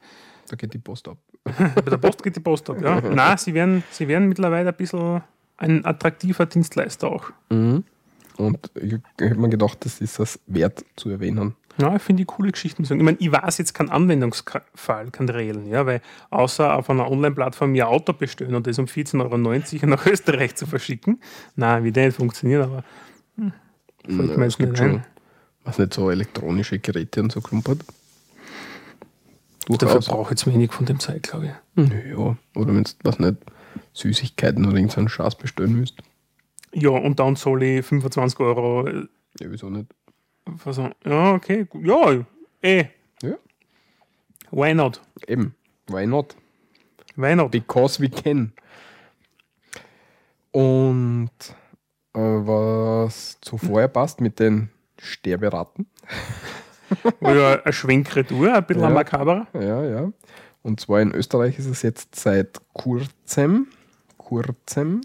Da 0.49 0.55
geht 0.55 0.73
die 0.73 0.79
Post 0.79 1.07
ab. 1.07 1.17
Bei 1.75 1.81
der 1.81 1.97
Post 1.97 2.23
geht 2.23 2.35
die 2.35 2.39
Post 2.39 2.69
ab, 2.69 2.81
ja. 2.81 3.01
Nein, 3.01 3.37
sie 3.37 3.53
werden, 3.53 3.83
sie 3.91 4.07
werden 4.07 4.27
mittlerweile 4.27 4.69
ein 4.69 4.75
bisschen 4.75 5.21
ein 5.57 5.85
attraktiver 5.85 6.45
Dienstleister 6.45 7.07
auch. 7.07 7.31
Und 8.37 8.71
ich, 8.75 8.93
ich 8.93 9.29
habe 9.29 9.39
mir 9.39 9.49
gedacht, 9.49 9.85
das 9.85 10.01
ist 10.01 10.19
das 10.19 10.39
wert 10.47 10.83
zu 10.95 11.09
erwähnen. 11.09 11.55
Ja, 11.77 11.95
ich 11.95 12.01
finde 12.01 12.21
die 12.21 12.25
coole 12.25 12.51
Geschichten. 12.51 12.83
Ich 12.83 12.89
meine, 12.89 13.17
ich 13.19 13.31
weiß 13.31 13.57
jetzt 13.57 13.73
keinen 13.73 13.89
Anwendungsfall, 13.89 15.11
keinen 15.11 15.29
reellen, 15.29 15.67
ja, 15.67 15.85
weil 15.85 16.01
außer 16.29 16.73
auf 16.73 16.89
einer 16.89 17.09
Online-Plattform 17.09 17.75
ihr 17.75 17.87
Auto 17.89 18.13
bestellen 18.13 18.55
und 18.55 18.65
das 18.65 18.79
um 18.79 18.85
14,90 18.85 19.21
Euro 19.75 19.85
nach 19.87 20.05
Österreich 20.05 20.55
zu 20.55 20.65
verschicken, 20.65 21.21
na, 21.55 21.83
wie 21.83 21.91
der 21.91 22.07
nicht 22.07 22.17
funktioniert, 22.17 22.63
aber 22.63 22.83
hm, 23.37 23.51
mir 24.07 24.45
es 24.45 24.57
gibt 24.57 24.71
nicht 24.71 24.77
schon, 24.79 24.95
ein. 24.95 25.05
was 25.65 25.77
nicht, 25.77 25.93
so 25.93 26.09
elektronische 26.09 26.79
Geräte 26.79 27.21
und 27.21 27.31
so 27.31 27.41
klumpert. 27.41 27.79
Dafür 29.67 29.77
Durchaus. 29.87 30.05
brauche 30.07 30.23
ich 30.33 30.39
jetzt 30.39 30.47
wenig 30.47 30.71
von 30.71 30.85
dem 30.85 30.99
Zeit, 30.99 31.23
glaube 31.23 31.45
ich. 31.75 31.89
Ja, 32.11 32.37
oder 32.55 32.75
wenn 32.75 32.83
du 32.83 32.91
was 33.03 33.19
nicht, 33.19 33.37
Süßigkeiten 33.93 34.65
oder 34.65 34.75
irgendeinen 34.77 35.09
Schatz 35.09 35.35
bestellen 35.35 35.73
müsst. 35.79 35.97
Ja, 36.73 36.89
und 36.89 37.19
dann 37.19 37.35
soll 37.35 37.63
ich 37.63 37.85
25 37.85 38.39
Euro. 38.41 38.87
äh, 38.87 39.07
Ja, 39.39 39.51
wieso 39.51 39.69
nicht? 39.69 39.87
Was, 40.45 40.77
ja, 40.77 41.33
okay, 41.33 41.65
gut. 41.65 41.85
ja, 41.85 42.25
eh, 42.61 42.85
Ja, 43.23 43.35
why 44.51 44.73
not? 44.75 45.01
eben. 45.27 45.55
Why 45.87 46.05
not? 46.05 46.35
Why 47.15 47.35
not? 47.35 47.51
Because 47.51 47.99
we 48.01 48.09
can. 48.09 48.53
Und 50.51 51.31
äh, 52.13 52.19
was 52.19 53.39
zuvor 53.41 53.87
passt 53.87 54.21
mit 54.21 54.39
den 54.39 54.69
Sterberaten. 54.99 55.87
Oder 57.19 57.65
eine 57.65 57.73
Schwenkretour, 57.73 58.53
ein 58.53 58.65
bisschen 58.65 58.83
Ja. 58.83 58.89
makaber. 58.89 59.47
Ja, 59.53 59.83
ja. 59.83 60.11
Und 60.63 60.79
zwar 60.79 61.01
in 61.01 61.11
Österreich 61.13 61.59
ist 61.59 61.67
es 61.67 61.81
jetzt 61.81 62.15
seit 62.15 62.59
kurzem, 62.73 63.67
kurzem 64.17 65.01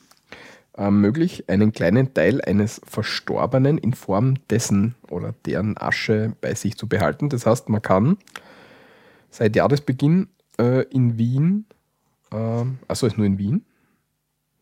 äh, 0.78 0.90
möglich, 0.90 1.44
einen 1.48 1.72
kleinen 1.72 2.14
Teil 2.14 2.40
eines 2.42 2.80
Verstorbenen 2.86 3.76
in 3.78 3.92
Form 3.92 4.34
dessen 4.48 4.94
oder 5.10 5.34
deren 5.44 5.76
Asche 5.76 6.32
bei 6.40 6.54
sich 6.54 6.76
zu 6.78 6.86
behalten. 6.88 7.28
Das 7.28 7.44
heißt, 7.46 7.68
man 7.68 7.82
kann 7.82 8.16
seit 9.30 9.54
Jahresbeginn 9.56 10.28
äh, 10.58 10.82
in 10.84 11.18
Wien, 11.18 11.66
äh, 12.32 12.64
also 12.88 13.06
ist 13.06 13.18
nur 13.18 13.26
in 13.26 13.36
Wien, 13.38 13.64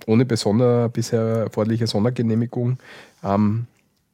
ohne 0.06 0.24
besonder, 0.24 0.88
bisher 0.88 1.20
erforderliche 1.20 1.86
Sondergenehmigung, 1.86 2.78
ähm, 3.22 3.66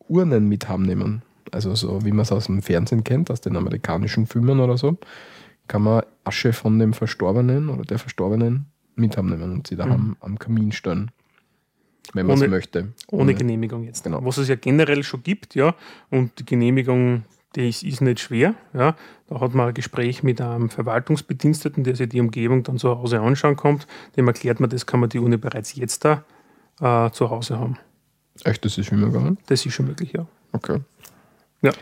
Urnen 0.09 0.49
mit 0.49 0.69
heimnehmen. 0.69 1.23
Also 1.55 1.75
so 1.75 2.05
wie 2.05 2.11
man 2.11 2.21
es 2.21 2.33
aus 2.33 2.47
dem 2.47 2.63
Fernsehen 2.63 3.05
kennt, 3.05 3.31
aus 3.31 3.41
den 3.41 3.57
amerikanischen 3.57 4.27
Filmen 4.27 4.61
oder 4.61 4.77
so, 4.77 4.99
kann 5.69 5.83
man 5.83 6.03
Asche 6.25 6.53
von 6.53 6.79
dem 6.79 6.93
Verstorbenen 6.93 7.69
oder 7.71 7.85
der 7.85 7.99
Verstorbenen 7.99 8.67
mit 8.97 9.17
heimnehmen 9.17 9.53
und 9.53 9.67
sie 9.67 9.77
daheim 9.77 10.17
am 10.21 10.39
Kamin 10.39 10.73
stellen. 10.73 11.11
Wenn 12.13 12.27
man 12.27 12.37
es 12.37 12.43
Ohne- 12.43 12.51
möchte. 12.51 12.89
Ohne 13.11 13.35
Genehmigung 13.35 13.85
jetzt. 13.85 14.05
Genau. 14.05 14.25
Was 14.25 14.37
es 14.37 14.49
ja 14.49 14.57
generell 14.57 15.03
schon 15.03 15.23
gibt, 15.23 15.55
ja. 15.55 15.75
Und 16.11 16.39
die 16.39 16.45
Genehmigung, 16.45 17.25
die 17.57 17.69
ist, 17.69 17.83
ist 17.83 18.03
nicht 18.03 18.21
schwer. 18.21 18.55
Ja. 18.75 18.95
Da 19.29 19.41
hat 19.41 19.55
man 19.55 19.69
ein 19.69 19.75
Gespräch 19.75 20.23
mit 20.23 20.41
einem 20.41 20.69
Verwaltungsbediensteten, 20.71 21.83
der 21.83 21.97
sich 21.97 22.09
die 22.11 22.21
Umgebung 22.21 22.63
dann 22.63 22.79
zu 22.79 22.91
Hause 22.91 23.21
anschauen 23.21 23.57
kommt. 23.57 23.87
Dem 24.17 24.27
erklärt 24.29 24.61
man, 24.61 24.69
das 24.71 24.87
kann 24.87 25.01
man 25.01 25.09
die 25.09 25.19
Uni 25.19 25.39
bereits 25.39 25.75
jetzt 25.75 26.05
da 26.05 26.25
äh, 26.81 27.11
zu 27.11 27.31
Hause 27.31 27.59
haben. 27.59 27.79
Echt, 28.45 28.65
das 28.65 28.77
ist 28.77 28.87
schon 28.87 29.01
gegangen? 29.01 29.39
Das 29.47 29.65
ist 29.65 29.73
schon 29.73 29.87
möglich, 29.87 30.13
ja. 30.13 30.27
Okay. 30.53 30.81
Ja. 31.65 31.73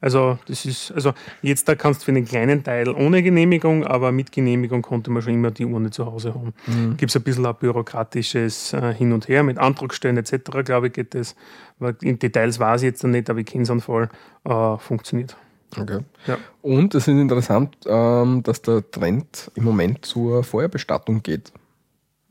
Also 0.00 0.38
das 0.46 0.64
ist, 0.64 0.92
also 0.92 1.12
jetzt 1.42 1.68
da 1.68 1.74
kannst 1.74 2.00
du 2.00 2.04
für 2.06 2.12
einen 2.12 2.24
kleinen 2.24 2.64
Teil 2.64 2.88
ohne 2.88 3.22
Genehmigung, 3.22 3.84
aber 3.84 4.12
mit 4.12 4.32
Genehmigung 4.32 4.80
konnte 4.80 5.10
man 5.10 5.20
schon 5.20 5.34
immer 5.34 5.50
die 5.50 5.66
Urne 5.66 5.90
zu 5.90 6.06
Hause 6.06 6.34
haben. 6.34 6.54
Gibt 6.96 7.10
es 7.10 7.16
ein 7.16 7.22
bisschen 7.22 7.44
ein 7.44 7.54
bürokratisches 7.54 8.72
äh, 8.72 8.94
Hin 8.94 9.12
und 9.12 9.28
Her 9.28 9.42
mit 9.42 9.58
Antragstellen 9.58 10.16
etc., 10.16 10.64
glaube 10.64 10.86
ich, 10.86 10.94
geht 10.94 11.14
das. 11.14 11.36
Weil 11.78 11.96
in 12.00 12.18
Details 12.18 12.58
weiß 12.58 12.80
ich 12.80 12.86
jetzt 12.86 13.04
noch 13.04 13.10
nicht, 13.10 13.28
aber 13.28 13.40
ich 13.40 13.46
kenne 13.46 13.64
es 13.64 13.70
an 13.70 13.80
Fall, 13.80 14.08
äh, 14.44 14.78
funktioniert. 14.78 15.36
okay. 15.76 15.98
Ja. 16.26 16.38
Und 16.62 16.94
es 16.94 17.06
ist 17.06 17.14
interessant, 17.14 17.76
ähm, 17.86 18.42
dass 18.42 18.62
der 18.62 18.90
Trend 18.90 19.50
im 19.54 19.64
Moment 19.64 20.06
zur 20.06 20.44
Feuerbestattung 20.44 21.22
geht. 21.22 21.52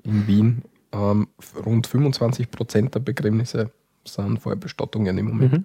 In 0.03 0.25
Wien 0.25 0.63
ähm, 0.91 1.27
rund 1.65 1.85
25 1.85 2.49
Prozent 2.49 2.95
der 2.95 3.01
Begräbnisse 3.01 3.69
sind 4.05 4.39
Feuerbestattungen 4.39 5.17
im 5.19 5.27
Moment. 5.27 5.53
Mhm. 5.53 5.63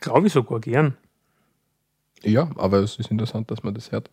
Glaube 0.00 0.26
ich 0.26 0.32
sogar 0.32 0.60
gern. 0.60 0.96
Ja, 2.22 2.50
aber 2.56 2.78
es 2.78 2.98
ist 2.98 3.10
interessant, 3.10 3.50
dass 3.50 3.62
man 3.62 3.74
das 3.74 3.92
hört. 3.92 4.10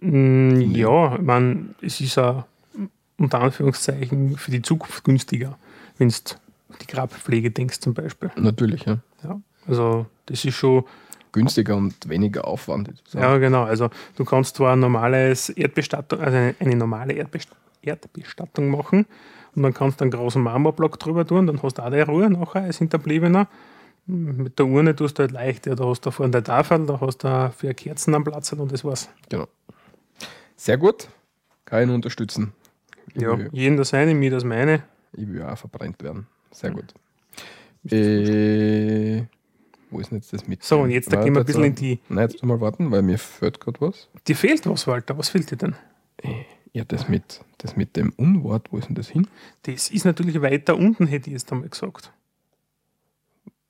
Mm, 0.00 0.60
ja, 0.72 1.18
meine, 1.20 1.74
es 1.80 2.00
ist 2.00 2.18
auch 2.18 2.44
unter 3.18 3.40
Anführungszeichen 3.40 4.36
für 4.36 4.50
die 4.50 4.62
Zukunft 4.62 5.04
günstiger, 5.04 5.58
wenn 5.98 6.08
du 6.08 6.14
die 6.80 6.86
Grabpflege 6.86 7.50
denkst 7.50 7.80
zum 7.80 7.94
Beispiel. 7.94 8.30
Natürlich, 8.36 8.84
ja. 8.84 8.98
Ja. 9.24 9.40
Also 9.66 10.06
das 10.26 10.44
ist 10.44 10.54
schon 10.54 10.84
Günstiger 11.32 11.76
und 11.76 12.08
weniger 12.08 12.46
Aufwand. 12.46 12.90
Ja, 13.12 13.36
genau. 13.38 13.64
Also 13.64 13.90
du 14.16 14.24
kannst 14.24 14.56
zwar 14.56 14.72
ein 14.72 14.80
normales 14.80 15.50
Erdbestattung, 15.50 16.20
also 16.20 16.36
eine, 16.36 16.54
eine 16.58 16.76
normale 16.76 17.12
Erdbest 17.12 17.50
Erdbestattung 17.82 18.70
machen 18.70 19.06
und 19.54 19.62
dann 19.62 19.72
kannst 19.72 20.00
du 20.00 20.04
einen 20.04 20.10
großen 20.10 20.42
Marmorblock 20.42 20.98
drüber 20.98 21.26
tun, 21.26 21.46
dann 21.46 21.62
hast 21.62 21.78
du 21.78 21.82
auch 21.82 21.90
deine 21.90 22.06
Ruhe 22.06 22.28
nachher 22.28 22.62
als 22.62 22.78
Hinterbliebener. 22.78 23.46
Mit 24.10 24.58
der 24.58 24.66
Urne 24.66 24.96
tust 24.96 25.18
du 25.18 25.22
halt 25.22 25.32
leicht, 25.32 25.66
ja, 25.66 25.74
da 25.74 25.84
hast 25.84 26.00
du 26.06 26.10
vorne 26.10 26.30
der 26.32 26.42
Tafel, 26.44 26.86
da 26.86 26.98
hast 26.98 27.18
du 27.24 27.52
vier 27.56 27.74
Kerzen 27.74 28.14
am 28.14 28.24
Platz 28.24 28.50
und 28.52 28.72
das 28.72 28.82
war's. 28.82 29.10
Genau. 29.28 29.46
Sehr 30.56 30.78
gut. 30.78 31.08
Kann 31.66 31.82
ich 31.82 31.86
nur 31.86 31.94
unterstützen. 31.96 32.52
Ich, 33.14 33.20
Ja, 33.20 33.38
jeden 33.52 33.76
das 33.76 33.90
seine, 33.90 34.14
mir 34.14 34.30
das 34.30 34.44
meine. 34.44 34.82
ich 35.12 35.28
will 35.28 35.42
auch 35.42 35.58
verbrennt 35.58 36.02
werden. 36.02 36.26
Sehr 36.50 36.70
gut. 36.70 36.94
Äh, 37.92 39.24
wo 39.90 40.00
ist 40.00 40.10
denn 40.10 40.18
jetzt 40.18 40.32
das 40.32 40.46
mit? 40.46 40.62
So, 40.62 40.80
und 40.80 40.90
jetzt 40.90 41.12
da 41.12 41.22
gehen 41.22 41.34
wir 41.34 41.40
ein 41.40 41.46
bisschen 41.46 41.64
in 41.64 41.74
die. 41.74 42.00
Nein, 42.08 42.28
jetzt 42.30 42.42
mal 42.42 42.60
warten, 42.60 42.90
weil 42.90 43.02
mir 43.02 43.18
fehlt 43.18 43.60
gerade 43.60 43.80
was. 43.80 44.08
Dir 44.26 44.36
fehlt 44.36 44.66
was, 44.66 44.86
Walter. 44.86 45.16
Was 45.18 45.28
fehlt 45.28 45.50
dir 45.50 45.56
denn? 45.56 45.74
Ja, 46.72 46.84
das 46.84 47.08
mit, 47.08 47.40
das 47.58 47.76
mit 47.76 47.96
dem 47.96 48.12
Unwort, 48.16 48.68
wo 48.72 48.78
ist 48.78 48.88
denn 48.88 48.94
das 48.94 49.08
hin? 49.08 49.26
Das 49.62 49.90
ist 49.90 50.04
natürlich 50.04 50.40
weiter 50.42 50.76
unten, 50.76 51.06
hätte 51.06 51.28
ich 51.28 51.34
jetzt 51.34 51.50
einmal 51.52 51.68
gesagt. 51.68 52.10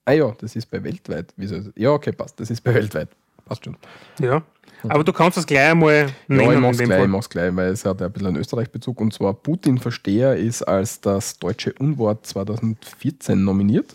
Ah 0.08 0.12
ja, 0.12 0.34
das 0.38 0.56
ist 0.56 0.70
bei 0.70 0.82
weltweit. 0.82 1.34
Wieso? 1.36 1.60
Ja, 1.76 1.90
okay, 1.90 2.12
passt. 2.12 2.40
Das 2.40 2.48
ist 2.48 2.62
bei 2.62 2.72
weltweit. 2.72 3.10
Passt 3.44 3.62
schon. 3.62 3.76
Ja. 4.18 4.42
Aber 4.88 5.04
du 5.04 5.12
kannst 5.12 5.36
das 5.36 5.46
gleich 5.46 5.70
einmal 5.70 6.06
nennen. 6.28 6.44
Ja, 6.44 6.52
ich 6.54 6.60
mach's 6.60 6.78
gleich, 6.78 7.02
ich 7.02 7.08
mach's 7.08 7.28
gleich, 7.28 7.54
weil 7.54 7.72
es 7.72 7.84
hat 7.84 8.00
ein 8.00 8.10
bisschen 8.10 8.28
einen 8.28 8.36
Österreich-Bezug. 8.38 9.02
Und 9.02 9.12
zwar 9.12 9.34
Putin-Versteher 9.34 10.34
ist 10.36 10.62
als 10.62 11.02
das 11.02 11.38
deutsche 11.38 11.74
Unwort 11.74 12.24
2014 12.24 13.44
nominiert. 13.44 13.94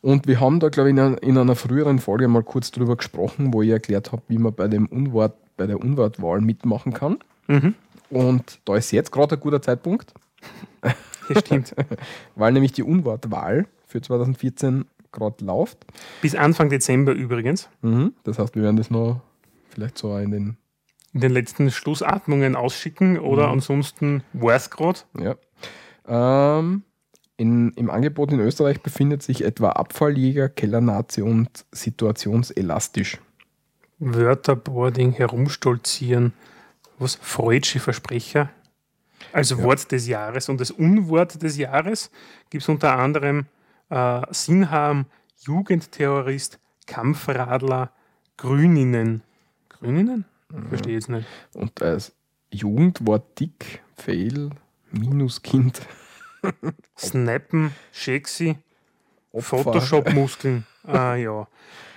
Und 0.00 0.26
wir 0.26 0.40
haben 0.40 0.58
da, 0.58 0.70
glaube 0.70 0.88
ich, 0.88 0.94
in 0.94 1.00
einer, 1.00 1.22
in 1.22 1.36
einer 1.36 1.54
früheren 1.54 1.98
Folge 1.98 2.26
mal 2.26 2.42
kurz 2.42 2.70
drüber 2.70 2.96
gesprochen, 2.96 3.52
wo 3.52 3.60
ich 3.60 3.68
erklärt 3.68 4.10
habe, 4.12 4.22
wie 4.28 4.38
man 4.38 4.54
bei 4.54 4.68
dem 4.68 4.86
Unwort, 4.86 5.34
bei 5.58 5.66
der 5.66 5.78
Unwortwahl 5.78 6.40
mitmachen 6.40 6.94
kann. 6.94 7.18
Mhm. 7.46 7.74
Und 8.08 8.58
da 8.64 8.76
ist 8.76 8.90
jetzt 8.90 9.12
gerade 9.12 9.34
ein 9.34 9.40
guter 9.40 9.60
Zeitpunkt, 9.60 10.14
Ja, 11.28 11.40
stimmt. 11.40 11.74
weil 12.36 12.52
nämlich 12.52 12.72
die 12.72 12.82
Unwortwahl 12.82 13.66
für 13.96 14.02
2014 14.02 14.84
gerade 15.10 15.44
läuft. 15.44 15.86
Bis 16.20 16.34
Anfang 16.34 16.68
Dezember 16.68 17.12
übrigens. 17.12 17.70
Mhm. 17.80 18.12
Das 18.24 18.38
heißt, 18.38 18.54
wir 18.54 18.62
werden 18.62 18.76
das 18.76 18.90
noch 18.90 19.22
vielleicht 19.70 19.96
so 19.96 20.16
in 20.18 20.30
den 20.30 20.56
in 21.14 21.20
den 21.20 21.32
letzten 21.32 21.70
Schlussatmungen 21.70 22.56
ausschicken 22.56 23.18
oder 23.18 23.48
ansonsten 23.48 24.22
war 24.34 24.54
es 24.54 24.68
gerade. 24.68 24.98
Ja. 25.18 25.36
Ähm, 26.06 26.82
in, 27.38 27.70
Im 27.70 27.88
Angebot 27.88 28.32
in 28.32 28.40
Österreich 28.40 28.82
befindet 28.82 29.22
sich 29.22 29.42
etwa 29.42 29.70
Abfalljäger, 29.70 30.50
Kellernazi 30.50 31.22
und 31.22 31.64
situationselastisch. 31.72 33.18
Wörterboarding, 33.98 35.12
herumstolzieren, 35.12 36.34
was 36.98 37.14
freudsche 37.14 37.80
Versprecher. 37.80 38.50
Als 39.32 39.56
Wort 39.56 39.90
des 39.92 40.06
Jahres 40.06 40.50
und 40.50 40.60
das 40.60 40.70
Unwort 40.70 41.42
des 41.42 41.56
Jahres 41.56 42.10
gibt 42.50 42.62
es 42.62 42.68
unter 42.68 42.98
anderem 42.98 43.46
äh, 43.90 44.22
Sinnharm, 44.30 45.06
Jugendterrorist, 45.40 46.58
Kampfradler, 46.86 47.90
Grüninnen. 48.36 49.22
Grüninnen? 49.68 50.24
Verstehe 50.68 50.94
jetzt 50.94 51.08
nicht. 51.08 51.26
Und 51.54 51.82
als 51.82 52.12
Jugendwort 52.50 53.38
dick, 53.38 53.82
fail, 53.96 54.50
Minuskind, 54.92 55.80
Snappen, 56.98 57.72
Shexy, 57.92 58.56
Opfer. 59.32 59.58
Photoshop-Muskeln. 59.58 60.64
ah 60.84 61.14
ja. 61.14 61.46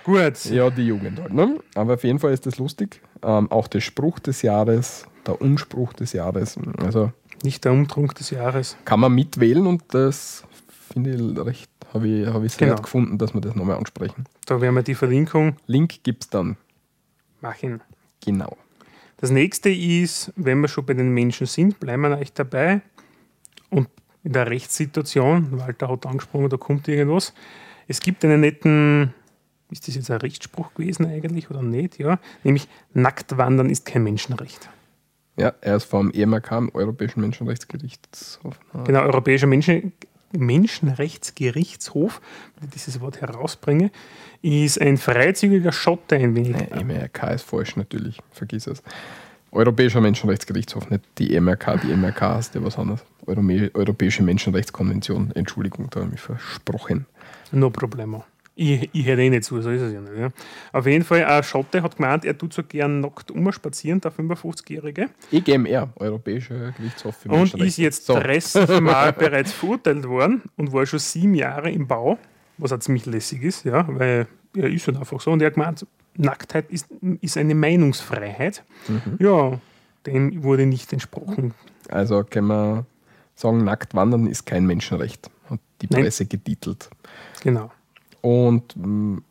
Gut. 0.04 0.44
Ja, 0.46 0.70
die 0.70 0.86
Jugend 0.86 1.20
halt. 1.20 1.32
Ne? 1.32 1.60
Aber 1.74 1.94
auf 1.94 2.04
jeden 2.04 2.18
Fall 2.18 2.32
ist 2.32 2.46
das 2.46 2.58
lustig. 2.58 3.00
Ähm, 3.22 3.50
auch 3.50 3.68
der 3.68 3.80
Spruch 3.80 4.18
des 4.18 4.42
Jahres, 4.42 5.06
der 5.26 5.40
Unspruch 5.40 5.92
des 5.92 6.12
Jahres. 6.12 6.58
Also 6.78 7.12
Nicht 7.44 7.64
der 7.64 7.72
Umtrunk 7.72 8.14
des 8.14 8.30
Jahres. 8.30 8.76
kann 8.84 9.00
man 9.00 9.14
mitwählen 9.14 9.66
und 9.66 9.82
das 9.88 10.44
finde 10.92 11.10
ich 11.14 11.46
recht, 11.46 11.69
habe 11.92 12.06
ich, 12.08 12.26
hab 12.26 12.42
ich 12.42 12.52
sehr 12.52 12.68
Genau. 12.68 12.80
gefunden, 12.82 13.18
dass 13.18 13.34
wir 13.34 13.40
das 13.40 13.54
nochmal 13.54 13.76
ansprechen. 13.76 14.24
Da 14.46 14.60
werden 14.60 14.74
wir 14.74 14.82
die 14.82 14.94
Verlinkung 14.94 15.56
Link 15.66 16.02
gibt 16.02 16.24
es 16.24 16.30
dann. 16.30 16.56
machen. 17.40 17.80
Genau. 18.24 18.56
Das 19.16 19.30
nächste 19.30 19.70
ist, 19.70 20.32
wenn 20.36 20.60
wir 20.60 20.68
schon 20.68 20.84
bei 20.86 20.94
den 20.94 21.10
Menschen 21.12 21.46
sind, 21.46 21.78
bleiben 21.80 22.02
wir 22.02 22.18
euch 22.18 22.32
dabei. 22.32 22.80
Und 23.70 23.88
in 24.24 24.32
der 24.32 24.48
Rechtssituation, 24.50 25.58
Walter 25.58 25.88
hat 25.88 26.06
angesprochen, 26.06 26.48
da 26.48 26.56
kommt 26.56 26.86
irgendwas. 26.88 27.32
Es 27.88 28.00
gibt 28.00 28.24
einen 28.24 28.40
netten, 28.40 29.12
ist 29.70 29.88
das 29.88 29.94
jetzt 29.94 30.10
ein 30.10 30.18
Rechtsspruch 30.18 30.74
gewesen 30.74 31.06
eigentlich 31.06 31.50
oder 31.50 31.62
nicht? 31.62 31.98
Ja, 31.98 32.18
nämlich 32.44 32.68
Nacktwandern 32.94 33.68
ist 33.70 33.84
kein 33.86 34.02
Menschenrecht. 34.04 34.68
Ja, 35.36 35.54
er 35.60 35.76
ist 35.76 35.84
vom 35.84 36.10
EMRK, 36.12 36.52
im 36.58 36.74
Europäischen 36.74 37.20
Menschenrechtsgerichtshof. 37.20 38.58
Genau, 38.84 39.00
Europäischer 39.02 39.46
Menschen, 39.46 39.92
Menschenrechtsgerichtshof, 40.32 42.20
wenn 42.58 42.68
ich 42.68 42.74
dieses 42.74 43.00
Wort 43.00 43.20
herausbringe, 43.20 43.90
ist 44.42 44.80
ein 44.80 44.96
freizügiger 44.96 45.72
Schotte 45.72 46.16
ein 46.16 46.34
wenig. 46.34 46.52
Nein, 46.52 46.90
EMRK 46.90 47.34
ist 47.34 47.42
falsch, 47.42 47.76
natürlich. 47.76 48.18
Vergiss 48.30 48.66
es. 48.66 48.82
Europäischer 49.52 50.00
Menschenrechtsgerichtshof, 50.00 50.90
nicht 50.90 51.04
die 51.18 51.34
EMRK. 51.34 51.80
Die 51.82 51.90
EMRK 51.90 52.20
heißt 52.20 52.54
ja 52.54 52.62
was 52.62 52.78
anderes. 52.78 53.04
Eurome- 53.26 53.70
Europäische 53.74 54.22
Menschenrechtskonvention. 54.22 55.32
Entschuldigung, 55.34 55.88
da 55.90 56.00
habe 56.00 56.06
ich 56.06 56.12
mich 56.12 56.20
versprochen. 56.20 57.06
No 57.50 57.70
problemo. 57.70 58.24
Ich, 58.62 58.90
ich 58.92 59.06
höre 59.06 59.16
eh 59.16 59.30
nicht 59.30 59.44
zu, 59.44 59.62
so 59.62 59.70
ist 59.70 59.80
es 59.80 59.90
ja 59.90 60.02
nicht. 60.02 60.18
Ja. 60.18 60.28
Auf 60.74 60.84
jeden 60.84 61.02
Fall, 61.02 61.24
ein 61.24 61.42
Schotte 61.42 61.82
hat 61.82 61.96
gemeint, 61.96 62.26
er 62.26 62.36
tut 62.36 62.52
so 62.52 62.62
gern 62.62 63.00
nackt 63.00 63.30
umspazieren, 63.30 64.02
der 64.02 64.12
55-Jährige. 64.12 65.08
EGMR, 65.32 65.88
Europäischer 65.96 66.72
Gerichtshof 66.72 67.16
für 67.16 67.30
Und 67.30 67.54
ist 67.54 67.78
jetzt 67.78 68.04
so. 68.04 68.12
30 68.12 68.80
Mal 68.82 69.12
bereits 69.18 69.52
verurteilt 69.52 70.06
worden 70.06 70.42
und 70.58 70.74
war 70.74 70.84
schon 70.84 70.98
sieben 70.98 71.32
Jahre 71.32 71.70
im 71.70 71.86
Bau, 71.86 72.18
was 72.58 72.70
auch 72.72 72.80
ziemlich 72.80 73.06
lässig 73.06 73.42
ist, 73.44 73.64
ja, 73.64 73.86
weil 73.88 74.26
er 74.54 74.68
ist 74.68 74.86
halt 74.86 74.98
einfach 74.98 75.22
so. 75.22 75.30
Und 75.30 75.40
er 75.40 75.46
hat 75.46 75.54
gemeint, 75.54 75.86
Nacktheit 76.18 76.70
ist, 76.70 76.86
ist 77.22 77.38
eine 77.38 77.54
Meinungsfreiheit. 77.54 78.62
Mhm. 78.88 79.16
Ja, 79.20 79.58
dem 80.04 80.42
wurde 80.42 80.66
nicht 80.66 80.92
entsprochen. 80.92 81.54
Also 81.88 82.24
können 82.24 82.48
wir 82.48 82.84
sagen, 83.36 83.64
nackt 83.64 83.94
wandern 83.94 84.26
ist 84.26 84.44
kein 84.44 84.66
Menschenrecht. 84.66 85.30
Hat 85.48 85.60
die 85.80 85.86
Nein. 85.88 86.02
Presse 86.02 86.26
getitelt. 86.26 86.90
Genau. 87.42 87.70
Und 88.22 88.74
mh, 88.76 89.22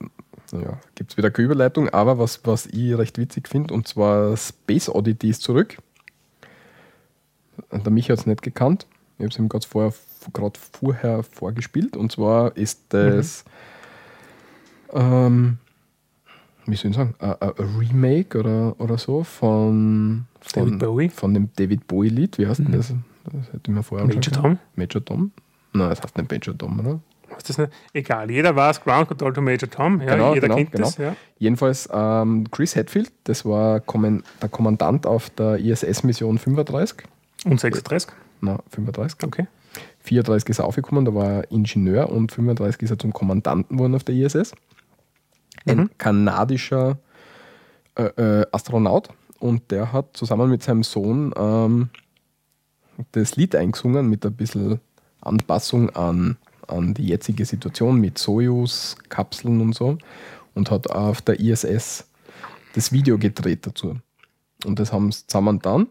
ja, 0.53 0.79
gibt 0.95 1.11
es 1.11 1.17
wieder 1.17 1.29
keine 1.31 1.45
Überleitung, 1.45 1.89
aber 1.89 2.17
was, 2.17 2.41
was 2.45 2.65
ich 2.65 2.97
recht 2.97 3.17
witzig 3.17 3.47
finde, 3.47 3.73
und 3.73 3.87
zwar 3.87 4.35
Space 4.35 4.89
Oddity 4.89 5.29
ist 5.29 5.43
zurück. 5.43 5.77
Der 7.71 7.91
Micha 7.91 8.13
hat 8.13 8.19
es 8.19 8.25
nicht 8.25 8.41
gekannt. 8.41 8.87
Ich 9.17 9.23
habe 9.25 9.29
es 9.33 9.37
ihm 9.37 9.49
gerade 9.49 9.67
vorher 9.67 9.91
vorher 10.71 11.23
vorgespielt. 11.23 11.95
Und 11.97 12.11
zwar 12.11 12.55
ist 12.57 12.81
das, 12.89 13.43
ähm, 14.93 15.57
wie 16.65 16.75
soll 16.75 16.91
ich 16.91 16.97
sagen, 16.97 17.15
ein 17.19 17.35
ein- 17.41 17.77
Remake 17.79 18.39
oder, 18.39 18.79
oder 18.79 18.97
so 18.97 19.23
von, 19.23 20.25
von, 20.39 20.65
David 20.65 20.79
Bowie? 20.79 21.09
von 21.09 21.33
dem 21.33 21.49
David 21.55 21.85
Bowie-Lied. 21.87 22.37
Wie 22.37 22.47
heißt 22.47 22.59
denn 22.59 22.71
das? 22.71 22.93
Das 23.25 23.47
hätte 23.47 23.61
ich 23.67 23.73
mir 23.73 23.83
vorher 23.83 24.07
Major 24.07 24.33
Tom? 24.33 24.57
Major 24.75 25.03
Tom? 25.03 25.31
Nein, 25.73 25.89
das 25.89 26.01
heißt 26.01 26.17
nicht 26.17 26.31
Major 26.31 26.57
Tom, 26.57 26.79
oder? 26.79 26.99
Was 27.39 27.45
das 27.45 27.57
nicht? 27.57 27.71
Egal, 27.93 28.29
jeder 28.29 28.53
weiß, 28.55 28.81
Ground 28.83 29.07
Control 29.07 29.31
to 29.31 29.41
Major 29.41 29.69
Tom. 29.69 30.01
Ja, 30.01 30.13
Genau, 30.15 30.33
jeder 30.33 30.47
genau, 30.47 30.55
kennt 30.57 30.71
genau. 30.73 30.85
das. 30.85 30.97
Ja. 30.97 31.15
Jedenfalls 31.37 31.87
ähm, 31.91 32.45
Chris 32.51 32.75
Hadfield, 32.75 33.11
das 33.23 33.45
war 33.45 33.79
Kommen- 33.79 34.23
der 34.41 34.49
Kommandant 34.49 35.05
auf 35.05 35.29
der 35.29 35.57
ISS-Mission 35.57 36.37
35. 36.37 37.03
Und 37.45 37.59
36. 37.61 38.11
Na, 38.41 38.59
35. 38.71 39.23
Okay. 39.23 39.47
34 40.01 40.49
ist 40.49 40.59
er 40.59 40.65
aufgekommen, 40.65 41.05
da 41.05 41.13
war 41.15 41.29
er 41.29 41.51
Ingenieur 41.51 42.09
und 42.09 42.31
35 42.33 42.81
ist 42.81 42.89
er 42.91 42.99
zum 42.99 43.13
Kommandanten 43.13 43.77
geworden 43.77 43.95
auf 43.95 44.03
der 44.03 44.15
ISS. 44.15 44.53
Ein 45.65 45.77
Mhm. 45.77 45.89
kanadischer 45.97 46.97
äh, 47.95 48.03
äh, 48.41 48.45
Astronaut 48.51 49.09
und 49.39 49.71
der 49.71 49.93
hat 49.93 50.17
zusammen 50.17 50.49
mit 50.49 50.61
seinem 50.63 50.83
Sohn 50.83 51.33
ähm, 51.37 51.89
das 53.13 53.35
Lied 53.37 53.55
eingesungen 53.55 54.09
mit 54.09 54.25
ein 54.25 54.33
bisschen 54.33 54.79
Anpassung 55.21 55.89
an, 55.91 56.37
an 56.69 56.93
die 56.93 57.07
jetzige 57.07 57.45
Situation 57.45 57.99
mit 57.99 58.17
Soyuz, 58.17 58.95
Kapseln 59.09 59.61
und 59.61 59.73
so 59.75 59.97
und 60.55 60.71
hat 60.71 60.89
auf 60.89 61.21
der 61.21 61.39
ISS 61.39 62.09
das 62.73 62.91
Video 62.91 63.17
gedreht 63.17 63.65
dazu. 63.65 63.97
Und 64.65 64.79
das 64.79 64.91
haben 64.91 65.11
sie 65.11 65.25
zusammen 65.27 65.59
dann 65.59 65.87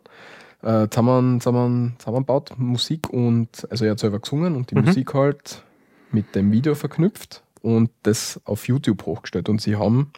äh, 0.63 0.89
zusammen, 0.89 1.41
zusammen, 1.41 1.95
zusammenbaut, 1.99 2.53
Musik 2.59 3.11
und, 3.11 3.67
also 3.71 3.85
er 3.85 3.93
hat 3.93 4.01
selber 4.01 4.21
gesungen 4.21 4.57
und 4.57 4.71
die 4.71 4.75
Mhm. 4.75 4.85
Musik 4.87 5.15
halt 5.15 5.63
mit 6.11 6.35
dem 6.35 6.51
Video 6.53 6.75
verknüpft 6.75 7.43
und 7.63 7.91
das 8.03 8.41
auf 8.45 8.67
YouTube 8.67 9.07
hochgestellt. 9.07 9.49
Und 9.49 9.61
sie 9.61 9.77
haben, 9.77 10.13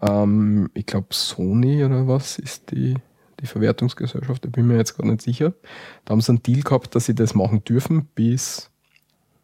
ähm, 0.00 0.70
ich 0.74 0.86
glaube, 0.86 1.08
Sony 1.10 1.84
oder 1.84 2.08
was 2.08 2.38
ist 2.38 2.70
die, 2.72 2.94
die 3.40 3.46
Verwertungsgesellschaft, 3.46 4.44
da 4.44 4.48
bin 4.48 4.64
ich 4.64 4.68
mir 4.68 4.76
jetzt 4.76 4.96
gar 4.96 5.06
nicht 5.06 5.22
sicher. 5.22 5.54
Da 6.04 6.12
haben 6.12 6.20
sie 6.20 6.30
einen 6.30 6.42
Deal 6.42 6.62
gehabt, 6.62 6.94
dass 6.94 7.06
sie 7.06 7.14
das 7.14 7.34
machen 7.34 7.64
dürfen 7.64 8.06
bis, 8.14 8.70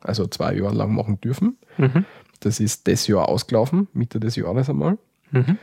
also 0.00 0.26
zwei 0.26 0.54
Jahre 0.54 0.74
lang 0.74 0.94
machen 0.94 1.20
dürfen. 1.20 1.56
Mhm. 1.78 2.04
Das 2.40 2.60
ist 2.60 2.88
das 2.88 3.06
Jahr 3.06 3.28
ausgelaufen, 3.28 3.88
Mitte 3.92 4.18
des 4.20 4.36
Jahres 4.36 4.68
einmal. 4.70 4.98
Mhm. 5.30 5.58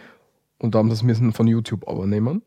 Und 0.59 0.75
da 0.75 0.79
haben 0.79 0.89
das 0.89 1.03
müssen 1.03 1.33
von 1.33 1.47
YouTube 1.47 1.87
aber 1.87 2.05
nehmen 2.07 2.41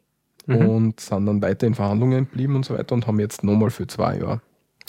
Mhm. 0.47 0.69
und 0.69 1.01
sind 1.01 1.27
dann 1.27 1.43
weiter 1.43 1.67
in 1.67 1.75
Verhandlungen 1.75 2.25
geblieben 2.25 2.57
und 2.57 2.65
so 2.65 2.75
weiter 2.75 2.95
und 2.95 3.07
haben 3.07 3.21
jetzt 3.21 3.45
nochmal 3.45 3.71
für 3.71 3.87
zwei 3.87 4.17
Jahre 4.19 4.41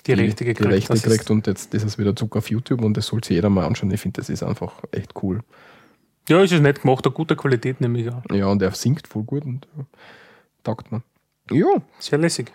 Die 0.07 0.13
Rechte 0.13 0.45
die 0.45 0.53
gekriegt. 0.53 0.71
Rechte 0.71 0.93
das 0.93 1.03
gekriegt 1.03 1.23
ist, 1.23 1.29
und 1.29 1.45
jetzt 1.45 1.73
ist 1.73 1.83
es 1.83 1.97
wieder 1.97 2.15
Zug 2.15 2.35
auf 2.37 2.49
YouTube 2.49 2.81
und 2.83 2.95
das 2.95 3.07
soll 3.07 3.21
sich 3.23 3.35
jeder 3.35 3.49
mal 3.49 3.65
anschauen. 3.65 3.91
Ich 3.91 3.99
finde, 3.99 4.21
das 4.21 4.29
ist 4.29 4.43
einfach 4.43 4.73
echt 4.91 5.11
cool. 5.21 5.41
ja, 6.29 6.41
ist 6.41 6.53
es 6.53 6.61
nett 6.61 6.81
gemacht, 6.81 7.05
eine 7.05 7.13
gute 7.13 7.35
Qualität 7.35 7.81
nämlich 7.81 8.09
auch. 8.09 8.23
Ja, 8.31 8.45
und 8.47 8.61
er 8.61 8.71
singt 8.71 9.07
voll 9.07 9.23
gut 9.23 9.43
und 9.43 9.67
ja, 9.77 9.83
taugt 10.63 10.91
mir. 10.91 11.01
Ja, 11.51 11.67
Sehr 11.99 12.17
lässig. 12.19 12.51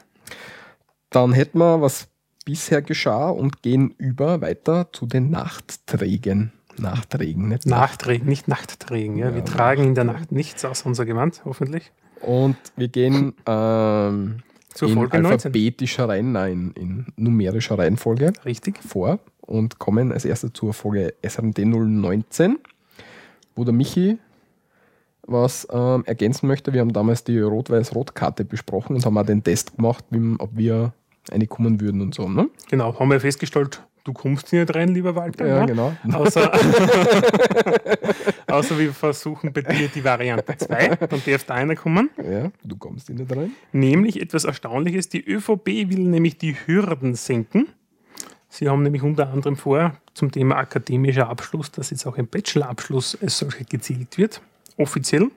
dann 1.10 1.32
hätten 1.34 1.58
wir, 1.58 1.80
was 1.82 2.08
bisher 2.46 2.80
geschah 2.80 3.28
und 3.28 3.62
gehen 3.62 3.94
über 3.98 4.40
weiter 4.40 4.88
zu 4.92 5.04
den 5.04 5.30
Nachtträgen. 5.30 6.52
Nachträgen, 6.78 7.48
nicht 7.48 7.66
Nachträgen, 7.66 8.28
nicht 8.28 8.48
Nachtträgen. 8.48 9.18
Ja. 9.18 9.28
Ja, 9.28 9.34
Wir 9.34 9.44
tragen 9.44 9.84
in 9.84 9.94
der 9.94 10.04
Nacht 10.04 10.32
nichts 10.32 10.64
aus 10.64 10.82
unser 10.82 11.04
Gewand, 11.04 11.42
hoffentlich. 11.44 11.92
Und 12.20 12.56
wir 12.76 12.88
gehen 12.88 13.34
ähm, 13.46 14.38
Zur 14.72 14.88
in 14.88 14.94
Folge 14.94 15.18
19. 15.18 15.32
alphabetischer 15.32 16.08
Reihen, 16.08 16.32
nein, 16.32 16.72
in 16.76 17.06
numerischer 17.16 17.78
Reihenfolge 17.78 18.32
Richtig. 18.44 18.78
vor 18.82 19.18
und 19.40 19.78
kommen 19.78 20.12
als 20.12 20.24
erstes 20.24 20.52
zur 20.52 20.72
Folge 20.72 21.14
SRMD 21.22 21.58
019, 21.64 22.58
wo 23.54 23.64
der 23.64 23.74
Michi 23.74 24.18
was 25.22 25.66
ähm, 25.72 26.04
ergänzen 26.06 26.46
möchte. 26.46 26.72
Wir 26.72 26.80
haben 26.80 26.92
damals 26.92 27.24
die 27.24 27.40
Rot-Weiß-Rot-Karte 27.40 28.44
besprochen 28.44 28.94
und 28.94 29.04
haben 29.04 29.18
auch 29.18 29.26
den 29.26 29.42
Test 29.42 29.76
gemacht, 29.76 30.04
wie, 30.10 30.36
ob 30.38 30.50
wir 30.56 30.92
eine 31.30 31.46
kommen 31.46 31.80
würden 31.80 32.00
und 32.00 32.14
so. 32.14 32.28
Ne? 32.28 32.48
Genau, 32.68 32.98
haben 32.98 33.10
wir 33.10 33.20
festgestellt, 33.20 33.82
du 34.04 34.12
kommst 34.12 34.50
hier 34.50 34.60
nicht 34.60 34.74
rein, 34.74 34.88
lieber 34.94 35.14
Walter. 35.14 35.46
Ja, 35.46 35.60
ne? 35.60 35.66
genau. 35.66 35.92
Außer, 36.12 36.52
außer 38.46 38.78
wir 38.78 38.92
versuchen 38.92 39.52
bei 39.52 39.62
dir 39.62 39.88
die 39.88 40.04
Variante 40.04 40.56
2, 40.56 40.96
dann 40.96 41.22
darf 41.24 41.44
da 41.44 41.54
einer 41.54 41.74
kommen. 41.74 42.10
Ja, 42.18 42.50
du 42.64 42.76
kommst 42.76 43.10
in 43.10 43.16
nicht 43.16 43.34
rein. 43.34 43.52
Nämlich 43.72 44.20
etwas 44.20 44.44
Erstaunliches, 44.44 45.08
die 45.08 45.24
ÖVP 45.26 45.66
will 45.66 46.00
nämlich 46.00 46.38
die 46.38 46.54
Hürden 46.66 47.14
senken. 47.14 47.68
Sie 48.48 48.68
haben 48.68 48.82
nämlich 48.82 49.02
unter 49.02 49.28
anderem 49.30 49.56
vor, 49.56 49.96
zum 50.14 50.30
Thema 50.30 50.56
akademischer 50.56 51.28
Abschluss, 51.28 51.70
dass 51.72 51.90
jetzt 51.90 52.06
auch 52.06 52.16
ein 52.16 52.28
Bachelorabschluss 52.28 53.18
als 53.20 53.38
solcher 53.38 53.64
gezielt 53.64 54.16
wird, 54.16 54.40
offiziell. 54.78 55.30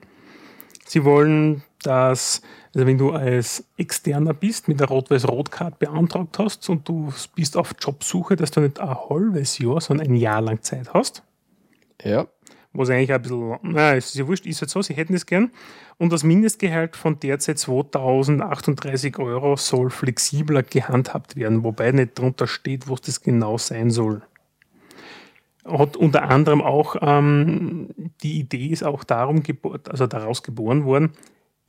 Sie 0.86 1.04
wollen, 1.04 1.64
dass, 1.84 2.42
also 2.76 2.86
wenn 2.86 2.98
du 2.98 3.12
als 3.12 3.66
Externer 3.78 4.34
bist, 4.34 4.68
mit 4.68 4.80
der 4.80 4.88
Rot-Weiß-Rot-Card 4.88 5.80
beantragt 5.80 6.38
hast 6.38 6.70
und 6.70 6.88
du 6.88 7.12
bist 7.36 7.58
auf 7.58 7.74
Jobsuche, 7.80 8.36
dass 8.36 8.52
du 8.52 8.62
nicht 8.62 8.80
ein 8.80 8.96
halbes 9.10 9.58
Jahr, 9.58 9.82
sondern 9.82 10.08
ein 10.08 10.16
Jahr 10.16 10.42
lang 10.42 10.62
Zeit 10.62 10.94
hast. 10.94 11.24
Ja, 12.04 12.28
Was 12.72 12.92
eigentlich 12.92 13.12
ein 13.12 13.22
bisschen, 13.22 13.58
naja, 13.64 13.96
es 13.96 14.10
ist 14.10 14.16
ja 14.16 14.28
wurscht, 14.28 14.46
ist 14.46 14.62
halt 14.62 14.70
so, 14.70 14.82
sie 14.84 14.94
hätten 14.94 15.16
es 15.16 15.26
gern. 15.26 15.52
Und 15.98 16.14
das 16.14 16.24
Mindestgehalt 16.24 16.96
von 16.96 17.20
derzeit 17.20 17.58
2038 17.58 19.18
Euro 19.18 19.56
soll 19.56 19.90
flexibler 19.90 20.62
gehandhabt 20.62 21.36
werden, 21.36 21.64
wobei 21.64 21.92
nicht 21.92 22.18
drunter 22.18 22.46
steht, 22.46 22.88
was 22.88 23.02
das 23.02 23.22
genau 23.22 23.58
sein 23.58 23.90
soll. 23.90 24.22
Hat 25.66 25.98
unter 25.98 26.30
anderem 26.30 26.62
auch, 26.62 26.96
ähm, 27.02 27.90
die 28.22 28.40
Idee 28.40 28.68
ist 28.68 28.84
auch 28.84 29.04
darum 29.04 29.42
geboren, 29.44 29.82
also 29.90 30.08
daraus 30.08 30.44
geboren 30.44 30.86
worden, 30.86 31.14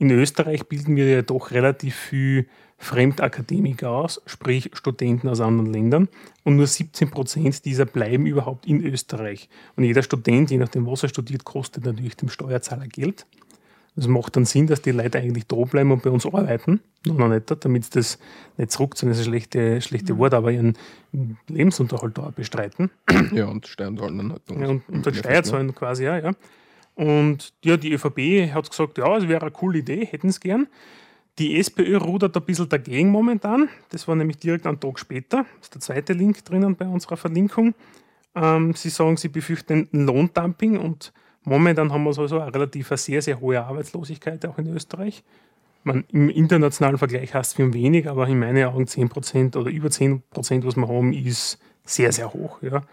in 0.01 0.09
Österreich 0.09 0.65
bilden 0.65 0.95
wir 0.95 1.07
ja 1.07 1.21
doch 1.21 1.51
relativ 1.51 1.95
viel 1.95 2.47
Fremdakademiker 2.79 3.91
aus, 3.91 4.19
sprich 4.25 4.71
Studenten 4.73 5.29
aus 5.29 5.39
anderen 5.41 5.71
Ländern. 5.71 6.09
Und 6.43 6.55
nur 6.55 6.65
17 6.65 7.11
Prozent 7.11 7.63
dieser 7.65 7.85
bleiben 7.85 8.25
überhaupt 8.25 8.65
in 8.65 8.83
Österreich. 8.83 9.47
Und 9.75 9.83
jeder 9.83 10.01
Student, 10.01 10.49
je 10.49 10.57
nachdem, 10.57 10.87
was 10.87 11.03
er 11.03 11.09
studiert, 11.09 11.45
kostet 11.45 11.85
natürlich 11.85 12.17
dem 12.17 12.29
Steuerzahler 12.29 12.87
Geld. 12.87 13.27
Das 13.95 14.07
macht 14.07 14.35
dann 14.35 14.45
Sinn, 14.45 14.65
dass 14.65 14.81
die 14.81 14.89
Leute 14.89 15.19
eigentlich 15.19 15.45
da 15.45 15.57
bleiben 15.57 15.91
und 15.91 16.01
bei 16.01 16.09
uns 16.09 16.25
arbeiten. 16.25 16.79
Noch 17.05 17.17
noch 17.19 17.27
nicht, 17.27 17.53
damit 17.63 17.83
sie 17.83 17.91
das 17.91 18.17
nicht 18.57 18.71
zurückziehen, 18.71 19.09
das 19.09 19.19
ist 19.19 19.27
ein 19.27 19.33
schlechte, 19.33 19.81
schlechte 19.81 20.17
Wort, 20.17 20.33
aber 20.33 20.51
ihren 20.51 20.79
Lebensunterhalt 21.47 22.17
da 22.17 22.23
auch 22.23 22.31
bestreiten. 22.31 22.89
ja, 23.33 23.45
und 23.45 23.67
Steuern 23.67 23.99
zahlen 23.99 24.17
dann 24.17 24.31
halt. 24.31 24.41
Ja, 24.49 24.67
und, 24.67 24.89
und 24.89 25.05
dann 25.05 25.13
Steuer 25.13 25.43
zahlen 25.43 25.75
quasi, 25.75 26.05
ja, 26.05 26.17
ja. 26.17 26.31
Und 26.95 27.53
ja, 27.63 27.77
die 27.77 27.93
ÖVP 27.93 28.53
hat 28.53 28.69
gesagt, 28.69 28.97
ja, 28.97 29.17
es 29.17 29.27
wäre 29.27 29.41
eine 29.41 29.51
coole 29.51 29.79
Idee, 29.79 30.05
hätten 30.05 30.29
es 30.29 30.39
gern. 30.39 30.67
Die 31.39 31.57
SPÖ 31.57 31.97
rudert 31.97 32.35
ein 32.35 32.43
bisschen 32.43 32.69
dagegen 32.69 33.09
momentan. 33.09 33.69
Das 33.89 34.07
war 34.07 34.15
nämlich 34.15 34.37
direkt 34.37 34.67
einen 34.67 34.79
Tag 34.79 34.99
später. 34.99 35.45
Das 35.57 35.67
ist 35.67 35.73
der 35.75 35.81
zweite 35.81 36.13
Link 36.13 36.43
drinnen 36.43 36.75
bei 36.75 36.85
unserer 36.85 37.17
Verlinkung. 37.17 37.73
Ähm, 38.35 38.73
sie 38.75 38.89
sagen, 38.89 39.17
sie 39.17 39.29
befürchten 39.29 39.87
Lohndumping 39.91 40.77
und 40.77 41.13
momentan 41.43 41.91
haben 41.91 42.03
wir 42.03 42.13
sowieso 42.13 42.39
eine 42.39 42.53
relativ 42.53 42.91
eine 42.91 42.97
sehr, 42.97 43.21
sehr 43.21 43.39
hohe 43.39 43.61
Arbeitslosigkeit 43.61 44.45
auch 44.45 44.57
in 44.57 44.67
Österreich. 44.67 45.23
Man, 45.83 46.05
Im 46.11 46.29
internationalen 46.29 46.97
Vergleich 46.97 47.33
heißt 47.33 47.51
es 47.51 47.55
viel 47.55 47.73
wenig, 47.73 48.07
aber 48.07 48.27
in 48.27 48.39
meinen 48.39 48.63
Augen 48.65 48.83
10% 48.83 49.57
oder 49.57 49.71
über 49.71 49.89
10%, 49.89 50.21
was 50.65 50.75
wir 50.75 50.87
haben, 50.87 51.13
ist 51.13 51.59
sehr, 51.83 52.11
sehr 52.11 52.31
hoch. 52.33 52.61
Ja. 52.61 52.83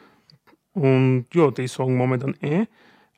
Und 0.73 1.27
ja, 1.35 1.51
die 1.51 1.69
sagen 1.69 1.97
momentan, 1.97 2.35
äh, 2.41 2.67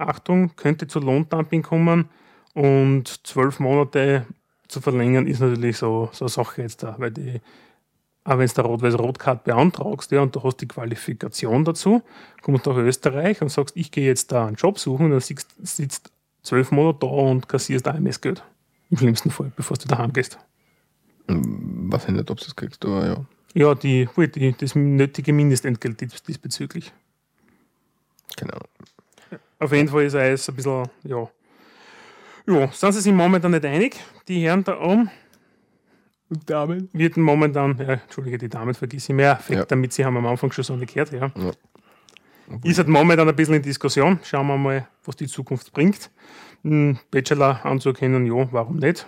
Achtung, 0.01 0.55
könnte 0.57 0.87
zu 0.87 1.01
Lohndumping 1.01 1.63
kommen 1.63 2.09
und 2.55 3.27
zwölf 3.27 3.61
Monate 3.61 4.27
zu 4.69 4.81
verlängern 4.81 5.27
ist 5.27 5.41
natürlich 5.41 5.79
so, 5.79 6.11
so 6.13 6.25
eine 6.27 6.31
Sache 6.31 6.63
jetzt 6.63 6.83
da, 6.83 6.95
weil 6.99 7.11
die, 7.11 7.41
auch 8.25 8.39
wenn 8.39 8.47
du 8.47 8.55
der 8.55 8.65
Rot-Weiß-Rot-Card 8.65 9.45
beantragst 9.45 10.13
ja, 10.13 10.21
und 10.21 10.35
du 10.37 10.43
hast 10.43 10.59
die 10.59 10.69
Qualifikation 10.69 11.65
dazu, 11.65 12.03
kommst 12.43 12.67
nach 12.67 12.77
Österreich 12.77 13.43
und 13.43 13.49
sagst, 13.51 13.77
ich 13.77 13.91
gehe 13.91 14.07
jetzt 14.07 14.31
da 14.31 14.47
einen 14.47 14.57
Job 14.57 14.79
suchen 14.79 15.07
und 15.07 15.11
dann 15.13 15.21
sitzt, 15.21 15.55
sitzt 15.63 16.13
zwölf 16.43 16.71
Monate 16.71 17.01
da 17.01 17.07
und 17.07 17.49
kassierst 17.49 17.89
AMS-Geld. 17.89 18.43
Im 18.91 18.97
schlimmsten 18.99 19.31
Fall, 19.31 19.53
bevor 19.57 19.77
du 19.77 19.87
daheim 19.89 20.13
gehst. 20.13 20.39
Weiß 21.27 22.05
ich 22.07 22.11
nicht, 22.11 22.31
ob 22.31 22.39
du 22.39 22.45
es 22.45 22.57
kriegst, 22.57 22.85
aber 22.85 23.07
ja. 23.07 23.25
Ja, 23.55 23.75
die, 23.75 24.09
die, 24.17 24.55
das 24.57 24.75
nötige 24.75 25.33
Mindestentgelt 25.33 26.01
dies- 26.01 26.23
diesbezüglich. 26.23 26.93
Genau. 28.37 28.59
Auf 29.61 29.73
jeden 29.73 29.89
Fall 29.89 30.05
ist 30.05 30.15
er 30.15 30.31
jetzt 30.31 30.49
ein 30.49 30.57
bisschen, 30.57 30.89
ja. 31.05 31.29
Ja, 32.47 32.69
sind 32.73 32.93
sie 32.93 33.01
sich 33.01 33.13
momentan 33.13 33.51
nicht 33.53 33.65
einig, 33.65 33.97
die 34.27 34.43
Herren 34.43 34.65
da 34.65 34.81
oben. 34.81 35.11
Und 36.31 36.49
Damen? 36.49 36.89
Wird 36.93 37.17
momentan, 37.17 37.77
ja, 37.79 37.95
Entschuldige, 37.95 38.39
die 38.39 38.49
Damen 38.49 38.73
vergiss 38.75 39.09
ich 39.09 39.15
mehr, 39.15 39.39
Ja. 39.49 39.65
damit 39.67 39.93
sie 39.93 40.05
haben 40.05 40.17
am 40.17 40.27
Anfang 40.27 40.51
schon 40.53 40.65
so 40.65 40.77
gehört, 40.77 41.13
ja. 41.13 41.31
Ja. 41.37 41.51
Ist 42.65 42.79
halt 42.79 42.89
momentan 42.89 43.29
ein 43.29 43.37
bisschen 43.37 43.55
in 43.55 43.63
Diskussion. 43.63 44.19
Schauen 44.25 44.47
wir 44.49 44.57
mal, 44.57 44.89
was 45.05 45.15
die 45.17 45.27
Zukunft 45.29 45.73
bringt. 45.73 46.11
Einen 46.65 46.99
Bachelor 47.11 47.65
anzukennen, 47.65 48.27
ja, 48.27 48.49
warum 48.53 48.77
nicht? 48.79 49.07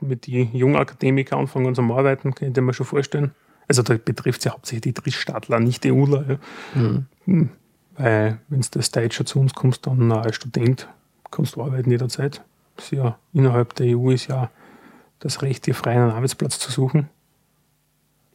Mit 0.00 0.26
die 0.26 0.42
jungen 0.52 0.76
Akademiker 0.76 1.36
anfangen 1.36 1.74
zum 1.74 1.90
Arbeiten, 1.92 2.34
könnte 2.34 2.60
man 2.60 2.74
schon 2.74 2.86
vorstellen. 2.86 3.32
Also 3.68 3.82
da 3.82 3.96
betrifft 4.02 4.40
es 4.40 4.44
ja 4.44 4.52
hauptsächlich 4.52 4.82
die 4.82 4.94
Drittstaatler, 4.94 5.58
nicht 5.60 5.84
die 5.84 5.92
EUler. 5.92 6.38
Ja. 6.74 7.02
Mhm. 7.26 7.50
Weil, 7.98 8.38
wenn 8.48 8.60
du 8.60 8.78
als 8.78 8.90
Deutscher 8.90 9.24
zu 9.24 9.40
uns 9.40 9.54
kommst, 9.54 9.86
dann 9.86 10.12
als 10.12 10.36
Student 10.36 10.88
kannst 11.30 11.56
du 11.56 11.62
arbeiten 11.62 11.90
jederzeit. 11.90 12.42
Das 12.76 12.86
ist 12.86 12.92
ja, 12.92 13.18
innerhalb 13.32 13.74
der 13.74 13.96
EU 13.96 14.10
ist 14.10 14.26
ja 14.26 14.50
das 15.18 15.42
Recht, 15.42 15.66
dir 15.66 15.74
frei 15.74 15.92
einen 15.92 16.10
Arbeitsplatz 16.10 16.58
zu 16.58 16.70
suchen. 16.70 17.08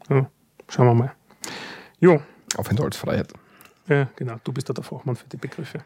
Ja, 0.09 0.29
schauen 0.67 0.87
wir 0.87 0.95
mal. 0.95 1.11
Jo. 1.99 2.21
Aufenthaltsfreiheit. 2.57 3.31
Ja, 3.87 4.07
genau. 4.15 4.35
Du 4.43 4.51
bist 4.51 4.67
da 4.67 4.73
der 4.73 4.83
Fachmann 4.83 5.15
für 5.15 5.27
die 5.29 5.37
Begriffe. 5.37 5.79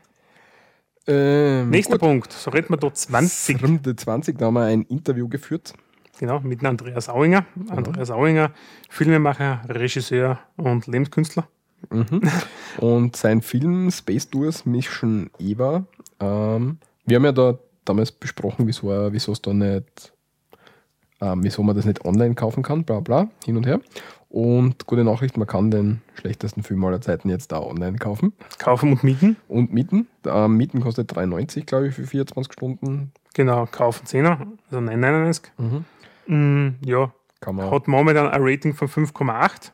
Ähm, 1.07 1.69
Nächster 1.69 1.93
gut. 1.93 2.01
Punkt. 2.01 2.33
So 2.33 2.49
reden 2.49 2.69
wir 2.69 2.77
da 2.77 2.93
20. 2.93 3.61
Runde 3.61 3.95
20, 3.95 4.37
da 4.37 4.45
haben 4.45 4.55
wir 4.55 4.63
ein 4.63 4.83
Interview 4.83 5.27
geführt. 5.27 5.73
Genau, 6.17 6.39
mit 6.39 6.63
Andreas 6.63 7.09
Auinger. 7.09 7.45
Andreas 7.69 8.09
Auinger, 8.09 8.51
Filmemacher, 8.89 9.61
Regisseur 9.67 10.39
und 10.55 10.87
Lebenskünstler. 10.87 11.47
Und 12.77 13.15
sein 13.15 13.41
Film 13.41 13.91
Space 13.91 14.29
Tours 14.29 14.65
Mission 14.65 15.29
Eva, 15.39 15.85
ähm, 16.19 16.79
wir 17.05 17.17
haben 17.17 17.25
ja 17.25 17.31
da 17.31 17.57
damals 17.85 18.11
besprochen, 18.11 18.67
wieso, 18.67 18.91
es 18.91 19.41
da 19.41 19.53
nicht, 19.53 20.13
ähm, 21.21 21.43
wieso 21.43 21.63
man 21.63 21.75
das 21.75 21.85
nicht 21.85 22.03
online 22.03 22.35
kaufen 22.35 22.63
kann, 22.63 22.83
bla 22.83 22.99
bla, 22.99 23.29
hin 23.45 23.57
und 23.57 23.65
her. 23.65 23.79
Und 24.29 24.85
gute 24.85 25.05
Nachricht, 25.05 25.37
man 25.37 25.47
kann 25.47 25.71
den 25.71 26.01
schlechtesten 26.15 26.63
Film 26.63 26.83
aller 26.83 26.99
Zeiten 26.99 27.29
jetzt 27.29 27.53
da 27.53 27.61
online 27.61 27.97
kaufen 27.97 28.33
Kaufen 28.57 28.91
und 28.91 29.03
mieten. 29.03 29.37
und 29.47 29.71
mieten. 29.71 30.07
Ähm, 30.25 30.57
mieten 30.57 30.81
kostet 30.81 31.13
3,90, 31.13 31.65
glaube 31.65 31.87
ich, 31.87 31.95
für 31.95 32.05
24 32.05 32.51
Stunden. 32.51 33.13
Genau, 33.33 33.65
kaufen 33.65 34.05
10er, 34.05 34.45
also 34.69 34.79
9,99. 34.79 35.41
Mm, 36.27 36.69
ja, 36.83 37.13
Kann 37.39 37.55
man. 37.55 37.71
hat 37.71 37.87
momentan 37.87 38.27
ein 38.27 38.41
Rating 38.43 38.73
von 38.73 38.89
5,8. 38.89 39.71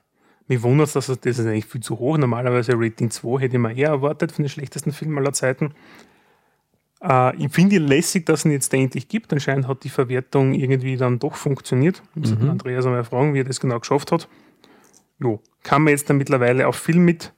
Mich 0.51 0.61
wundert 0.63 0.87
es, 0.87 0.93
dass 0.93 1.07
es- 1.07 1.21
das 1.21 1.39
ist 1.39 1.45
eigentlich 1.45 1.65
viel 1.65 1.79
zu 1.81 1.97
hoch. 1.97 2.17
Normalerweise 2.17 2.73
Rating 2.75 3.09
2 3.09 3.39
hätte 3.39 3.55
ich 3.55 3.61
mir 3.61 3.73
eher 3.73 3.87
erwartet 3.87 4.33
für 4.33 4.41
den 4.41 4.49
schlechtesten 4.49 4.91
Film 4.91 5.17
aller 5.17 5.31
Zeiten. 5.31 5.73
Äh, 7.01 7.37
ich 7.37 7.53
finde 7.53 7.77
lässig, 7.77 8.25
dass 8.25 8.41
es 8.41 8.45
ihn 8.45 8.51
jetzt 8.51 8.73
endlich 8.73 9.07
gibt. 9.07 9.31
Anscheinend 9.31 9.69
hat 9.69 9.85
die 9.85 9.89
Verwertung 9.89 10.53
irgendwie 10.53 10.97
dann 10.97 11.19
doch 11.19 11.35
funktioniert. 11.35 12.03
Ich 12.15 12.35
den 12.35 12.49
Andreas 12.49 12.85
einmal 12.85 13.05
fragen, 13.05 13.33
wie 13.33 13.39
er 13.39 13.43
das 13.45 13.61
genau 13.61 13.79
geschafft 13.79 14.11
hat. 14.11 14.27
Jo, 15.19 15.39
kann 15.63 15.83
man 15.83 15.91
jetzt 15.91 16.09
dann 16.09 16.17
mittlerweile 16.17 16.67
auf 16.67 16.75
Film 16.75 17.05
mit 17.05 17.31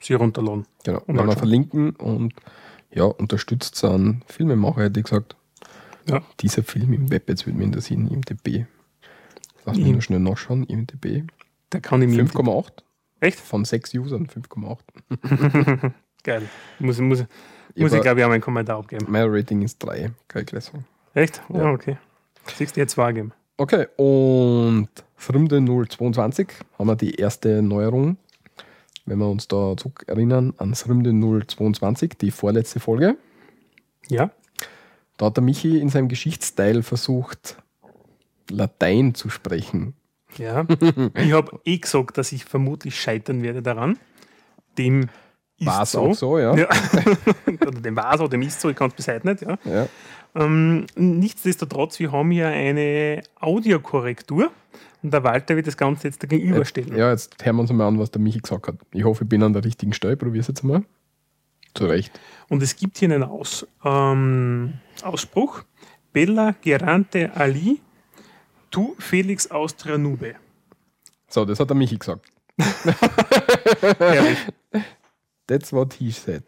sie 0.00 0.14
runterladen. 0.14 0.66
Genau, 0.84 1.02
Und 1.06 1.18
anschauen. 1.18 1.36
verlinken 1.36 1.90
und 1.96 2.32
ja, 2.90 3.04
unterstützt 3.04 3.84
einen 3.84 4.22
Filmemacher, 4.28 4.84
hätte 4.84 5.00
ich 5.00 5.04
gesagt. 5.04 5.36
Ja. 6.08 6.22
Dieser 6.40 6.62
Film 6.62 6.92
im 6.94 7.10
Web, 7.10 7.28
jetzt 7.28 7.44
würde 7.46 7.58
mich 7.58 7.66
interessieren, 7.66 8.08
IMDB. 8.08 8.46
Lass 8.56 8.75
mich 9.74 9.86
Im- 9.86 9.92
nur 9.92 10.02
schnell 10.02 10.20
nachschauen, 10.20 10.64
IMDB. 10.64 11.24
Da 11.70 11.80
kann 11.80 12.00
ich 12.02 12.08
mir 12.08 12.24
5,8 12.24 12.70
Echt? 13.20 13.40
von 13.40 13.64
6 13.64 13.94
Usern, 13.94 14.26
5,8. 14.28 15.92
Geil. 16.22 16.42
Muss, 16.78 16.98
muss, 17.00 17.24
muss 17.76 17.92
Ich 17.92 18.00
glaube 18.02 18.20
ich, 18.20 18.24
auch 18.26 18.30
einen 18.30 18.40
Kommentar 18.42 18.78
abgeben. 18.78 19.06
Mein 19.08 19.26
Rating 19.28 19.62
ist 19.62 19.78
3, 19.80 20.10
kann 20.28 20.42
ich 20.42 20.46
gleich 20.46 20.64
sagen. 20.64 20.84
Echt? 21.14 21.40
Ja. 21.48 21.64
Ja, 21.64 21.70
okay. 21.72 21.96
Siehst 22.56 22.76
du 22.76 22.80
jetzt 22.80 22.96
wahrgeben. 22.96 23.32
Okay, 23.56 23.86
und 23.96 24.88
Frümde 25.16 25.60
022 25.88 26.48
haben 26.78 26.86
wir 26.88 26.96
die 26.96 27.14
erste 27.14 27.62
Neuerung. 27.62 28.16
Wenn 29.06 29.18
wir 29.18 29.28
uns 29.28 29.48
da 29.48 29.76
zurück 29.76 30.04
erinnern 30.08 30.52
an 30.58 30.74
Frümde 30.74 31.12
022, 31.46 32.18
die 32.20 32.30
vorletzte 32.30 32.80
Folge. 32.80 33.16
Ja. 34.08 34.30
Da 35.16 35.26
hat 35.26 35.36
der 35.36 35.44
Michi 35.44 35.78
in 35.78 35.88
seinem 35.88 36.08
Geschichtsteil 36.08 36.82
versucht, 36.82 37.56
Latein 38.50 39.14
zu 39.14 39.30
sprechen. 39.30 39.94
Ja. 40.38 40.66
ich 41.14 41.32
habe 41.32 41.60
eh 41.64 41.78
gesagt, 41.78 42.18
dass 42.18 42.32
ich 42.32 42.44
vermutlich 42.44 43.00
scheitern 43.00 43.42
werde 43.42 43.62
daran. 43.62 43.98
Dem 44.76 45.08
War 45.60 45.82
es 45.82 45.92
so. 45.92 46.00
auch 46.00 46.14
so, 46.14 46.38
ja. 46.38 46.54
Ja. 46.54 46.68
Oder 47.46 47.80
dem 47.80 47.96
war 47.96 48.16
so, 48.18 48.28
dem 48.28 48.42
ist 48.42 48.60
so, 48.60 48.68
ich 48.68 48.76
kann 48.76 48.88
es 48.88 48.94
bis 48.94 49.08
heute 49.08 49.26
nicht. 49.26 49.42
Ja. 49.42 49.58
ja. 49.64 49.88
Ähm, 50.34 50.86
nichtsdestotrotz, 50.96 51.98
wir 51.98 52.12
haben 52.12 52.30
ja 52.32 52.48
eine 52.48 53.22
Audiokorrektur 53.40 54.50
und 55.02 55.12
der 55.12 55.24
Walter 55.24 55.56
wird 55.56 55.66
das 55.66 55.76
Ganze 55.76 56.08
jetzt 56.08 56.20
gegenüberstellen. 56.28 56.96
Ja, 56.96 57.10
jetzt 57.10 57.42
hören 57.42 57.56
wir 57.56 57.62
uns 57.62 57.72
mal 57.72 57.88
an, 57.88 57.98
was 57.98 58.10
der 58.10 58.20
Michi 58.20 58.40
gesagt 58.40 58.68
hat. 58.68 58.76
Ich 58.92 59.04
hoffe, 59.04 59.24
ich 59.24 59.28
bin 59.28 59.42
an 59.42 59.54
der 59.54 59.64
richtigen 59.64 59.94
Stelle. 59.94 60.16
Probier 60.16 60.40
es 60.40 60.48
jetzt 60.48 60.62
mal. 60.62 60.82
Zu 61.74 61.86
Recht. 61.86 62.18
Und 62.48 62.62
es 62.62 62.76
gibt 62.76 62.98
hier 62.98 63.10
einen 63.10 63.22
Aus, 63.22 63.66
ähm, 63.84 64.74
Ausspruch. 65.02 65.62
Bella 66.12 66.54
Gerante 66.62 67.30
Ali, 67.34 67.80
tu 68.70 68.94
Felix 68.98 69.50
Austria 69.50 69.98
Nube. 69.98 70.34
So, 71.28 71.44
das 71.44 71.58
hat 71.60 71.68
der 71.70 71.76
Michi 71.76 71.96
gesagt. 71.98 72.26
Herrlich. 73.98 74.38
That's 75.46 75.72
what 75.72 75.94
he 75.94 76.10
said. 76.10 76.42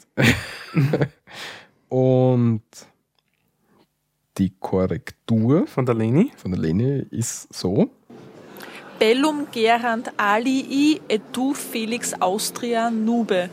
Und 1.89 2.63
die 4.39 4.51
Korrektur 4.61 5.67
Von 5.67 5.87
der 5.87 5.95
Leni. 5.95 6.33
von 6.37 6.53
der 6.53 6.61
Lene 6.61 7.07
ist 7.11 7.53
so. 7.53 7.91
Bellum 8.99 9.47
gerant 9.53 10.11
alii 10.17 11.01
et 11.09 11.23
tu 11.33 11.55
Felix 11.55 12.15
Austria 12.15 12.91
nube. 12.91 13.49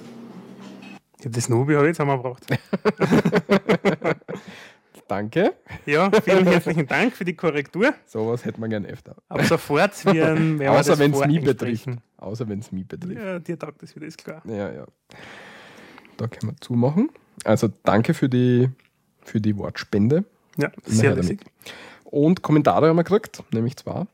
Ja, 1.24 1.30
das 1.30 1.50
Nube 1.50 1.76
habe 1.76 1.86
ich 1.86 1.90
jetzt 1.90 2.00
einmal 2.02 2.18
gebraucht. 2.18 2.46
Danke. 5.08 5.54
Ja, 5.86 6.10
vielen 6.24 6.48
herzlichen 6.48 6.88
Dank 6.88 7.14
für 7.14 7.26
die 7.26 7.36
Korrektur. 7.36 7.94
Sowas 8.08 8.44
hätte 8.44 8.60
man 8.60 8.72
gern 8.72 8.86
öfter. 8.86 9.16
Ab 9.30 9.44
sofort 9.44 10.04
werden 10.14 10.60
wir 10.60 10.72
Außer 10.72 10.98
wenn 10.98 11.14
es 11.14 11.26
mich 11.28 11.44
betrifft. 11.44 11.90
Außer 12.18 12.50
wenn 12.50 12.60
es 12.60 12.72
mich 12.72 12.88
betrifft. 12.88 13.22
Ja, 13.22 13.40
dir 13.40 13.60
taugt 13.60 13.84
das 13.84 13.96
wieder, 13.96 14.08
ist 14.08 14.18
klar. 14.18 14.42
Ja, 14.46 14.72
ja. 14.72 14.86
Da 16.18 16.28
können 16.28 16.54
wir 16.54 16.62
zumachen. 16.62 17.10
Also 17.44 17.70
danke 17.84 18.14
für 18.16 18.30
die, 18.30 18.70
für 19.22 19.40
die 19.40 19.56
Wortspende. 19.58 20.24
Ja, 20.58 20.72
sehr 20.86 21.16
lässig. 21.16 21.42
Und 22.06 22.42
Kommentare 22.42 22.88
haben 22.88 22.96
wir 22.96 23.04
gekriegt, 23.04 23.44
nämlich 23.52 23.78
zwei. 23.78 24.06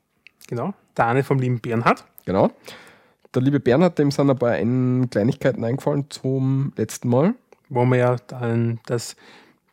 Genau. 0.48 0.74
Dane 0.94 1.22
vom 1.22 1.38
lieben 1.38 1.60
Bernhard. 1.60 2.04
Genau. 2.26 2.50
Der 3.34 3.40
liebe 3.40 3.60
Bernhard, 3.60 3.98
dem 3.98 4.10
sind 4.10 4.28
ein 4.28 4.38
paar 4.38 4.50
ein 4.50 5.08
Kleinigkeiten 5.08 5.64
eingefallen 5.64 6.10
zum 6.10 6.74
letzten 6.76 7.08
Mal 7.08 7.34
wo 7.72 7.84
wir 7.86 7.96
ja 7.96 8.16
dann 8.26 8.80
das, 8.86 9.16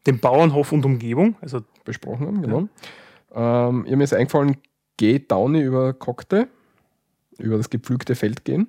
den 0.07 0.19
Bauernhof 0.19 0.71
und 0.71 0.85
Umgebung, 0.85 1.35
also 1.41 1.61
besprochen 1.85 2.27
haben. 2.27 2.41
Genau. 2.41 2.67
Ähm, 3.33 3.85
ihr 3.87 3.97
mir 3.97 4.03
ist 4.03 4.13
eingefallen, 4.13 4.57
geh 4.97 5.19
Downy 5.19 5.61
über 5.61 5.93
Cockte, 5.93 6.47
über 7.37 7.57
das 7.57 7.69
gepflügte 7.69 8.15
Feld 8.15 8.43
gehen. 8.45 8.67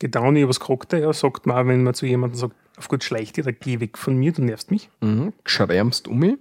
Gedauni 0.00 0.42
übers 0.42 0.60
Krockte, 0.60 0.98
ja, 0.98 1.12
sagt 1.12 1.46
man 1.46 1.66
wenn 1.66 1.82
man 1.82 1.92
zu 1.94 2.06
jemandem 2.06 2.38
sagt, 2.38 2.54
auf 2.76 2.86
gut 2.88 3.02
schleich 3.02 3.32
dir, 3.32 3.42
da 3.42 3.50
geh 3.50 3.80
weg 3.80 3.98
von 3.98 4.16
mir, 4.16 4.30
du 4.32 4.42
nervst 4.44 4.70
mich. 4.70 4.88
Mhm. 5.00 5.32
Geschrärmst 5.42 6.06
um 6.06 6.20
mich, 6.20 6.36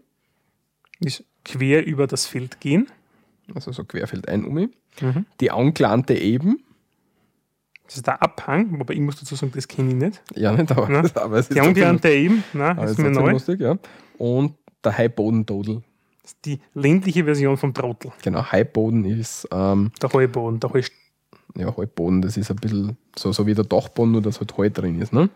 Ist 0.99 1.23
quer 1.43 1.83
über 1.85 2.05
das 2.05 2.27
Feld 2.27 2.59
gehen. 2.59 2.88
also 3.55 3.71
so 3.71 3.83
querfeld 3.83 4.27
ein 4.29 4.45
um 4.45 4.53
mich. 4.53 4.69
Mhm. 5.01 5.25
Die 5.41 5.49
Anglante 5.49 6.13
eben, 6.13 6.63
Das 7.88 7.95
ist 7.95 8.05
der 8.05 8.21
Abhang, 8.21 8.79
wobei 8.79 8.93
ich 8.93 8.99
muss 8.99 9.15
dazu 9.19 9.33
sagen, 9.35 9.51
das 9.55 9.67
kenne 9.67 9.89
ich 9.89 9.95
nicht. 9.95 10.21
ja 10.35 10.51
nicht, 10.51 10.71
aber, 10.71 10.91
Ja. 10.91 10.99
aber 11.15 11.38
es 11.38 11.47
ist 11.49 11.55
Die 11.55 11.61
Angelernte 11.61 12.09
eben, 12.09 12.43
nein, 12.53 12.77
ist 12.79 12.99
mir 12.99 13.09
neu. 13.09 13.31
lustig, 13.31 13.59
ja. 13.59 13.75
Und 14.18 14.55
der 14.84 14.97
Highboden-Dodel. 14.97 15.82
Das 16.22 16.32
ist 16.34 16.45
die 16.45 16.59
ländliche 16.74 17.24
Version 17.24 17.57
vom 17.57 17.74
Trottel. 17.74 18.11
Genau, 18.24 18.43
Highboden 18.51 19.05
ist 19.05 19.47
ähm, 19.51 19.91
Der 20.01 20.11
Heuboden, 20.11 20.59
der 20.59 20.72
Heu 20.74 20.82
ja, 21.57 21.76
Halbboden, 21.76 22.22
das 22.22 22.38
ist 22.38 22.51
ein 22.51 22.57
bisschen 22.57 22.97
so, 23.18 23.32
so 23.32 23.47
wie 23.47 23.55
der 23.55 23.65
Dachboden, 23.65 24.11
nur 24.11 24.22
dass 24.22 24.39
halt 24.39 24.55
Heu 24.57 24.70
drin 24.70 25.01
ist, 25.01 25.11
ne? 25.11 25.30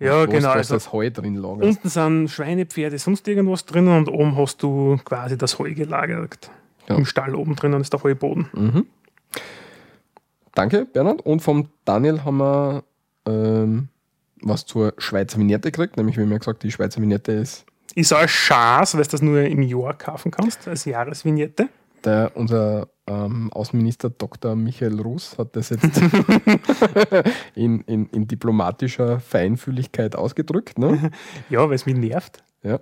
Ja, 0.00 0.26
Wo 0.26 0.30
genau. 0.30 0.50
Also 0.50 0.74
das 0.74 0.92
Heu 0.92 1.10
drin 1.10 1.34
lagerst. 1.36 1.62
unten 1.62 1.88
sind 1.88 2.28
Schweine, 2.28 2.66
Pferde, 2.66 2.98
sonst 2.98 3.26
irgendwas 3.28 3.64
drinnen 3.64 3.96
und 3.96 4.08
oben 4.08 4.36
hast 4.36 4.62
du 4.62 4.96
quasi 5.04 5.36
das 5.36 5.58
Heu 5.58 5.74
gelagert. 5.74 6.50
Ja. 6.88 6.96
Im 6.96 7.04
Stall 7.04 7.34
oben 7.34 7.56
drinnen 7.56 7.80
ist 7.80 7.92
der 7.92 8.02
Heuboden. 8.02 8.86
Danke, 10.54 10.86
Bernhard. 10.86 11.20
Und 11.24 11.40
vom 11.40 11.68
Daniel 11.84 12.24
haben 12.24 12.38
wir 12.38 12.84
ähm, 13.26 13.88
was 14.40 14.66
zur 14.66 14.94
Schweizer 14.98 15.38
Vignette 15.38 15.70
gekriegt, 15.70 15.96
nämlich 15.96 16.16
wie 16.16 16.24
mir 16.24 16.38
gesagt, 16.38 16.62
die 16.62 16.70
Schweizer 16.70 17.00
Vignette 17.00 17.32
ist 17.32 17.66
Ist 17.94 18.12
auch 18.12 18.18
ein 18.18 18.28
Schatz, 18.28 18.94
weil 18.94 19.02
du 19.02 19.08
das 19.10 19.22
nur 19.22 19.42
im 19.42 19.62
Jahr 19.62 19.96
kaufen 19.96 20.30
kannst, 20.30 20.68
als 20.68 20.84
Jahresvignette. 20.84 21.68
der, 22.04 22.32
unser 22.34 22.88
ähm, 23.06 23.50
Außenminister 23.52 24.10
Dr. 24.10 24.54
Michael 24.54 25.00
Russ 25.00 25.36
hat 25.38 25.56
das 25.56 25.70
jetzt 25.70 25.84
in, 27.54 27.80
in, 27.82 28.06
in 28.10 28.28
diplomatischer 28.28 29.20
Feinfühligkeit 29.20 30.14
ausgedrückt. 30.14 30.78
Ne? 30.78 31.10
Ja, 31.50 31.66
weil 31.68 31.74
es 31.74 31.86
mich 31.86 31.96
nervt. 31.96 32.42
Ja. 32.62 32.78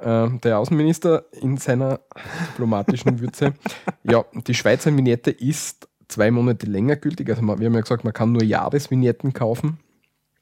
Ähm, 0.00 0.40
der 0.40 0.58
Außenminister 0.58 1.26
in 1.32 1.58
seiner 1.58 2.00
diplomatischen 2.48 3.20
Würze. 3.20 3.52
Ja, 4.02 4.24
die 4.46 4.54
Schweizer 4.54 4.96
Vignette 4.96 5.30
ist 5.30 5.88
zwei 6.08 6.30
Monate 6.30 6.66
länger 6.66 6.96
gültig. 6.96 7.28
Also 7.28 7.42
man, 7.42 7.58
wir 7.58 7.66
haben 7.66 7.74
ja 7.74 7.80
gesagt, 7.80 8.04
man 8.04 8.14
kann 8.14 8.32
nur 8.32 8.42
Jahresvignetten 8.42 9.34
kaufen. 9.34 9.78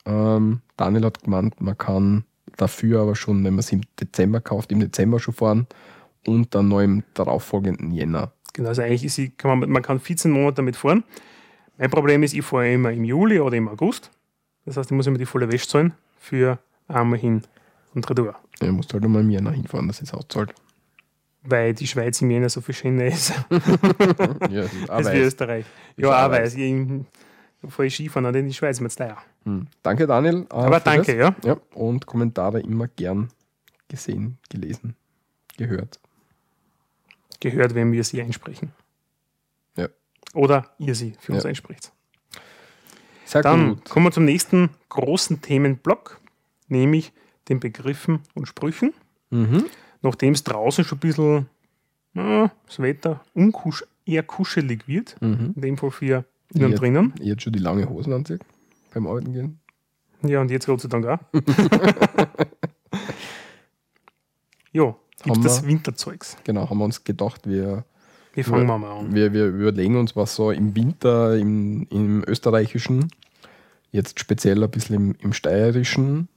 Ähm, 0.06 0.60
Daniel 0.76 1.06
hat 1.06 1.22
gemeint, 1.24 1.60
man 1.60 1.76
kann 1.76 2.24
dafür 2.58 3.00
aber 3.00 3.16
schon, 3.16 3.42
wenn 3.44 3.54
man 3.54 3.62
sie 3.62 3.76
im 3.76 3.82
Dezember 3.98 4.40
kauft, 4.40 4.70
im 4.70 4.80
Dezember 4.80 5.18
schon 5.18 5.34
fahren 5.34 5.66
und 6.26 6.54
dann 6.54 6.68
noch 6.68 6.80
im 6.80 7.02
darauffolgenden 7.14 7.92
Jänner. 7.92 8.32
Genau, 8.52 8.68
also 8.68 8.82
eigentlich 8.82 9.12
sie, 9.12 9.30
kann 9.30 9.58
man, 9.58 9.70
man 9.70 9.82
kann 9.82 10.00
14 10.00 10.30
Monate 10.30 10.56
damit 10.56 10.76
fahren. 10.76 11.04
Mein 11.78 11.90
Problem 11.90 12.22
ist, 12.22 12.34
ich 12.34 12.44
fahre 12.44 12.72
immer 12.72 12.90
im 12.92 13.04
Juli 13.04 13.40
oder 13.40 13.56
im 13.56 13.68
August. 13.68 14.10
Das 14.64 14.76
heißt, 14.76 14.90
ich 14.90 14.96
muss 14.96 15.06
immer 15.06 15.18
die 15.18 15.26
volle 15.26 15.50
Wäsche 15.50 15.68
zahlen 15.68 15.94
für 16.18 16.58
einmal 16.88 17.18
hin 17.18 17.42
und 17.94 18.08
retour. 18.10 18.34
Ja, 18.60 18.72
musst 18.72 18.92
halt 18.92 19.04
einmal 19.04 19.22
im 19.22 19.30
Jänner 19.30 19.52
hinfahren, 19.52 19.86
dass 19.86 20.02
es 20.02 20.12
auszahlt. 20.12 20.52
Weil 21.44 21.72
die 21.72 21.86
Schweiz 21.86 22.20
im 22.20 22.30
Jänner 22.30 22.48
so 22.48 22.60
viel 22.60 22.74
schöner 22.74 23.06
ist 23.06 23.32
Ja, 23.50 24.62
das 24.62 24.72
ist 24.74 24.90
auch 24.90 24.96
als. 24.96 25.08
Österreich. 25.08 25.66
Ja, 25.96 26.26
auch 26.26 26.30
weiß. 26.30 26.56
weiß. 26.56 27.04
Ich, 27.62 27.78
ich 27.78 27.94
Skifahren, 27.94 28.26
aber 28.26 28.38
in 28.38 28.46
die 28.46 28.54
Schweiz 28.54 28.76
ist 28.76 28.80
mir 28.80 28.88
zu 28.90 28.98
teuer. 28.98 29.16
Hm. 29.44 29.66
Danke, 29.82 30.06
Daniel. 30.06 30.42
äh, 30.50 30.54
Aber 30.54 30.80
danke, 30.80 31.16
ja. 31.16 31.34
ja. 31.44 31.56
Und 31.74 32.06
Kommentare 32.06 32.60
immer 32.60 32.86
gern 32.88 33.28
gesehen, 33.88 34.38
gelesen, 34.48 34.94
gehört. 35.56 35.98
Gehört, 37.40 37.74
wenn 37.74 37.92
wir 37.92 38.04
sie 38.04 38.20
einsprechen. 38.22 38.72
Ja. 39.76 39.88
Oder 40.34 40.70
ihr 40.78 40.94
sie 40.94 41.14
für 41.20 41.32
uns 41.32 41.44
Ja. 41.44 41.48
einspricht. 41.50 41.92
Sehr 43.24 43.42
Dann 43.42 43.74
gut. 43.76 43.88
kommen 43.88 44.06
wir 44.06 44.12
zum 44.12 44.24
nächsten 44.24 44.70
großen 44.88 45.40
Themenblock, 45.42 46.18
nämlich 46.68 47.12
den 47.48 47.60
Begriffen 47.60 48.20
und 48.34 48.46
Sprüchen. 48.46 48.94
Mhm. 49.30 49.66
Nachdem 50.00 50.32
es 50.34 50.44
draußen 50.44 50.84
schon 50.84 50.96
ein 50.98 51.00
bisschen 51.00 51.48
na, 52.14 52.50
das 52.66 52.78
Wetter 52.80 53.20
eher 54.06 54.22
kuschelig 54.22 54.88
wird, 54.88 55.20
Mhm. 55.20 55.52
in 55.56 55.62
dem 55.62 55.76
Fall 55.76 55.90
für 55.90 56.24
innen 56.54 56.72
Ja. 56.72 56.76
drinnen. 56.78 57.12
Ich 57.20 57.26
jetzt 57.26 57.42
schon 57.42 57.52
die 57.52 57.58
lange 57.58 57.88
Hosen 57.88 58.12
anzieht 58.12 58.42
beim 58.94 59.06
Arbeiten 59.06 59.32
gehen. 59.32 59.60
Ja, 60.22 60.40
und 60.40 60.50
jetzt 60.50 60.66
Gott 60.66 60.80
sei 60.80 60.88
Dank 60.88 61.06
auch. 61.06 61.18
jo, 64.72 64.96
gibt 65.22 65.36
Haben 65.36 65.42
das 65.44 65.66
Winterzeugs. 65.66 66.36
Genau, 66.44 66.68
haben 66.68 66.78
wir 66.78 66.84
uns 66.84 67.04
gedacht, 67.04 67.46
wir, 67.48 67.84
Wir 68.34 68.44
fangen 68.44 68.66
wir 68.66 68.78
mal 68.78 68.98
an. 68.98 69.14
wir, 69.14 69.32
wir 69.32 69.46
überlegen 69.46 69.96
uns, 69.96 70.16
was 70.16 70.34
so 70.34 70.50
im 70.50 70.74
Winter 70.74 71.36
im, 71.36 71.86
im 71.90 72.24
Österreichischen, 72.26 73.08
jetzt 73.92 74.18
speziell 74.20 74.62
ein 74.62 74.70
bisschen 74.70 74.96
im, 74.96 75.14
im 75.20 75.32
Steirischen, 75.32 76.28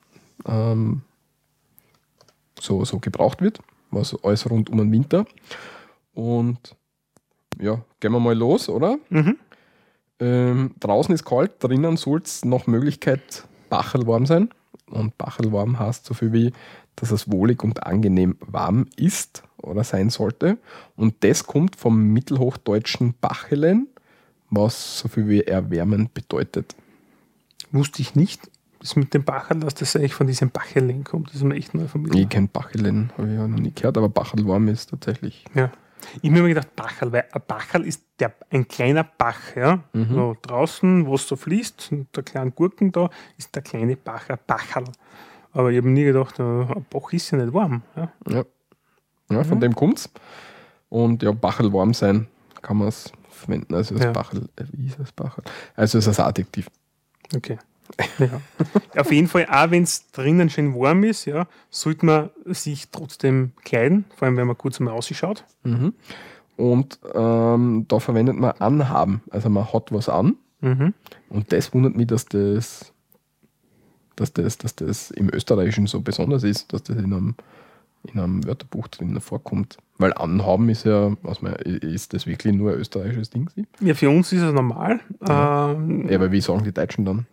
ähm, 0.45 1.01
so, 2.59 2.85
so 2.85 2.99
gebraucht 2.99 3.41
wird, 3.41 3.59
was 3.89 4.15
alles 4.23 4.49
rund 4.49 4.69
um 4.69 4.77
den 4.77 4.91
Winter. 4.91 5.25
Und 6.13 6.75
ja, 7.59 7.83
gehen 7.99 8.11
wir 8.11 8.19
mal 8.19 8.37
los, 8.37 8.69
oder? 8.69 8.97
Mhm. 9.09 9.37
Ähm, 10.21 10.75
draußen 10.79 11.13
ist 11.13 11.25
kalt, 11.25 11.51
drinnen 11.59 11.97
soll 11.97 12.21
es 12.23 12.45
nach 12.45 12.67
Möglichkeit 12.67 13.45
bachelwarm 13.69 14.25
sein. 14.27 14.49
Und 14.85 15.17
bachelwarm 15.17 15.79
heißt 15.79 16.05
so 16.05 16.13
viel 16.13 16.31
wie, 16.31 16.53
dass 16.95 17.11
es 17.11 17.31
wohlig 17.31 17.63
und 17.63 17.83
angenehm 17.87 18.37
warm 18.39 18.85
ist 18.95 19.43
oder 19.57 19.83
sein 19.83 20.09
sollte. 20.09 20.57
Und 20.95 21.15
das 21.23 21.45
kommt 21.45 21.75
vom 21.75 22.13
mittelhochdeutschen 22.13 23.15
Bachelen, 23.19 23.87
was 24.49 24.99
so 24.99 25.07
viel 25.07 25.27
wie 25.27 25.41
erwärmen 25.41 26.09
bedeutet. 26.13 26.75
Wusste 27.71 28.01
ich 28.01 28.15
nicht, 28.15 28.51
das 28.79 28.95
mit 28.95 29.13
dem 29.13 29.23
Bacherl, 29.23 29.61
dass 29.61 29.75
das 29.75 29.95
eigentlich 29.95 30.13
von 30.13 30.27
diesem 30.27 30.51
Bachelen 30.51 31.03
kommt. 31.03 31.29
Das 31.29 31.35
ist 31.35 31.43
mir 31.43 31.55
echt 31.55 31.73
neu 31.73 31.87
vermittelt. 31.87 32.21
Ich 32.21 32.29
kenne 32.29 32.49
Bachelen, 32.51 33.11
habe 33.17 33.29
ich 33.29 33.35
ja 33.35 33.47
noch 33.47 33.59
nie 33.59 33.71
gehört, 33.73 33.97
aber 33.97 34.09
bachelwarm 34.09 34.67
ist 34.67 34.89
tatsächlich. 34.89 35.45
Ja. 35.55 35.71
Ich 36.15 36.23
habe 36.23 36.31
mir 36.31 36.39
immer 36.39 36.47
gedacht, 36.49 36.75
Bacherl, 36.75 37.11
weil 37.11 37.25
ein 37.31 37.41
Bacherl 37.47 37.85
ist 37.85 38.03
der, 38.19 38.33
ein 38.49 38.67
kleiner 38.67 39.03
Bach. 39.03 39.55
Ja? 39.55 39.83
Mhm. 39.93 40.13
So 40.13 40.37
draußen, 40.41 41.05
wo 41.05 41.15
es 41.15 41.27
so 41.27 41.35
fließt, 41.35 41.89
und 41.91 42.15
der 42.15 42.23
kleine 42.23 42.51
Gurken 42.51 42.91
da, 42.91 43.09
ist 43.37 43.55
der 43.55 43.61
kleine 43.61 43.95
Bach, 43.95 44.29
ein 44.29 44.39
Bacherl. 44.45 44.85
Aber 45.53 45.71
ich 45.71 45.77
habe 45.77 45.87
mir 45.87 45.93
nie 45.93 46.05
gedacht, 46.05 46.39
ein 46.39 46.85
Bach 46.89 47.13
ist 47.13 47.31
ja 47.31 47.37
nicht 47.37 47.53
warm. 47.53 47.83
Ja? 47.95 48.11
Ja, 48.27 48.43
ja 49.29 49.43
von 49.43 49.59
dem 49.59 49.75
kommt's. 49.75 50.09
Und 50.89 51.23
ja, 51.23 51.31
bachelwarm 51.31 51.93
sein 51.93 52.27
kann 52.61 52.77
man 52.77 52.89
es 52.89 53.11
verwenden. 53.29 53.73
Also 53.73 53.95
das 53.95 54.03
Ja. 54.03 54.11
Bachel, 54.11 54.49
äh, 54.57 54.65
wie 54.73 54.87
ist 54.87 54.99
das 54.99 55.11
Bachel? 55.11 55.43
Also 55.75 55.97
es 55.97 56.07
ist 56.07 56.19
ein 56.19 56.25
Adjektiv. 56.25 56.69
Okay. 57.35 57.57
Ja. 58.19 58.41
Auf 59.01 59.11
jeden 59.11 59.27
Fall, 59.27 59.47
auch 59.49 59.71
wenn 59.71 59.83
es 59.83 60.11
drinnen 60.11 60.49
schön 60.49 60.73
warm 60.75 61.03
ist, 61.03 61.25
ja, 61.25 61.47
sollte 61.69 62.05
man 62.05 62.29
sich 62.45 62.89
trotzdem 62.89 63.51
kleiden, 63.63 64.05
vor 64.15 64.27
allem 64.27 64.37
wenn 64.37 64.47
man 64.47 64.57
kurz 64.57 64.79
mal 64.79 64.91
ausschaut. 64.91 65.45
Mhm. 65.63 65.93
Und 66.57 66.99
ähm, 67.13 67.85
da 67.87 67.99
verwendet 67.99 68.35
man 68.35 68.51
anhaben. 68.59 69.21
Also 69.31 69.49
man 69.49 69.71
hat 69.73 69.91
was 69.91 70.09
an. 70.09 70.35
Mhm. 70.61 70.93
Und 71.29 71.51
das 71.51 71.73
wundert 71.73 71.95
mich, 71.95 72.07
dass 72.07 72.25
das, 72.25 72.93
dass 74.15 74.33
das, 74.33 74.57
dass 74.57 74.75
das 74.75 75.11
im 75.11 75.33
Österreichischen 75.33 75.87
so 75.87 76.01
besonders 76.01 76.43
ist, 76.43 76.71
dass 76.71 76.83
das 76.83 76.97
in 76.97 77.05
einem, 77.05 77.35
in 78.03 78.19
einem 78.19 78.45
Wörterbuch 78.45 78.87
drin 78.89 79.19
vorkommt. 79.21 79.77
Weil 79.97 80.13
anhaben 80.13 80.69
ist 80.69 80.85
ja, 80.85 81.15
was 81.23 81.41
man, 81.41 81.53
ist 81.53 82.13
das 82.13 82.27
wirklich 82.27 82.53
nur 82.53 82.73
ein 82.73 82.79
österreichisches 82.79 83.29
Ding? 83.29 83.49
Ja, 83.79 83.93
für 83.95 84.09
uns 84.09 84.31
ist 84.31 84.41
es 84.41 84.53
normal. 84.53 84.99
Ähm, 85.27 86.07
Ja, 86.09 86.15
aber 86.15 86.31
wie 86.31 86.41
sagen 86.41 86.63
die 86.63 86.73
Deutschen 86.73 87.05
dann? 87.05 87.25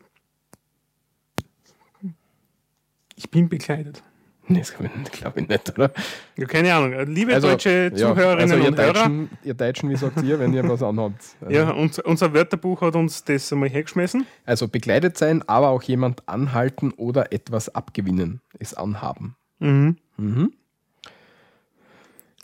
Ich 3.18 3.30
bin 3.30 3.48
bekleidet. 3.48 4.04
Nee, 4.46 4.60
das 4.60 4.72
glaube 4.72 5.40
ich 5.40 5.48
nicht, 5.48 5.70
oder? 5.76 5.90
Ja, 6.36 6.46
keine 6.46 6.72
Ahnung. 6.72 7.06
Liebe 7.12 7.34
Also, 7.34 7.48
deutsche 7.48 7.90
ja, 7.92 7.96
Zuhörerinnen 7.96 8.52
also 8.52 8.54
ihr 8.54 8.68
und 8.68 8.78
Hörer, 8.78 8.92
Deutschen, 8.92 9.30
ihr 9.42 9.54
Deutschen, 9.54 9.90
wie 9.90 9.96
sagt 9.96 10.22
ihr, 10.22 10.38
wenn 10.38 10.54
ihr 10.54 10.66
was 10.68 10.82
anhabt? 10.82 11.22
Also, 11.40 11.52
ja, 11.54 11.70
uns, 11.70 11.98
unser 11.98 12.32
Wörterbuch 12.32 12.80
hat 12.80 12.94
uns 12.94 13.24
das 13.24 13.52
einmal 13.52 13.68
hergeschmissen. 13.68 14.24
also 14.46 14.68
bekleidet 14.68 15.18
sein, 15.18 15.42
aber 15.48 15.68
auch 15.68 15.82
jemand 15.82 16.26
anhalten 16.28 16.92
oder 16.92 17.32
etwas 17.32 17.74
abgewinnen, 17.74 18.40
ist 18.60 18.78
anhaben. 18.78 19.36
Mhm. 19.58 19.96
Mhm. 20.16 20.52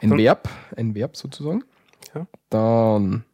Ein 0.02 0.18
Verb, 0.18 0.48
ein 0.76 0.94
Verb 0.96 1.16
sozusagen. 1.16 1.62
Ja. 2.14 2.26
Dann, 2.50 3.24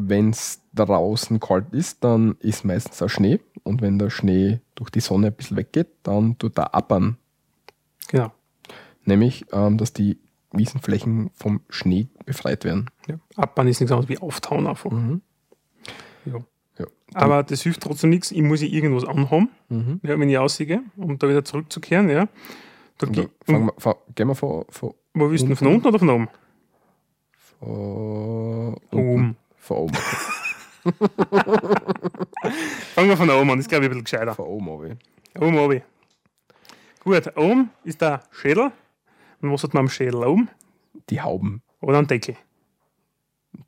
wenn 0.00 0.30
es 0.30 0.60
draußen 0.74 1.40
kalt 1.40 1.72
ist, 1.72 2.04
dann 2.04 2.36
ist 2.40 2.64
meistens 2.64 3.02
auch 3.02 3.08
Schnee. 3.08 3.40
Und 3.64 3.82
wenn 3.82 3.98
der 3.98 4.10
Schnee 4.10 4.60
durch 4.76 4.90
die 4.90 5.00
Sonne 5.00 5.26
ein 5.28 5.32
bisschen 5.32 5.56
weggeht, 5.56 5.88
dann 6.04 6.38
tut 6.38 6.56
er 6.56 6.72
abern. 6.74 7.16
Genau. 8.08 8.32
Nämlich, 9.04 9.44
ähm, 9.52 9.76
dass 9.76 9.92
die 9.92 10.18
Wiesenflächen 10.52 11.30
vom 11.34 11.60
Schnee 11.68 12.08
befreit 12.24 12.64
werden. 12.64 12.88
Ja. 13.08 13.16
Abbauen 13.36 13.66
ist 13.68 13.80
nichts 13.80 13.90
anderes 13.92 14.08
wie 14.08 14.18
auftauen 14.18 14.66
einfach. 14.66 14.90
Mhm. 14.90 15.20
Ja. 16.26 16.38
Ja. 16.78 16.86
Aber 17.14 17.42
das 17.42 17.62
hilft 17.62 17.82
trotzdem 17.82 18.10
nichts. 18.10 18.30
Ich 18.30 18.40
muss 18.42 18.62
ja 18.62 18.68
irgendwas 18.68 19.04
anhaben, 19.04 19.50
Mhm. 19.68 20.00
ja, 20.04 20.18
wenn 20.18 20.28
ich 20.30 20.38
aussehe, 20.38 20.82
um 20.96 21.18
da 21.18 21.28
wieder 21.28 21.44
zurückzukehren. 21.44 22.08
Ja. 22.08 22.28
Da 22.98 23.06
ge- 23.08 23.28
wir, 23.46 23.72
fa- 23.78 23.96
gehen 24.14 24.28
wir 24.28 24.34
von, 24.36 24.64
von, 24.68 24.94
Wo 25.14 25.28
willst 25.30 25.42
du 25.42 25.48
denn, 25.48 25.56
von 25.56 25.66
unten 25.68 25.86
oder 25.88 25.98
von 25.98 26.10
oben? 26.10 26.28
von 27.60 28.76
Oben. 28.92 29.36
Von 29.68 29.76
oben. 29.76 29.94
Fangen 32.94 33.08
wir 33.10 33.16
von 33.18 33.28
oben 33.30 33.50
an, 33.50 33.58
das 33.58 33.66
ist 33.66 33.68
glaube 33.68 33.84
ich 33.84 33.90
ein 33.90 33.98
bisschen 33.98 34.04
gescheiter. 34.04 34.34
Von 34.34 34.46
oben, 34.46 34.70
habe 34.70 34.88
ich. 34.88 35.40
Oben, 35.42 35.58
oben. 35.58 35.82
Gut, 37.04 37.36
oben 37.36 37.70
ist 37.84 38.00
der 38.00 38.22
Schädel. 38.30 38.72
Und 39.40 39.52
was 39.52 39.62
hat 39.62 39.74
man 39.74 39.82
am 39.82 39.88
Schädel 39.90 40.24
oben? 40.24 40.48
Die 41.10 41.20
Hauben. 41.20 41.62
Oder 41.80 41.98
ein 41.98 42.06
Deckel? 42.06 42.34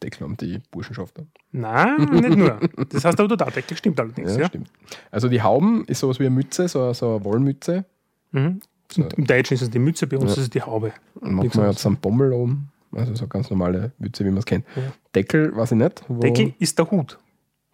Deckel 0.03 0.23
haben 0.25 0.37
die 0.39 0.61
Burschenschaften. 0.71 1.31
Nein, 1.53 1.97
nicht 2.11 2.37
nur. 2.37 2.59
Das 2.89 3.05
heißt 3.05 3.21
aber 3.21 3.37
der 3.37 3.51
Deckel 3.51 3.77
stimmt 3.77 4.01
allerdings. 4.01 4.35
Ja, 4.35 4.41
Ja, 4.41 4.47
stimmt. 4.49 4.71
Also 5.11 5.29
die 5.29 5.43
Hauben 5.43 5.85
ist 5.85 6.01
sowas 6.01 6.19
wie 6.19 6.25
eine 6.27 6.35
Mütze, 6.35 6.67
so, 6.69 6.93
so 6.95 7.17
eine 7.17 7.25
Wollmütze. 7.25 7.85
Mhm. 8.33 8.61
So. 8.91 9.03
Im 9.17 9.27
Deutschen 9.27 9.55
ist 9.55 9.63
es 9.63 9.71
die 9.71 9.79
Mütze, 9.79 10.07
bei 10.07 10.17
uns 10.17 10.31
Ja. 10.31 10.37
ist 10.39 10.39
es 10.45 10.51
die 10.51 10.63
Haube. 10.63 10.93
Und 11.21 11.35
manchmal 11.35 11.69
hat 11.69 11.77
es 11.77 11.87
einen 11.87 11.99
Bommel 11.99 12.33
oben. 12.33 12.70
Also 12.93 13.15
so 13.15 13.23
eine 13.25 13.29
ganz 13.29 13.51
normale 13.51 13.93
Mütze, 13.99 14.25
wie 14.25 14.31
man 14.31 14.39
es 14.39 14.47
kennt. 14.47 14.65
Ja. 14.77 14.83
Deckel, 15.15 15.55
weiß 15.55 15.73
ich 15.73 15.79
nicht. 15.79 16.03
Deckel 16.09 16.55
ist 16.59 16.79
der 16.79 16.91
Hut. 16.91 17.19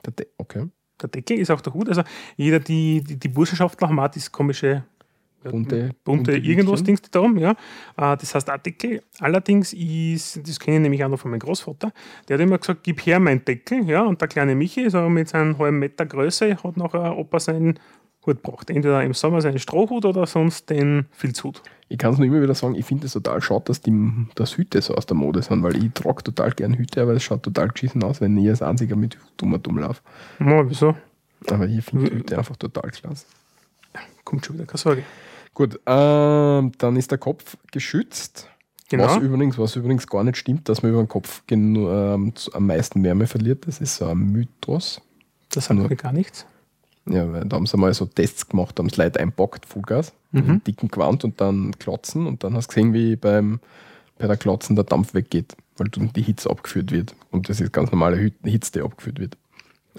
Der 0.04 0.12
De 0.12 0.26
okay. 0.38 0.66
Der 1.00 1.08
Deckel 1.08 1.38
ist 1.38 1.50
auch 1.50 1.60
der 1.60 1.72
Hut. 1.74 1.88
Also 1.88 2.02
jeder, 2.36 2.58
die, 2.60 3.02
die, 3.02 3.16
die 3.16 3.28
Burschenschaftler 3.28 3.88
haben 3.88 3.98
auch 4.00 4.08
das 4.08 4.30
komische 4.30 4.84
Bunte- 5.42 5.90
bunte, 6.02 6.32
bunte 6.32 6.36
irgendwas. 6.36 6.82
Dings 6.82 7.00
da 7.02 7.20
oben, 7.20 7.38
ja. 7.38 7.52
Äh, 7.96 8.16
Das 8.16 8.34
heißt 8.34 8.50
auch 8.50 8.56
Deckel. 8.58 9.02
Allerdings 9.20 9.72
ist, 9.72 10.40
das 10.48 10.58
kenne 10.58 10.78
ich 10.78 10.82
nämlich 10.82 11.04
auch 11.04 11.08
noch 11.08 11.20
von 11.20 11.30
meinem 11.30 11.40
Großvater, 11.40 11.92
der 12.28 12.34
hat 12.36 12.42
immer 12.42 12.58
gesagt, 12.58 12.82
gib 12.82 13.00
her 13.06 13.20
meinen 13.20 13.44
Deckel, 13.44 13.88
ja. 13.88 14.02
Und 14.04 14.20
der 14.20 14.28
kleine 14.28 14.54
Michi, 14.56 14.90
so 14.90 15.08
mit 15.08 15.28
seinem 15.28 15.56
halben 15.58 15.78
Meter 15.78 16.04
Größe, 16.04 16.56
hat 16.62 16.76
nachher 16.76 17.16
Opa 17.16 17.38
seinen 17.38 17.78
Hut 18.26 18.42
gebracht. 18.42 18.68
Entweder 18.70 19.02
im 19.04 19.14
Sommer 19.14 19.40
seinen 19.40 19.58
Strohhut 19.58 20.04
oder 20.04 20.26
sonst 20.26 20.68
den 20.70 21.06
Filzhut. 21.12 21.62
Ich 21.88 21.98
kann 21.98 22.12
es 22.12 22.18
nur 22.18 22.26
immer 22.26 22.42
wieder 22.42 22.54
sagen, 22.54 22.74
ich 22.74 22.84
finde 22.84 23.06
es 23.06 23.12
total 23.12 23.40
schade, 23.40 23.64
dass 23.66 23.80
die 23.80 23.92
dass 24.34 24.56
Hüte 24.56 24.80
so 24.82 24.94
aus 24.94 25.06
der 25.06 25.16
Mode 25.16 25.42
sind, 25.42 25.62
weil 25.62 25.76
ich 25.76 25.92
trage 25.92 26.24
total 26.24 26.50
gern 26.50 26.74
Hüte, 26.74 27.00
aber 27.02 27.12
es 27.12 27.22
schaut 27.22 27.42
total 27.44 27.68
geschissen 27.68 28.02
aus, 28.02 28.20
wenn 28.20 28.36
ich 28.36 28.48
als 28.48 28.60
einziger 28.62 28.96
mit 28.96 29.16
dummer 29.36 29.58
dumm 29.58 29.78
laufe. 29.78 30.00
Ja, 30.40 30.68
wieso? 30.68 30.96
Aber 31.48 31.66
ich 31.66 31.84
finde 31.84 32.10
Hüte 32.10 32.36
einfach 32.38 32.56
total 32.56 32.90
klasse. 32.90 33.26
Kommt 34.24 34.44
schon 34.44 34.56
wieder, 34.56 34.66
keine 34.66 34.78
Sorge. 34.78 35.02
Gut, 35.54 35.78
ähm, 35.86 36.72
dann 36.78 36.96
ist 36.96 37.10
der 37.12 37.18
Kopf 37.18 37.56
geschützt. 37.70 38.48
Genau. 38.88 39.04
Was, 39.04 39.16
übrigens, 39.18 39.58
was 39.58 39.74
übrigens 39.76 40.06
gar 40.06 40.22
nicht 40.24 40.36
stimmt, 40.36 40.68
dass 40.68 40.82
man 40.82 40.92
über 40.92 41.02
den 41.02 41.08
Kopf 41.08 41.42
zu- 42.34 42.52
am 42.54 42.66
meisten 42.66 43.02
Wärme 43.04 43.26
verliert. 43.26 43.66
Das 43.66 43.80
ist 43.80 43.96
so 43.96 44.06
ein 44.06 44.18
Mythos. 44.32 45.00
Das 45.50 45.68
Ja. 45.68 45.74
mir 45.88 45.96
gar 45.96 46.12
nichts. 46.12 46.46
Ja, 47.08 47.32
weil 47.32 47.44
da 47.44 47.56
haben 47.56 47.66
sie 47.66 47.76
mal 47.76 47.94
so 47.94 48.06
Tests 48.06 48.48
gemacht, 48.48 48.78
haben 48.78 48.86
es 48.86 48.96
Leute 48.96 49.20
einpackt, 49.20 49.64
Vollgas, 49.66 50.12
mit 50.32 50.44
einem 50.44 50.64
dicken 50.64 50.90
Quant 50.90 51.22
und 51.24 51.40
dann 51.40 51.78
klotzen 51.78 52.26
und 52.26 52.42
dann 52.42 52.54
hast 52.54 52.68
du 52.68 52.74
gesehen, 52.74 52.92
wie 52.92 53.16
beim, 53.16 53.60
bei 54.18 54.26
der 54.26 54.36
Klotzen 54.36 54.74
der 54.76 54.84
Dampf 54.84 55.14
weggeht. 55.14 55.56
weil 55.78 55.88
dann 55.88 56.12
die 56.14 56.22
Hitze 56.22 56.50
abgeführt 56.50 56.90
wird. 56.90 57.14
Und 57.30 57.48
das 57.48 57.60
ist 57.60 57.72
ganz 57.72 57.92
normale 57.92 58.32
Hitze, 58.42 58.72
die 58.72 58.80
abgeführt 58.80 59.20
wird. 59.20 59.36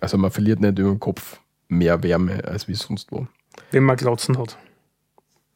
Also 0.01 0.17
man 0.17 0.31
verliert 0.31 0.59
nicht 0.59 0.79
über 0.79 0.89
den 0.89 0.99
Kopf 0.99 1.39
mehr 1.69 2.01
Wärme 2.03 2.43
als 2.45 2.67
wie 2.67 2.73
sonst 2.75 3.11
wo. 3.11 3.27
Wenn 3.71 3.83
man 3.83 3.95
Glotzen 3.95 4.37
hat. 4.37 4.57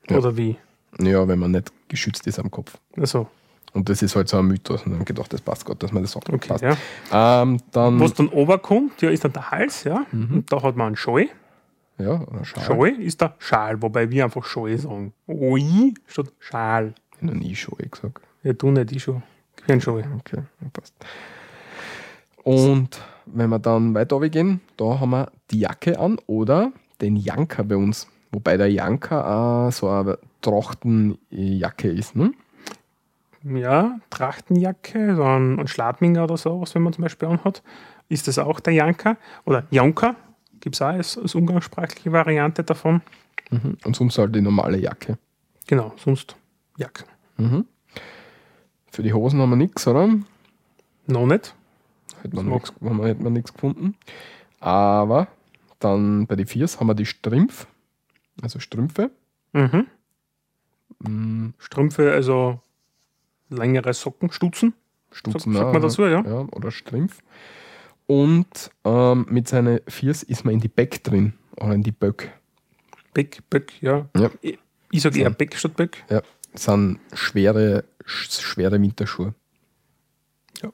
Ja. 0.10 0.18
Oder 0.18 0.38
wie? 0.38 0.58
Ja, 1.00 1.28
wenn 1.28 1.40
man 1.40 1.52
nicht 1.52 1.72
geschützt 1.88 2.26
ist 2.28 2.40
am 2.40 2.50
Kopf. 2.52 2.78
Also, 2.98 3.28
Und 3.74 3.88
das 3.90 4.02
ist 4.02 4.16
halt 4.16 4.30
so 4.30 4.38
ein 4.38 4.46
Mythos. 4.46 4.84
Und 4.86 4.92
dann 4.94 5.06
gedacht, 5.06 5.32
das 5.34 5.42
passt 5.42 5.66
Gott, 5.66 5.82
dass 5.84 5.92
man 5.92 6.04
das 6.04 6.12
sagt. 6.12 6.30
okay, 6.30 6.48
passt. 6.50 6.64
ja. 6.64 6.78
Ähm, 7.42 7.60
dann, 7.72 8.00
Was 8.00 8.14
dann 8.14 8.28
oberkommt, 8.30 9.02
ja, 9.02 9.10
ist 9.10 9.24
dann 9.24 9.34
der 9.34 9.52
Hals, 9.52 9.84
ja. 9.84 10.06
Und 10.12 10.46
da 10.52 10.62
hat 10.62 10.76
man 10.76 10.88
einen 10.88 10.96
Schal. 10.96 11.30
Ja, 11.98 12.22
oder 12.28 12.46
Schal. 12.46 12.64
Schal 12.64 13.02
ist 13.02 13.22
der 13.22 13.36
Schal, 13.40 13.82
wobei 13.82 14.10
wir 14.10 14.24
einfach 14.24 14.44
Schal 14.44 14.78
sagen. 14.78 15.14
Oi 15.28 15.94
statt 16.08 16.32
Schal. 16.40 16.94
Ich 17.12 17.18
habe 17.18 17.28
noch 17.28 17.34
nie 17.34 17.56
Schal 17.56 17.88
gesagt. 17.90 18.22
Ja, 18.44 18.54
du 18.54 18.72
nicht, 18.72 18.92
ich 18.92 19.04
schon. 19.04 19.24
Wie 19.66 19.74
ein 19.74 19.82
Schal. 19.82 20.04
Okay, 20.20 20.42
passt. 20.74 20.96
Und 22.44 23.02
wenn 23.26 23.50
wir 23.50 23.60
dann 23.60 23.94
weiter 23.94 24.20
gehen, 24.30 24.62
da 24.78 25.00
haben 25.00 25.12
wir 25.12 25.32
die 25.52 25.60
Jacke 25.60 26.00
an 26.00 26.18
oder 26.28 26.72
den 27.02 27.16
Janker 27.16 27.64
bei 27.64 27.76
uns. 27.76 28.08
Wobei 28.32 28.58
der 28.58 28.72
Janker 28.72 29.28
auch 29.28 29.72
so 29.72 29.90
eine 29.90 30.18
Trachtenjacke 30.42 31.90
ist. 31.90 32.16
Ne? 32.16 32.32
Ja, 33.44 34.00
Trachtenjacke, 34.10 35.16
so 35.16 35.24
ein, 35.24 35.60
ein 35.60 35.68
Schladminger 35.68 36.24
oder 36.24 36.38
sowas, 36.38 36.74
wenn 36.76 36.84
man 36.84 36.94
zum 36.94 37.04
Beispiel 37.04 37.28
anhat. 37.28 37.62
Ist 38.08 38.28
das 38.28 38.40
auch 38.40 38.60
der 38.60 38.74
Janker? 38.74 39.18
Oder 39.46 39.66
Janker? 39.72 40.16
Gibt 40.62 40.76
es 40.76 40.82
auch 40.82 40.88
als, 40.88 41.18
als 41.18 41.36
umgangssprachliche 41.36 42.12
Variante 42.12 42.64
davon. 42.64 43.02
Mhm. 43.50 43.78
Und 43.84 43.96
sonst 43.96 44.18
halt 44.18 44.34
die 44.36 44.42
normale 44.42 44.78
Jacke. 44.78 45.18
Genau, 45.68 45.94
sonst 45.98 46.36
Jacke. 46.78 47.04
Für 48.92 49.04
die 49.04 49.14
Hosen 49.14 49.40
haben 49.42 49.50
wir 49.50 49.56
nichts, 49.56 49.88
oder? 49.88 50.08
Noch 51.08 51.26
nicht. 51.26 51.56
Hätte 52.22 52.36
man 52.36 52.46
Das 52.46 52.54
nichts 52.54 52.74
wir- 52.80 53.08
hätten 53.08 53.24
wir 53.24 53.32
nichts 53.32 53.54
gefunden. 53.54 53.96
Aber 54.60 55.28
dann 55.80 56.28
bei 56.28 56.36
den 56.36 56.46
Viers 56.46 56.80
haben 56.80 56.88
wir 56.88 56.94
die 56.94 57.06
Strümpf, 57.08 57.66
also 58.44 58.60
Strümpfe. 58.60 59.10
Mhm. 59.54 59.88
Mm, 61.00 61.50
Strümpfe, 61.58 62.12
also 62.12 62.60
längere 63.50 63.94
Socken, 63.94 64.32
Stutzen. 64.32 64.74
Stutzen, 65.12 65.54
sagt 65.54 65.66
man 65.74 65.78
auch, 65.78 65.82
dazu, 65.82 66.04
ja. 66.06 66.22
ja. 66.22 66.46
Oder 66.52 66.70
Strümpf. 66.72 67.22
Und 68.12 68.72
ähm, 68.84 69.26
mit 69.30 69.48
seinen 69.48 69.80
Viers 69.88 70.22
ist 70.24 70.44
man 70.44 70.56
in 70.56 70.60
die 70.60 70.68
Beck 70.68 71.02
drin. 71.02 71.34
Oder 71.56 71.76
in 71.76 71.84
die 71.84 71.94
Böck. 71.94 72.30
Beck, 73.14 73.42
Böck, 73.50 73.72
ja. 73.82 74.10
Ja. 74.18 74.30
Ich, 74.42 74.60
ich 74.92 75.02
sage 75.02 75.22
eher 75.22 75.30
Beck 75.30 75.56
statt 75.56 75.78
Böck. 75.78 76.04
Ja, 76.10 76.22
das 76.52 76.66
sind 76.66 77.00
schwere, 77.14 77.86
sch- 78.06 78.42
schwere 78.42 78.82
Winterschuhe. 78.82 79.34
Ja. 80.62 80.74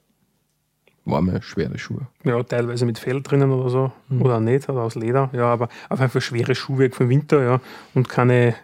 Warme, 1.04 1.40
schwere 1.42 1.78
Schuhe. 1.78 2.08
Ja, 2.24 2.42
teilweise 2.42 2.84
mit 2.86 2.98
Fell 2.98 3.22
drinnen 3.22 3.52
oder 3.52 3.70
so. 3.70 3.92
Oder 4.18 4.38
auch 4.38 4.40
nicht, 4.40 4.68
oder 4.68 4.82
aus 4.82 4.96
Leder. 4.96 5.30
Ja, 5.32 5.44
aber 5.52 5.68
auf 5.90 6.00
jeden 6.00 6.10
Fall 6.10 6.20
schwere 6.20 6.56
Schuhwerk 6.56 6.96
für 6.96 7.04
den 7.04 7.10
Winter, 7.10 7.40
ja. 7.42 7.60
Und 7.94 8.08
keine 8.08 8.56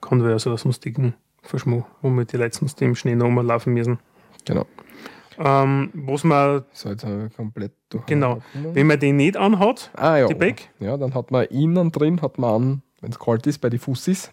Converse 0.00 0.48
oder 0.48 0.58
sonstigen 0.58 1.14
Verschmuh, 1.42 1.84
womit 2.02 2.32
die 2.32 2.36
Leute 2.36 2.56
sonst 2.56 2.80
im 2.82 2.94
Schnee 2.94 3.16
noch 3.16 3.30
laufen 3.42 3.74
müssen. 3.74 3.98
Genau. 4.44 4.66
Ähm, 5.38 5.90
was 5.94 6.24
man, 6.24 6.64
So, 6.72 6.88
jetzt 6.90 7.04
haben 7.04 7.22
wir 7.22 7.30
komplett 7.30 7.72
durch. 7.90 8.04
genau, 8.06 8.42
wenn 8.54 8.86
man 8.86 8.98
den 9.00 9.16
nicht 9.16 9.36
anhat, 9.36 9.90
Ah, 9.94 10.16
ja. 10.16 10.26
die 10.26 10.34
Beck. 10.34 10.70
Ja, 10.80 10.96
dann 10.96 11.14
hat 11.14 11.30
man 11.30 11.44
innen 11.46 11.90
drin, 11.92 12.20
hat 12.22 12.38
man 12.38 12.50
an, 12.54 12.82
wenn 13.00 13.10
es 13.10 13.18
kalt 13.18 13.46
ist, 13.46 13.58
bei 13.58 13.70
den 13.70 13.78
Fussis, 13.80 14.32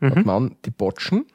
Mhm. 0.00 0.10
hat 0.10 0.26
man 0.26 0.36
an 0.44 0.56
die 0.64 0.70
Botschen. 0.70 1.26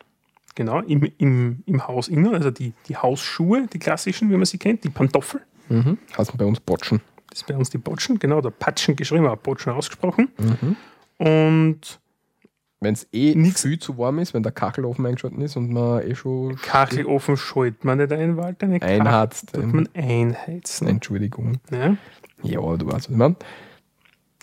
genau, 0.55 0.80
im, 0.82 1.03
im, 1.20 1.62
im 1.68 1.88
Haus 1.88 2.08
innen, 2.08 2.34
also 2.34 2.49
die, 2.49 2.74
die 2.88 2.97
Hausschuhe, 2.97 3.68
die 3.72 3.78
klassischen, 3.80 4.30
wie 4.32 4.36
man 4.38 4.45
sie 4.45 4.58
kennt, 4.58 4.84
die 4.84 4.89
Pantoffel. 4.89 5.41
Mhm. 5.70 5.99
Heißt 6.18 6.36
bei 6.36 6.45
uns 6.45 6.60
Botschen. 6.60 6.99
Das 7.30 7.39
ist 7.41 7.47
bei 7.47 7.55
uns 7.55 7.70
die 7.70 7.78
Botschen, 7.78 8.18
genau, 8.18 8.41
der 8.41 8.49
Patschen 8.49 8.95
geschrieben, 8.95 9.26
aber 9.28 9.36
Botschen 9.38 9.72
ausgesprochen. 9.74 10.30
Mhm. 10.39 10.76
Und 11.24 11.99
Wenn 12.80 12.93
es 12.93 13.07
eh 13.11 13.34
Nix- 13.34 13.63
viel 13.63 13.80
zu 13.80 13.97
warm 13.97 14.19
ist, 14.19 14.34
wenn 14.36 14.43
der 14.43 14.51
Kachelofen 14.51 15.05
eingeschaltet 15.05 15.39
ist 15.41 15.55
und 15.57 15.71
man 15.71 16.01
eh 16.03 16.13
schon 16.13 16.55
Kachelofen 16.57 17.36
schaltet 17.36 17.84
man 17.84 17.97
nicht 17.97 18.11
ein, 18.11 18.38
Walter. 18.38 18.67
Eine 18.67 18.82
einheizt. 18.84 19.53
tut 19.53 19.73
man 19.73 19.89
einheizen. 19.95 20.88
Entschuldigung. 20.88 21.57
Ja? 21.71 21.97
Ja, 22.43 22.59
du 22.78 22.86
weißt, 22.86 22.95
was 22.95 23.09
ich 23.09 23.15
meine. 23.15 23.36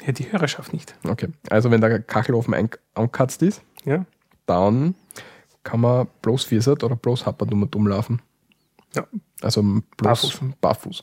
ja, 0.05 0.12
die 0.12 0.32
Hörerschaft 0.32 0.72
nicht. 0.72 0.97
Okay. 1.09 1.28
Also, 1.49 1.70
wenn 1.70 1.80
der 1.80 2.01
Kachelofen 2.01 2.55
angekatzt 2.95 3.41
ist, 3.43 3.62
Ja, 3.85 4.05
dann 4.47 4.97
kann 5.62 5.80
man 5.80 6.09
bloß 6.20 6.45
Viersat 6.45 6.82
oder 6.82 6.97
bloß 6.97 7.24
Happert 7.26 7.53
um 7.53 7.70
dumm 7.70 7.87
laufen. 7.87 8.20
ja. 8.97 9.07
Also 9.43 9.62
bloß 9.62 9.82
Barfuß. 9.99 10.41
barfuß. 10.61 11.03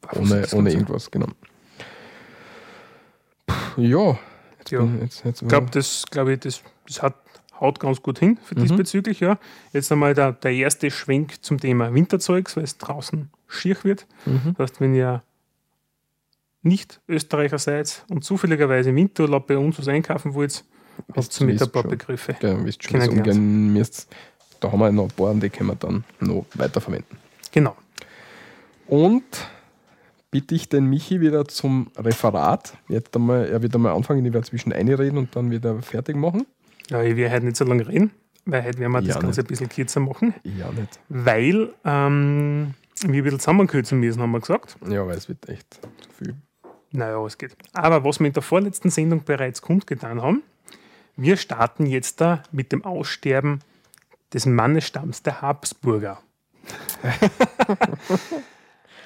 Barfuß 0.00 0.30
Ohne, 0.32 0.46
ohne 0.54 0.70
irgendwas, 0.72 1.10
genau. 1.10 1.26
Puh, 3.46 3.80
ja, 3.82 4.18
Ich 4.64 4.64
glaube, 5.48 5.70
das, 5.70 6.04
glaub 6.10 6.28
ich, 6.28 6.40
das, 6.40 6.62
das 6.86 7.02
hat, 7.02 7.14
haut 7.60 7.80
ganz 7.80 8.02
gut 8.02 8.18
hin 8.18 8.38
für 8.42 8.54
diesbezüglich. 8.54 9.20
Ja. 9.20 9.38
Jetzt 9.72 9.90
einmal 9.92 10.14
der, 10.14 10.32
der 10.32 10.52
erste 10.52 10.90
Schwenk 10.90 11.42
zum 11.44 11.58
Thema 11.58 11.94
Winterzeugs, 11.94 12.56
weil 12.56 12.64
es 12.64 12.78
draußen 12.78 13.30
schier 13.46 13.76
wird. 13.82 14.06
Mhm. 14.26 14.54
Das 14.56 14.70
heißt, 14.70 14.80
wenn 14.80 14.94
ihr 14.94 15.22
nicht 16.62 17.00
Österreicher 17.08 17.58
seid 17.58 18.04
und 18.08 18.24
zufälligerweise 18.24 18.90
im 18.90 18.96
Winterurlaub 18.96 19.46
bei 19.46 19.58
uns 19.58 19.78
was 19.78 19.88
einkaufen 19.88 20.34
wollt, 20.34 20.64
habt 21.14 21.40
ihr 21.40 21.46
mit 21.46 21.62
ein 21.62 21.70
paar 21.70 21.82
schon. 21.82 21.90
Begriffe. 21.90 22.36
ja, 22.40 22.64
wisst 22.64 22.84
schon, 22.84 23.00
umgehen 23.08 23.72
müsst. 23.72 24.08
Da 24.60 24.70
haben 24.70 24.78
wir 24.78 24.92
noch 24.92 25.04
ein 25.04 25.10
paar 25.10 25.30
und 25.30 25.42
die 25.42 25.50
können 25.50 25.70
wir 25.70 25.76
dann 25.76 26.04
noch 26.20 26.46
weiterverwenden. 26.54 27.18
Genau. 27.50 27.76
Und 28.86 29.24
bitte 30.30 30.54
ich 30.54 30.68
den 30.68 30.86
Michi 30.86 31.20
wieder 31.20 31.44
zum 31.46 31.90
Referat. 31.96 32.74
Jetzt 32.88 33.14
einmal, 33.16 33.46
er 33.46 33.60
wird 33.62 33.74
einmal 33.74 33.94
anfangen, 33.94 34.24
ich 34.24 34.32
werde 34.32 34.46
zwischen 34.46 34.72
einreden 34.72 35.18
und 35.18 35.34
dann 35.34 35.50
wieder 35.50 35.80
fertig 35.82 36.16
machen. 36.16 36.46
Ja, 36.92 37.02
ich 37.02 37.16
werde 37.16 37.34
heute 37.34 37.44
nicht 37.46 37.56
so 37.56 37.64
lange 37.64 37.88
reden, 37.88 38.10
weil 38.44 38.64
heute 38.64 38.78
werden 38.78 38.92
wir 38.92 39.00
Ja, 39.00 39.06
das 39.14 39.22
Ganze 39.22 39.40
nicht. 39.40 39.46
ein 39.46 39.46
bisschen 39.48 39.68
kürzer 39.70 40.00
machen, 40.00 40.34
Ja, 40.44 40.70
nicht. 40.72 41.00
weil 41.08 41.72
ähm, 41.84 42.74
wir 43.00 43.08
ein 43.20 43.24
bisschen 43.24 43.40
zusammenkürzen 43.40 43.98
müssen, 43.98 44.20
haben 44.20 44.30
wir 44.32 44.40
gesagt. 44.40 44.76
Ja, 44.88 45.06
weil 45.06 45.16
es 45.16 45.26
wird 45.28 45.48
echt 45.48 45.74
zu 45.74 46.10
viel. 46.18 46.34
Naja, 46.90 47.24
es 47.24 47.38
geht. 47.38 47.56
Aber 47.72 48.04
was 48.04 48.20
wir 48.20 48.26
in 48.26 48.34
der 48.34 48.42
vorletzten 48.42 48.90
Sendung 48.90 49.24
bereits 49.24 49.62
kundgetan 49.62 50.20
haben, 50.20 50.42
wir 51.16 51.38
starten 51.38 51.86
jetzt 51.86 52.20
da 52.20 52.42
mit 52.52 52.72
dem 52.72 52.84
Aussterben 52.84 53.60
des 54.34 54.44
Mannestamms 54.44 55.22
der 55.22 55.40
Habsburger. 55.40 56.20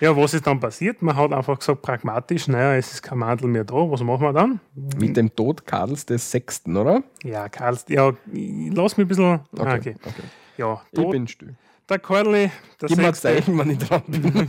ja, 0.01 0.17
was 0.17 0.35
ist 0.35 0.47
dann 0.47 0.61
passiert? 0.61 1.01
Man 1.03 1.17
hat 1.17 1.33
einfach 1.33 1.59
gesagt, 1.59 1.83
pragmatisch, 1.83 2.49
naja, 2.49 2.75
es 2.77 2.93
ist 2.93 3.03
kein 3.03 3.19
Mandel 3.19 3.49
mehr 3.49 3.65
da, 3.65 3.75
was 3.75 4.03
machen 4.03 4.23
wir 4.23 4.33
dann? 4.33 4.61
Mit 4.99 5.17
dem 5.17 5.35
Tod 5.35 5.67
Karls 5.67 6.05
des 6.07 6.31
Sechsten, 6.31 6.77
oder? 6.77 7.03
Ja, 7.23 7.49
Karl, 7.49 7.79
ja, 7.89 8.13
ich- 8.33 8.73
lass 8.75 8.97
mich 8.97 9.05
ein 9.07 9.09
bisschen. 9.09 9.25
Ah, 9.25 9.41
okay. 9.75 9.95
okay. 10.05 10.23
Ja, 10.59 10.81
Ich 10.91 10.99
tot, 10.99 11.11
bin 11.11 11.27
still. 11.29 11.55
der 11.89 11.99
Karli, 11.99 12.51
der 12.81 12.89
Gib 12.89 12.97
Sechste, 12.99 13.29
Zeichen, 13.29 13.59
wenn 13.59 13.71
ich 13.71 13.79
dran 13.79 14.03
bin. 14.07 14.23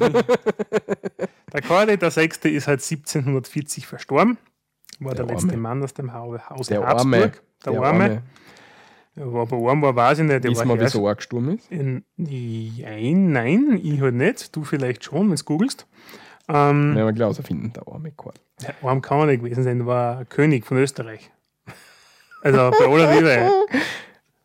der 1.53 1.61
Karli, 1.61 1.97
der 1.97 2.11
Sechste, 2.11 2.49
ist 2.49 2.67
halt 2.67 2.81
1740 2.81 3.87
verstorben. 3.87 4.37
War 4.99 5.13
der, 5.13 5.25
Der 5.25 5.33
letzte 5.35 5.49
Arme. 5.51 5.61
Mann 5.61 5.83
aus 5.83 5.93
dem 5.93 6.13
Hau- 6.13 6.37
Haus 6.49 6.67
Der 6.67 6.79
Habsburg. 6.85 7.01
Arme. 7.13 7.31
Der, 7.65 7.81
Arme. 7.83 8.21
Ja, 9.17 9.23
aber 9.25 9.69
arm 9.69 9.81
war, 9.81 9.95
weiß 9.95 10.19
ich 10.19 10.25
nicht. 10.25 10.43
Der 10.43 10.51
Wissen 10.51 10.67
wir, 10.67 10.79
wieso 10.79 11.07
er 11.07 11.15
gestorben 11.15 11.57
ist? 11.57 11.71
In- 11.71 12.03
Nein, 12.17 13.31
nein, 13.31 13.79
ich 13.83 13.99
halt 13.99 14.13
nicht. 14.15 14.55
Du 14.55 14.63
vielleicht 14.63 15.03
schon, 15.03 15.29
wenn 15.29 15.35
du 15.35 15.43
googelst. 15.43 15.87
Ähm, 16.47 16.95
Werden 16.95 17.07
wir 17.07 17.13
gleich 17.13 17.25
herausfinden, 17.25 17.73
der 17.73 17.87
arme 17.91 18.11
Karl. 18.11 18.33
der 18.61 18.75
Arm 18.87 19.01
kann 19.01 19.19
er 19.19 19.25
nicht 19.25 19.43
gewesen 19.43 19.63
sein, 19.63 19.85
war 19.85 20.23
König 20.25 20.65
von 20.65 20.77
Österreich. 20.77 21.31
Also 22.43 22.71
bei 22.79 22.85
aller 22.85 23.15
Liebe. 23.15 23.51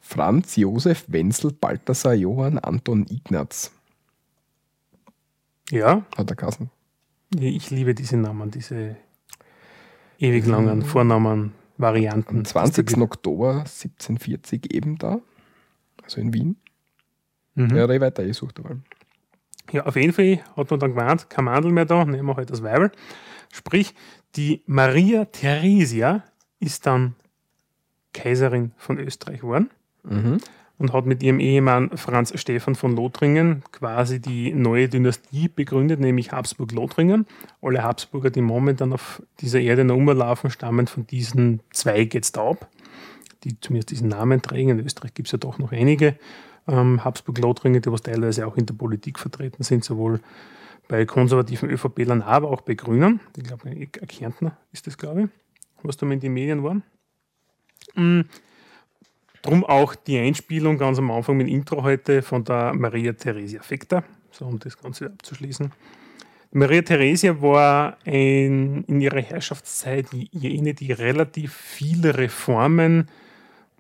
Franz 0.01 0.57
Josef 0.57 1.05
Wenzel 1.09 1.53
Balthasar 1.53 2.15
Johann 2.15 2.59
Anton 2.59 3.07
Ignaz 3.09 3.71
Ja, 5.71 6.03
hat 6.17 6.31
er 6.31 6.37
geheißen. 6.37 6.71
ich 7.39 7.71
liebe 7.71 7.95
diese 7.95 8.17
Namen, 8.17 8.51
diese 8.51 8.97
ewig 10.19 10.47
langen 10.47 10.83
Vornamen, 10.83 11.53
Varianten. 11.83 12.39
Am 12.39 12.45
20. 12.45 12.97
Oktober 12.99 13.51
1740 13.61 14.73
eben 14.75 14.97
da, 14.97 15.21
also 16.03 16.21
in 16.21 16.33
Wien. 16.33 16.57
Mhm. 17.55 17.77
Ja, 17.77 17.89
weiter, 17.89 18.25
ich 18.25 18.37
suche 18.37 18.55
dabei. 18.55 18.77
Ja, 19.73 19.85
auf 19.85 19.97
jeden 19.97 20.13
Fall 20.13 20.41
hat 20.57 20.71
man 20.71 20.81
dann 20.81 20.95
gemeint, 20.95 21.29
kein 21.29 21.45
Mandel 21.45 21.73
mehr 21.73 21.85
da, 21.85 22.05
nehmen 22.05 22.29
wir 22.29 22.37
halt 22.37 22.51
das 22.51 22.63
Weibel. 22.63 22.91
Sprich, 23.53 23.95
die 24.37 24.63
Maria 24.67 25.27
Theresia 25.27 26.25
ist 26.59 26.87
dann 26.87 27.15
Kaiserin 28.15 28.73
von 28.77 28.99
Österreich 28.99 29.41
geworden 29.41 29.71
Mhm. 30.05 30.39
Und 30.83 30.93
hat 30.93 31.07
mit 31.07 31.23
ihrem 31.23 31.39
Ehemann 31.39 31.97
Franz 31.97 32.33
Stephan 32.35 32.75
von 32.75 32.97
Lothringen 32.97 33.63
quasi 33.71 34.21
die 34.21 34.53
neue 34.53 34.89
Dynastie 34.89 35.49
begründet, 35.49 36.01
nämlich 36.01 36.33
Habsburg-Lothringen. 36.33 37.25
Alle 37.63 37.85
Habsburger, 37.85 38.31
die 38.31 38.41
momentan 38.41 38.93
auf 38.93 39.23
dieser 39.39 39.61
Erde 39.61 39.85
noch 39.85 39.95
umlaufen, 39.95 40.51
stammen 40.51 40.89
von 40.89 41.07
diesen 41.07 41.61
Zweig 41.73 42.15
jetzt 42.15 42.37
ab, 42.37 42.69
die 43.45 43.59
zumindest 43.61 43.93
diesen 43.93 44.09
Namen 44.09 44.43
tragen. 44.43 44.71
In 44.71 44.81
Österreich 44.81 45.15
gibt 45.15 45.29
es 45.29 45.33
ja 45.33 45.39
doch 45.39 45.59
noch 45.59 45.71
einige. 45.71 46.17
ähm, 46.67 47.05
Habsburg-Lothringen, 47.05 47.81
die 47.81 47.93
was 47.93 48.03
teilweise 48.03 48.45
auch 48.47 48.57
in 48.57 48.67
der 48.67 48.75
Politik 48.75 49.21
vertreten 49.21 49.63
sind, 49.63 49.85
sowohl 49.85 50.21
bei 50.89 51.07
konservativen 51.07 51.71
ÖVP-Lern, 51.71 52.23
aber 52.23 52.51
auch 52.51 52.63
bei 52.63 52.75
Grünen. 52.75 53.21
Ich 53.37 53.45
glaube, 53.45 53.71
Kärntner 53.87 54.57
ist 54.73 54.89
das, 54.89 54.99
glaube 54.99 55.23
ich, 55.23 55.29
was 55.85 55.97
da 55.97 56.09
in 56.09 56.19
den 56.19 56.35
Medien 56.35 56.65
war. 56.65 56.83
Mhm. 57.95 58.25
Drum 59.43 59.65
auch 59.65 59.97
die 59.97 60.19
Einspielung 60.19 60.79
ganz 60.79 60.99
am 60.99 61.11
Anfang 61.11 61.37
mit 61.37 61.49
Intro 61.49 61.83
heute 61.83 62.23
von 62.23 62.45
der 62.45 62.73
Maria 62.75 63.13
Theresia 63.13 63.61
Fekter, 63.61 64.05
so 64.31 64.47
um 64.47 64.61
das 64.61 64.79
Ganze 64.79 65.07
abzuschließen. 65.07 65.73
Maria 66.53 66.83
Theresia 66.83 67.41
war 67.43 67.97
ein, 68.05 68.85
in 68.85 69.01
ihrer 69.01 69.21
Herrschaftszeit 69.21 70.07
jene, 70.13 70.75
die 70.75 70.93
relativ 70.93 71.55
viele 71.55 72.17
Reformen 72.17 73.09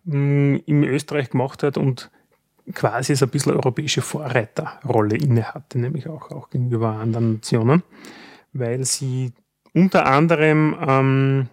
mh, 0.05 0.17
mm, 0.17 0.63
in 0.67 0.85
Österreich 0.85 1.31
gemacht 1.31 1.63
hat 1.63 1.79
und 1.79 2.11
quasi 2.75 3.15
so 3.15 3.27
ein 3.27 3.31
bisschen 3.31 3.53
europäische 3.53 4.03
Vorreiterrolle 4.03 5.17
inne 5.17 5.55
hatte, 5.55 5.79
nämlich 5.79 6.09
auch, 6.09 6.31
auch 6.31 6.51
gegenüber 6.51 6.97
anderen 6.97 7.35
Nationen, 7.35 7.83
weil 8.53 8.85
sie 8.85 9.33
unter 9.75 10.07
anderem 10.07 10.77
ähm, 10.87 11.49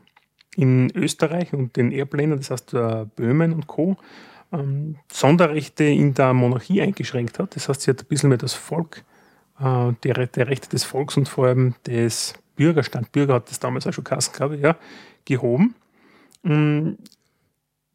in 0.60 0.92
Österreich 0.96 1.54
und 1.54 1.76
den 1.76 1.92
Erbländern, 1.92 2.40
das 2.40 2.52
heißt 2.52 2.74
äh, 2.74 3.06
Böhmen 3.16 3.54
und 3.54 3.68
Co., 3.68 3.98
ähm, 4.52 4.98
Sonderrechte 5.12 5.84
in 5.84 6.14
der 6.14 6.34
Monarchie 6.34 6.82
eingeschränkt 6.82 7.40
hat. 7.40 7.56
Das 7.56 7.70
heißt, 7.70 7.82
sie 7.82 7.92
hat 7.92 8.02
ein 8.02 8.08
bisschen 8.08 8.30
mehr 8.30 8.38
das 8.38 8.54
Volk 8.54 9.04
äh, 9.60 9.92
der, 10.04 10.28
der 10.28 10.48
Rechte 10.48 10.70
des 10.70 10.84
Volks 10.84 11.18
und 11.18 11.30
vor 11.30 11.48
allem 11.48 11.76
des 11.86 12.34
Bürgerstand, 12.56 13.12
Bürger 13.12 13.36
hat 13.36 13.50
das 13.50 13.60
damals 13.60 13.88
auch 13.88 13.94
schon 13.94 14.04
Kassen, 14.04 14.34
glaube 14.34 14.56
ich, 14.56 14.62
ja, 14.62 14.76
gehoben. 15.24 15.76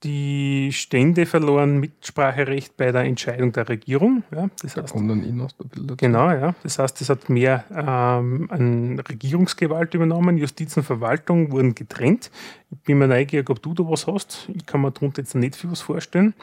Die 0.04 0.70
Stände 0.70 1.24
verloren 1.24 1.80
Mitspracherecht 1.80 2.76
bei 2.76 2.92
der 2.92 3.04
Entscheidung 3.04 3.52
der 3.52 3.68
Regierung. 3.68 4.22
Ja, 4.30 4.50
das 4.60 4.74
da 4.74 4.82
heißt, 4.82 4.92
kommt 4.92 5.10
dann 5.10 5.22
ein 5.22 5.38
bisschen 5.38 5.86
dazu. 5.86 5.96
Genau, 5.96 6.30
ja. 6.30 6.54
Das 6.62 6.78
heißt, 6.78 7.00
es 7.00 7.08
hat 7.08 7.30
mehr 7.30 7.64
ähm, 7.74 8.48
an 8.50 8.98
Regierungsgewalt 8.98 9.94
übernommen. 9.94 10.36
Justiz 10.36 10.76
und 10.76 10.82
Verwaltung 10.82 11.50
wurden 11.52 11.74
getrennt. 11.74 12.30
Ich 12.70 12.78
bin 12.80 12.98
mir 12.98 13.08
neugierig, 13.08 13.48
ob 13.48 13.62
du 13.62 13.72
da 13.72 13.82
was 13.84 14.06
hast. 14.06 14.50
Ich 14.54 14.66
kann 14.66 14.82
mir 14.82 14.92
darunter 14.92 15.22
jetzt 15.22 15.34
nicht 15.34 15.56
viel 15.56 15.70
was 15.70 15.80
vorstellen. 15.80 16.34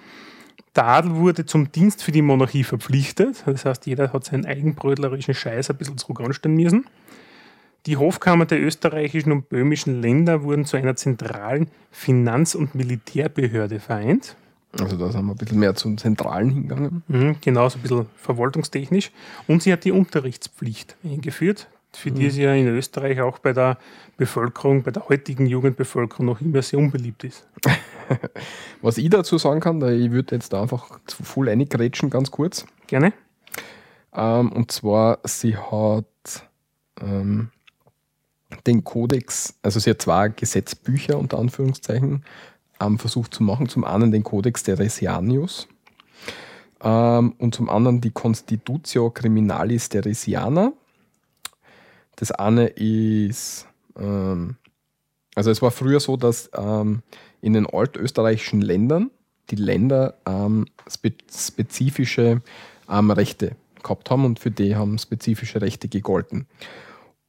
Der 0.76 0.88
Adel 0.88 1.16
wurde 1.16 1.46
zum 1.46 1.72
Dienst 1.72 2.02
für 2.04 2.12
die 2.12 2.24
Monarchie 2.24 2.64
verpflichtet. 2.64 3.44
Das 3.46 3.66
heißt, 3.66 3.86
jeder 3.86 4.12
hat 4.12 4.26
seinen 4.26 4.46
eigenbrötlerischen 4.46 5.36
Scheiß 5.36 5.70
ein 5.70 5.78
bisschen 5.78 5.98
zurück 5.98 6.22
anstellen 6.22 6.56
müssen. 6.56 6.86
Die 7.88 7.98
Hofkammer 7.98 8.46
der 8.46 8.62
österreichischen 8.62 9.32
und 9.32 9.50
böhmischen 9.50 10.02
Länder 10.02 10.44
wurden 10.44 10.66
zu 10.66 10.78
einer 10.78 10.96
zentralen 10.96 11.70
Finanz- 11.90 12.54
und 12.54 12.76
Militärbehörde 12.76 13.80
vereint. 13.80 14.36
Also 14.80 14.98
da 14.98 15.12
sind 15.12 15.26
wir 15.26 15.34
ein 15.34 15.38
bisschen 15.38 15.60
mehr 15.60 15.76
zum 15.76 15.98
Zentralen 15.98 16.50
hingegangen. 16.50 17.04
Mhm, 17.08 17.36
genau, 17.42 17.68
so 17.70 17.80
ein 17.80 17.82
bisschen 17.82 18.06
verwaltungstechnisch. 18.16 19.12
Und 19.48 19.64
sie 19.64 19.74
hat 19.74 19.84
die 19.84 19.92
Unterrichtspflicht 19.92 20.96
eingeführt, 21.04 21.68
für 21.92 22.12
die 22.12 22.30
sie 22.30 22.44
ja 22.44 22.54
in 22.54 22.68
Österreich 22.68 23.20
auch 23.20 23.40
bei 23.40 23.52
der 23.52 23.78
Bevölkerung, 24.16 24.84
bei 24.84 24.92
der 24.92 25.10
heutigen 25.10 25.48
Jugendbevölkerung 25.48 26.28
noch 26.28 26.40
immer 26.40 26.62
sehr 26.62 26.80
unbeliebt 26.80 27.24
ist. 27.24 27.48
Was 28.82 28.98
ich 28.98 29.10
dazu 29.10 29.38
sagen 29.40 29.60
kann, 29.60 29.82
ich 29.82 30.12
würde 30.12 30.36
jetzt 30.36 30.54
da 30.54 30.62
einfach 30.62 31.00
zu 31.08 31.24
voll 31.24 31.50
reingrätschen, 31.50 32.10
ganz 32.10 32.30
kurz. 32.30 32.66
Gerne. 32.88 33.12
Ähm, 34.14 34.52
und 34.52 34.72
zwar, 34.72 35.20
sie 35.24 35.58
hat 35.58 36.06
ähm, 37.02 37.50
den 38.66 38.84
Kodex, 38.84 39.56
also 39.62 39.80
sie 39.80 39.90
hat 39.92 40.02
zwei 40.02 40.30
Gesetzbücher 40.30 41.18
unter 41.18 41.40
Anführungszeichen 41.40 42.24
ähm, 42.80 43.00
versucht 43.00 43.34
zu 43.34 43.44
machen. 43.44 43.70
Zum 43.70 43.84
einen 43.84 44.12
den 44.12 44.24
Codex 44.24 44.64
Teresianius 44.64 45.68
ähm, 46.84 47.34
und 47.38 47.56
zum 47.56 47.70
anderen 47.70 48.02
die 48.02 48.12
Constitutio 48.12 49.10
Criminalis 49.10 49.90
Teresiana. 49.90 50.74
Das 52.16 52.32
eine 52.32 52.68
ist, 52.68 53.68
ähm, 53.98 54.56
also 55.36 55.50
es 55.50 55.62
war 55.62 55.72
früher 55.72 56.00
so, 56.00 56.18
dass 56.18 56.50
ähm, 56.56 57.02
in 57.42 57.54
den 57.54 57.66
altösterreichischen 57.66 58.62
Ländern 58.62 59.12
die 59.50 59.56
Länder 59.56 60.16
ähm, 60.26 60.66
spe 60.90 61.14
spezifische 61.34 62.42
ähm, 62.90 63.12
Rechte 63.12 63.56
gehabt 63.82 64.10
haben 64.12 64.26
und 64.26 64.40
für 64.40 64.52
die 64.52 64.76
haben 64.76 64.98
spezifische 64.98 65.62
Rechte 65.62 65.88
gegolten. 65.88 66.48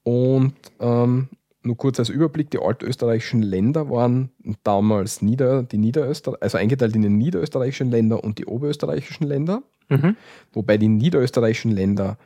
Und 0.05 0.55
ähm, 0.81 1.29
nur 1.63 1.77
kurz 1.77 1.99
als 1.99 2.09
Überblick, 2.09 2.51
die 2.51 2.59
altösterreichischen 2.59 3.43
Länder 3.43 3.89
waren 3.89 4.31
damals 4.65 5.23
Nieder, 5.23 5.63
die 5.63 5.79
Niederösterreich, 5.79 6.43
also 6.43 6.59
eingeteilt 6.59 6.97
in 6.97 7.03
die 7.03 7.09
niederösterreichischen 7.09 7.91
Länder 7.91 8.25
und 8.25 8.39
die 8.39 8.47
oberösterreichischen 8.47 9.27
Länder, 9.27 9.63
Mhm. 9.89 10.17
wobei 10.53 10.77
die 10.79 10.89
niederösterreichischen 10.89 11.71
Länder 11.71 12.19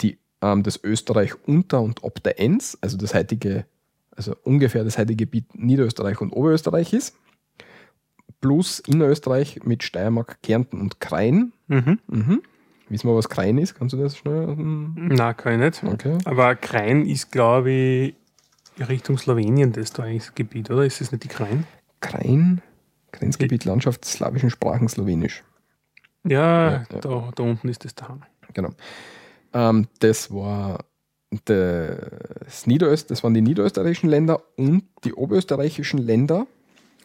die, 0.00 0.18
ähm, 0.40 0.62
das 0.62 0.82
Österreich 0.82 1.34
unter 1.46 1.82
und 1.82 2.04
ob 2.04 2.22
der 2.22 2.40
Enns, 2.40 2.78
also 2.80 2.96
das 2.96 3.14
heutige, 3.14 3.66
also 4.16 4.34
ungefähr 4.44 4.84
das 4.84 4.96
heutige 4.96 5.26
Gebiet 5.26 5.46
Niederösterreich 5.54 6.20
und 6.20 6.32
Oberösterreich 6.32 6.92
ist, 6.92 7.16
plus 8.40 8.78
Innerösterreich 8.80 9.60
mit 9.64 9.82
Steiermark, 9.82 10.40
Kärnten 10.42 10.80
und 10.80 11.00
Krain. 11.00 11.52
Mhm. 11.68 11.98
Mhm. 12.06 12.42
Wissen 12.90 13.08
wir, 13.08 13.14
was 13.16 13.28
Krain 13.28 13.56
ist? 13.56 13.74
Kannst 13.76 13.94
du 13.94 13.98
das 13.98 14.16
schnell? 14.16 14.48
hm, 14.48 15.08
Na, 15.12 15.32
kann 15.32 15.54
ich 15.62 15.82
nicht. 15.82 15.92
Okay. 15.94 16.18
Aber 16.24 16.54
Krain 16.56 17.06
ist, 17.06 17.30
glaube 17.30 17.70
ich, 17.70 18.14
Richtung 18.88 19.16
Slowenien 19.16 19.72
das 19.72 19.92
da 19.92 20.02
eigentlich 20.02 20.24
das 20.24 20.34
Gebiet, 20.34 20.70
oder? 20.70 20.84
Ist 20.84 21.00
es 21.00 21.12
nicht 21.12 21.24
die 21.24 21.28
Krain? 21.28 21.66
Krain, 22.00 22.62
Grenzgebiet 23.12 23.64
Landschaft 23.64 24.04
slawischen 24.04 24.50
Sprachen 24.50 24.88
Slowenisch. 24.88 25.44
Ja, 26.24 26.70
Ja, 26.70 26.72
ja. 26.90 26.98
Da, 27.00 27.30
da 27.34 27.42
unten 27.42 27.68
ist 27.68 27.84
das 27.84 27.94
daheim. 27.94 28.22
Genau. 28.54 28.70
Ähm, 29.52 29.86
das 30.00 30.32
war 30.32 30.84
das, 31.44 32.66
Niederöst, 32.66 33.10
das 33.10 33.22
waren 33.22 33.34
die 33.34 33.40
niederösterreichischen 33.40 34.10
Länder 34.10 34.42
und 34.56 34.82
die 35.04 35.14
oberösterreichischen 35.14 35.98
Länder, 35.98 36.46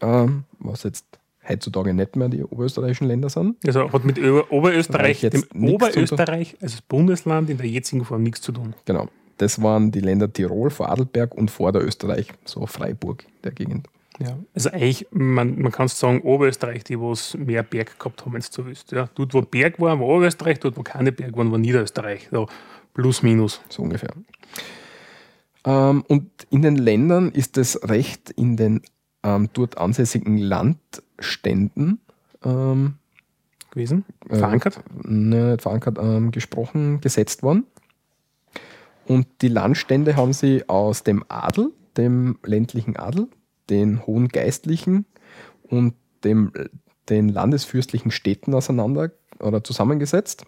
ähm, 0.01 0.45
was 0.57 0.83
jetzt 0.83 1.05
heutzutage 1.47 1.93
nicht 1.93 2.15
mehr 2.15 2.29
die 2.29 2.43
oberösterreichischen 2.43 3.07
Länder 3.07 3.29
sind. 3.29 3.57
Also 3.65 3.91
hat 3.91 4.03
mit 4.03 4.19
Ober 4.19 4.51
Oberösterreich, 4.51 5.21
dem 5.21 5.43
nichts 5.53 5.53
zu 5.53 5.73
Oberösterreich, 5.73 6.57
also 6.61 6.75
das 6.75 6.81
Bundesland 6.81 7.49
in 7.49 7.57
der 7.57 7.67
jetzigen 7.67 8.05
Form 8.05 8.23
nichts 8.23 8.41
zu 8.41 8.51
tun. 8.51 8.73
Genau. 8.85 9.07
Das 9.37 9.61
waren 9.61 9.91
die 9.91 9.99
Länder 9.99 10.31
Tirol, 10.31 10.69
Vorarlberg 10.69 11.35
und 11.35 11.51
Vorderösterreich, 11.51 12.31
so 12.45 12.65
Freiburg 12.65 13.25
der 13.43 13.51
Gegend. 13.51 13.87
Ja. 14.19 14.37
Also 14.53 14.69
eigentlich, 14.69 15.07
man, 15.11 15.59
man 15.59 15.71
kann 15.71 15.89
sagen, 15.89 16.21
Oberösterreich, 16.21 16.85
die 16.85 16.99
was 16.99 17.35
mehr 17.35 17.63
Berg 17.63 17.99
gehabt 17.99 18.25
haben, 18.25 18.33
wenn 18.33 18.41
du 18.41 18.73
so. 18.73 18.95
Ja. 18.95 19.09
Dort, 19.13 19.33
wo 19.33 19.41
Berg 19.41 19.79
war, 19.79 19.99
war 19.99 20.07
Oberösterreich, 20.07 20.59
dort, 20.59 20.77
wo 20.77 20.83
keine 20.83 21.11
Berg 21.11 21.35
waren, 21.35 21.51
war 21.51 21.57
Niederösterreich. 21.57 22.29
So 22.31 22.47
plus, 22.93 23.23
minus. 23.23 23.61
So 23.67 23.83
ungefähr. 23.83 24.11
Ähm, 25.65 26.03
und 26.07 26.29
in 26.49 26.61
den 26.61 26.77
Ländern 26.77 27.31
ist 27.31 27.57
das 27.57 27.81
Recht 27.83 28.29
in 28.29 28.55
den 28.55 28.81
ähm, 29.23 29.49
dort 29.53 29.77
ansässigen 29.77 30.37
Landständen 31.17 31.99
ähm, 32.43 32.95
gewesen. 33.71 34.05
Äh, 34.29 34.37
Verankert. 34.37 34.83
ne, 35.03 35.51
nicht 35.51 35.61
verankert, 35.61 35.97
ähm, 35.99 36.31
gesprochen, 36.31 37.01
gesetzt 37.01 37.43
worden. 37.43 37.65
Und 39.05 39.27
die 39.41 39.49
Landstände 39.49 40.15
haben 40.15 40.33
sie 40.33 40.67
aus 40.67 41.03
dem 41.03 41.23
Adel, 41.27 41.71
dem 41.97 42.39
ländlichen 42.43 42.95
Adel, 42.95 43.27
den 43.69 44.05
hohen 44.05 44.29
Geistlichen 44.29 45.05
und 45.63 45.93
dem, 46.23 46.51
den 47.09 47.29
landesfürstlichen 47.29 48.11
Städten 48.11 48.53
auseinander 48.53 49.11
oder 49.39 49.63
zusammengesetzt. 49.63 50.45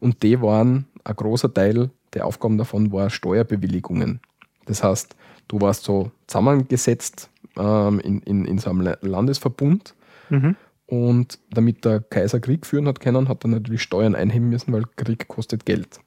Und 0.00 0.22
die 0.22 0.40
waren, 0.42 0.86
ein 1.04 1.16
großer 1.16 1.52
Teil 1.52 1.90
der 2.14 2.26
Aufgaben 2.26 2.58
davon 2.58 2.90
war 2.90 3.10
Steuerbewilligungen. 3.10 4.20
Das 4.66 4.82
heißt, 4.82 5.14
du 5.46 5.60
warst 5.60 5.84
so 5.84 6.10
zusammengesetzt 6.26 7.30
ähm, 7.56 8.00
in, 8.00 8.20
in, 8.22 8.44
in 8.44 8.58
so 8.58 8.70
einem 8.70 8.80
La- 8.80 8.98
Landesverbund 9.02 9.94
Mhm. 10.30 10.56
und 10.86 11.38
damit 11.50 11.84
der 11.84 12.00
Kaiser 12.00 12.40
Krieg 12.40 12.66
führen 12.66 12.86
hat 12.86 13.00
können, 13.00 13.28
hat 13.28 13.44
er 13.44 13.48
natürlich 13.48 13.82
Steuern 13.82 14.14
einheben 14.14 14.48
müssen, 14.48 14.72
weil 14.72 14.84
Krieg 14.96 15.28
kostet 15.28 15.66
Geld. 15.66 16.00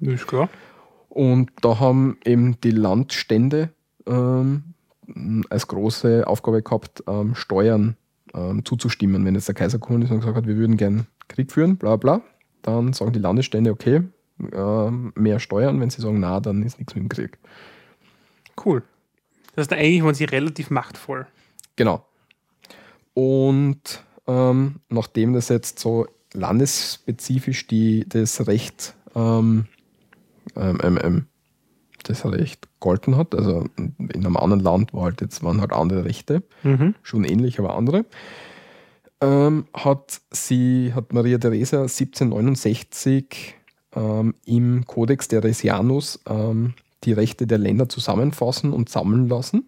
Das 0.00 0.14
ist 0.14 0.26
klar. 0.26 0.48
Und 1.08 1.50
da 1.62 1.78
haben 1.78 2.18
eben 2.24 2.60
die 2.60 2.72
Landstände 2.72 3.70
ähm, 4.06 4.74
als 5.48 5.66
große 5.66 6.26
Aufgabe 6.26 6.62
gehabt, 6.62 7.04
ähm, 7.06 7.34
Steuern 7.34 7.96
ähm, 8.34 8.64
zuzustimmen. 8.64 9.24
Wenn 9.24 9.34
jetzt 9.34 9.48
der 9.48 9.54
Kaiser 9.54 9.78
gekommen 9.78 10.02
ist 10.02 10.10
und 10.10 10.20
gesagt 10.20 10.36
hat, 10.36 10.46
wir 10.46 10.56
würden 10.56 10.76
gern 10.76 11.06
Krieg 11.28 11.52
führen, 11.52 11.76
bla 11.76 11.96
bla, 11.96 12.20
dann 12.62 12.92
sagen 12.92 13.12
die 13.12 13.18
Landesstände, 13.18 13.70
okay, 13.70 14.02
ähm, 14.52 15.12
mehr 15.14 15.38
Steuern. 15.38 15.80
Wenn 15.80 15.90
sie 15.90 16.02
sagen, 16.02 16.20
na, 16.20 16.40
dann 16.40 16.62
ist 16.62 16.78
nichts 16.78 16.94
mit 16.94 17.04
dem 17.04 17.08
Krieg. 17.08 17.38
Cool. 18.64 18.82
Das 19.54 19.64
heißt, 19.64 19.72
eigentlich 19.72 20.02
waren 20.02 20.14
sie 20.14 20.24
relativ 20.24 20.70
machtvoll. 20.70 21.26
Genau. 21.76 22.04
Und 23.14 24.02
ähm, 24.26 24.76
nachdem 24.88 25.32
das 25.32 25.48
jetzt 25.48 25.78
so 25.78 26.06
landesspezifisch 26.32 27.66
die, 27.66 28.06
das 28.08 28.46
Recht 28.46 28.94
ähm, 29.14 29.66
ähm, 30.56 30.78
ähm, 30.82 30.98
ähm, 31.02 31.26
das 32.02 32.26
Recht 32.26 32.68
golden 32.80 33.16
hat, 33.16 33.34
also 33.34 33.66
in 33.76 33.94
einem 34.14 34.36
anderen 34.36 34.62
Land 34.62 34.92
war 34.92 35.04
halt 35.04 35.20
jetzt, 35.22 35.42
waren 35.42 35.60
halt 35.60 35.72
andere 35.72 36.04
Rechte, 36.04 36.42
Mhm. 36.62 36.94
schon 37.02 37.24
ähnlich, 37.24 37.58
aber 37.58 37.76
andere, 37.76 38.04
ähm, 39.22 39.66
hat 39.72 40.20
sie, 40.30 40.92
hat 40.94 41.12
Maria 41.14 41.38
Theresia 41.38 41.82
1769 41.82 43.54
ähm, 43.96 44.34
im 44.44 44.84
Codex 44.86 45.28
Theresianus 45.28 46.20
die 47.04 47.12
Rechte 47.12 47.46
der 47.46 47.58
Länder 47.58 47.88
zusammenfassen 47.88 48.72
und 48.72 48.88
sammeln 48.88 49.28
lassen 49.28 49.64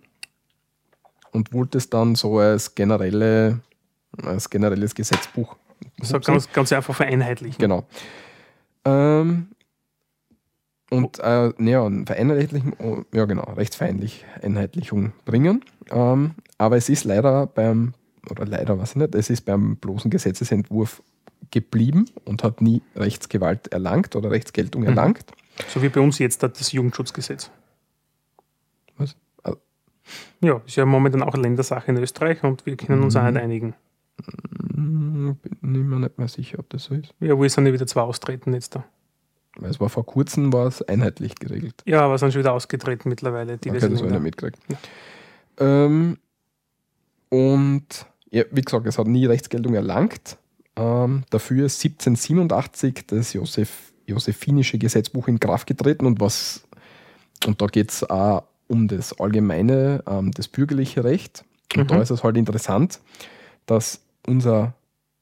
und 1.37 1.53
wollte 1.53 1.79
es 1.79 1.91
dann 1.91 2.15
so 2.15 2.39
als, 2.39 2.75
generelle, 2.75 3.61
als 4.23 4.49
generelles 4.51 4.95
Gesetzbuch. 4.95 5.55
So 6.03 6.19
ganz, 6.19 6.51
ganz 6.53 6.73
einfach 6.73 6.95
vereinheitlichen. 6.95 7.59
Genau. 7.61 7.87
Ähm, 8.87 9.49
und 10.91 11.19
äh, 11.19 11.53
ja, 11.63 11.91
vereinheitlichen, 12.07 12.73
oh, 12.79 13.03
ja 13.13 13.27
genau, 13.27 13.45
rechtsfeindlich 13.53 14.25
Einheitlichung 14.43 15.13
bringen. 15.27 15.63
Ähm, 15.91 16.33
aber 16.59 16.77
es 16.77 16.89
ist 16.89 17.05
leider 17.05 17.47
beim, 17.47 17.93
oder 18.31 18.47
leider 18.47 18.79
weiß 18.79 18.91
ich 18.91 18.97
nicht, 18.97 19.15
es 19.15 19.29
ist 19.29 19.43
beim 19.43 19.77
bloßen 19.77 20.11
Gesetzesentwurf 20.11 21.03
geblieben 21.51 22.07
und 22.25 22.43
hat 22.43 22.63
nie 22.63 22.83
Rechtsgewalt 22.97 23.69
erlangt 23.69 24.17
oder 24.17 24.31
Rechtsgeltung 24.31 24.83
Mhm. 24.83 24.89
erlangt. 24.89 25.25
So 25.69 25.83
wie 25.83 25.89
bei 25.91 26.01
uns 26.01 26.19
jetzt 26.19 26.43
das 26.43 26.73
Jugendschutzgesetz. 26.73 27.51
Ja, 30.41 30.61
ist 30.67 30.77
ja 30.77 30.85
momentan 30.87 31.23
auch 31.23 31.35
Ländersache 31.37 31.91
in 31.91 31.97
Österreich 31.99 32.43
und 32.45 32.65
wir 32.67 32.77
können 32.77 33.03
uns 33.03 33.17
auch 33.17 33.23
Mhm. 33.23 33.33
nicht 33.35 33.43
einigen. 33.43 33.75
hm, 34.75 35.37
bin 35.61 35.89
mir 35.89 35.99
nicht 35.99 36.19
mehr 36.19 36.29
sicher, 36.29 36.59
ob 36.59 36.71
das 36.71 36.85
so 36.85 36.95
ist. 36.95 37.13
Ja, 37.21 37.37
wo 37.37 37.47
sind 37.49 37.67
ja 37.67 37.73
wieder 37.73 37.87
zwei 37.87 38.01
austreten 38.03 38.55
jetzt 38.55 38.75
da? 38.75 38.85
Weil 39.59 39.71
es 39.71 39.81
war 39.81 39.89
vor 39.89 40.05
kurzem 40.07 40.53
war 40.53 40.67
es 40.67 40.83
einheitlich 40.83 41.35
geregelt. 41.37 41.83
Ja, 41.87 42.03
aber 42.03 42.19
sind 42.19 42.33
schon 42.33 42.41
wieder 42.41 42.53
ausgetreten 42.53 43.09
mittlerweile. 43.09 43.57
Die 43.59 43.71
Okay, 43.71 43.79
das 43.81 43.85
habe 43.85 43.95
ich 44.07 44.13
nicht 44.13 44.23
mitgekriegt. 44.23 44.59
Ähm, 45.59 46.19
und 47.31 48.07
ja, 48.31 48.45
wie 48.51 48.61
gesagt, 48.63 48.87
es 48.87 48.99
hat 48.99 49.07
nie 49.07 49.27
Rechtsgeltung 49.27 49.75
erlangt. 49.75 50.37
Ähm, 50.77 51.25
dafür 51.31 51.67
ist 51.67 51.83
1787 51.83 53.07
das 53.07 53.33
Josef, 53.33 53.93
Josephinische 54.07 54.79
Gesetzbuch 54.79 55.29
in 55.29 55.41
Kraft 55.41 55.67
getreten 55.67 56.07
und 56.07 56.21
was 56.21 56.63
und 57.47 57.61
da 57.61 57.67
geht 57.67 57.91
es 57.91 58.09
auch 58.09 58.45
um 58.69 58.89
das 58.89 59.19
allgemeine, 59.21 60.03
ähm, 60.09 60.31
das 60.33 60.49
bürgerliche 60.49 61.05
Recht. 61.05 61.45
Und 61.77 61.85
Mhm. 61.85 61.89
da 61.89 62.03
ist 62.03 62.11
es 62.11 62.23
halt 62.25 62.37
interessant, 62.37 63.01
dass 63.67 64.01
unser 64.27 64.75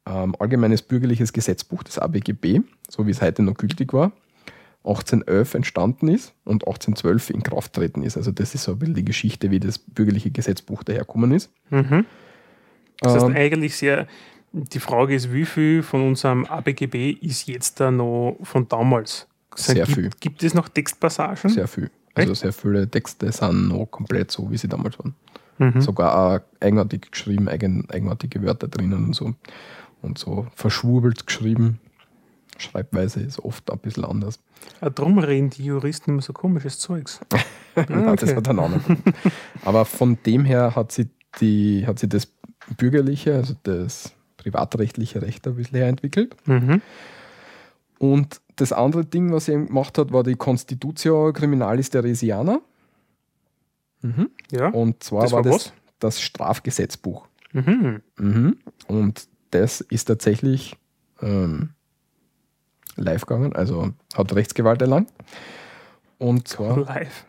ähm, 0.06 0.36
allgemeines 0.38 0.82
bürgerliches 0.82 1.32
Gesetzbuch, 1.32 1.82
das 1.82 1.98
ABGB, 1.98 2.60
so 2.90 3.06
wie 3.06 3.10
es 3.10 3.22
heute 3.22 3.42
noch 3.42 3.54
gültig 3.54 3.94
war, 3.94 4.12
1811 4.84 5.54
entstanden 5.54 6.08
ist 6.08 6.34
und 6.44 6.66
1812 6.66 7.30
in 7.30 7.42
Kraft 7.42 7.72
treten 7.72 8.02
ist. 8.02 8.18
Also 8.18 8.30
das 8.30 8.54
ist 8.54 8.64
so 8.64 8.72
ein 8.72 8.78
bisschen 8.78 8.94
die 8.94 9.04
Geschichte, 9.06 9.50
wie 9.50 9.60
das 9.60 9.78
bürgerliche 9.78 10.30
Gesetzbuch 10.30 10.82
daherkommen 10.82 11.32
ist. 11.32 11.50
Mhm. 11.70 12.04
Das 13.00 13.14
heißt 13.14 13.24
Ähm, 13.26 13.34
eigentlich 13.34 13.76
sehr, 13.76 14.06
die 14.52 14.78
Frage 14.78 15.14
ist, 15.14 15.32
wie 15.32 15.46
viel 15.46 15.82
von 15.82 16.06
unserem 16.06 16.44
ABGB 16.44 17.10
ist 17.12 17.48
jetzt 17.48 17.80
da 17.80 17.90
noch 17.90 18.36
von 18.42 18.68
damals? 18.68 19.26
Sehr 19.56 19.86
gibt, 19.86 19.88
viel. 19.88 20.10
Gibt 20.20 20.42
es 20.42 20.52
noch 20.52 20.68
Textpassagen? 20.68 21.48
sehr 21.48 21.66
viel. 21.66 21.90
Also 22.14 22.34
sehr 22.34 22.52
viele 22.52 22.88
Texte 22.88 23.30
sind 23.32 23.68
noch 23.68 23.86
komplett 23.86 24.30
so, 24.30 24.50
wie 24.50 24.56
sie 24.56 24.68
damals 24.68 24.98
waren. 24.98 25.14
Mhm. 25.58 25.80
Sogar 25.80 26.16
auch 26.16 26.40
eigenartig 26.60 27.10
geschrieben, 27.10 27.48
eigen, 27.48 27.88
eigenartige 27.90 28.42
Wörter 28.42 28.68
drinnen 28.68 29.06
und 29.06 29.14
so. 29.14 29.34
Und 30.02 30.18
so 30.18 30.46
verschwurbelt 30.54 31.26
geschrieben. 31.26 31.80
Schreibweise 32.58 33.20
ist 33.20 33.40
oft 33.40 33.70
ein 33.70 33.78
bisschen 33.78 34.04
anders. 34.04 34.38
Ah, 34.80 34.90
Drum 34.90 35.18
reden 35.18 35.50
die 35.50 35.64
Juristen 35.64 36.12
immer 36.12 36.22
so 36.22 36.32
komisches 36.32 36.78
Zeugs. 36.78 37.20
Nein, 37.74 38.16
das 38.16 38.30
okay. 38.30 38.36
hat 38.36 38.48
einen 38.48 38.60
anderen. 38.60 39.02
Aber 39.64 39.84
von 39.84 40.18
dem 40.24 40.44
her 40.44 40.76
hat 40.76 40.92
sie, 40.92 41.08
die, 41.40 41.86
hat 41.86 41.98
sie 41.98 42.08
das 42.08 42.28
bürgerliche, 42.76 43.34
also 43.34 43.54
das 43.64 44.12
privatrechtliche 44.36 45.22
Recht 45.22 45.46
ein 45.46 45.56
bisschen 45.56 45.78
herentwickelt. 45.78 46.36
Mhm. 46.46 46.80
Und 48.04 48.42
das 48.56 48.72
andere 48.72 49.06
Ding, 49.06 49.32
was 49.32 49.48
eben 49.48 49.66
gemacht 49.66 49.96
hat, 49.96 50.12
war 50.12 50.22
die 50.22 50.34
Constitutio 50.34 51.32
Criminalis 51.32 51.88
Theresiana. 51.88 52.60
Mhm. 54.02 54.28
Ja. 54.50 54.68
Und 54.68 55.02
zwar 55.02 55.22
Das 55.22 55.32
war, 55.32 55.44
war 55.44 55.52
das 55.52 55.72
das 56.00 56.20
Strafgesetzbuch. 56.20 57.26
Mhm. 57.52 58.02
Mhm. 58.18 58.58
Und 58.88 59.26
das 59.52 59.80
ist 59.80 60.04
tatsächlich 60.04 60.76
ähm, 61.22 61.70
live 62.96 63.24
gegangen, 63.24 63.54
also 63.54 63.92
hat 64.14 64.34
Rechtsgewalt 64.34 64.82
erlangt. 64.82 65.10
Und 66.18 66.46
zwar, 66.46 66.78
Live. 66.84 67.24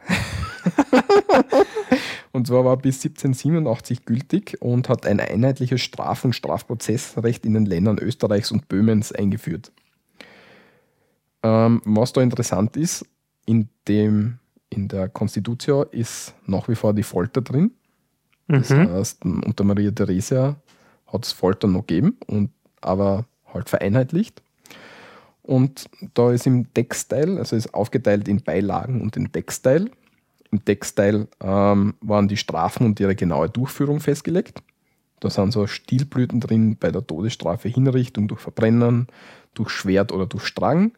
und 2.34 2.48
zwar 2.48 2.66
war 2.66 2.76
bis 2.76 2.98
1787 2.98 4.04
gültig 4.04 4.58
und 4.60 4.90
hat 4.90 5.06
ein 5.06 5.22
einheitliches 5.22 5.80
Straf- 5.80 6.26
und 6.26 6.34
Strafprozessrecht 6.34 7.46
in 7.46 7.54
den 7.54 7.66
Ländern 7.66 7.98
Österreichs 7.98 8.52
und 8.52 8.68
Böhmens 8.68 9.14
eingeführt. 9.14 9.72
Ähm, 11.46 11.82
was 11.86 12.12
da 12.12 12.22
interessant 12.22 12.76
ist, 12.76 13.06
in, 13.46 13.70
dem, 13.88 14.40
in 14.72 14.88
der 14.88 15.10
Constitutio 15.10 15.84
ist 15.84 16.34
nach 16.48 16.68
wie 16.68 16.76
vor 16.76 16.94
die 16.94 17.04
Folter 17.04 17.42
drin. 17.42 17.72
Das 18.48 18.72
Mhm. 18.72 18.90
heißt, 18.90 19.24
unter 19.26 19.64
Maria 19.64 19.92
Theresia 19.92 20.56
hat 21.08 21.26
es 21.26 21.32
Folter 21.32 21.68
noch 21.68 21.86
gegeben, 21.86 22.18
und, 22.26 22.50
aber 22.82 23.26
halt 23.54 23.70
vereinheitlicht. 23.70 24.42
Und 25.44 25.86
da 26.16 26.32
ist 26.32 26.48
im 26.48 26.74
Textteil, 26.74 27.38
also 27.38 27.56
ist 27.56 27.74
aufgeteilt 27.76 28.28
in 28.28 28.42
Beilagen 28.42 29.02
und 29.02 29.16
in 29.16 29.32
Textteil. 29.32 29.92
Im 30.52 30.66
Textteil 30.66 31.28
ähm, 31.44 31.94
waren 32.02 32.28
die 32.28 32.38
Strafen 32.38 32.86
und 32.88 33.00
ihre 33.00 33.16
genaue 33.16 33.50
Durchführung 33.50 34.00
festgelegt. 34.00 34.64
Da 35.20 35.30
sind 35.30 35.52
so 35.52 35.68
Stilblüten 35.68 36.40
drin 36.40 36.78
bei 36.80 36.90
der 36.92 37.06
Todesstrafe, 37.06 37.70
Hinrichtung 37.70 38.28
durch 38.28 38.42
Verbrennen, 38.42 39.08
durch 39.56 39.70
Schwert 39.70 40.12
oder 40.12 40.26
durch 40.26 40.46
Strang. 40.46 40.94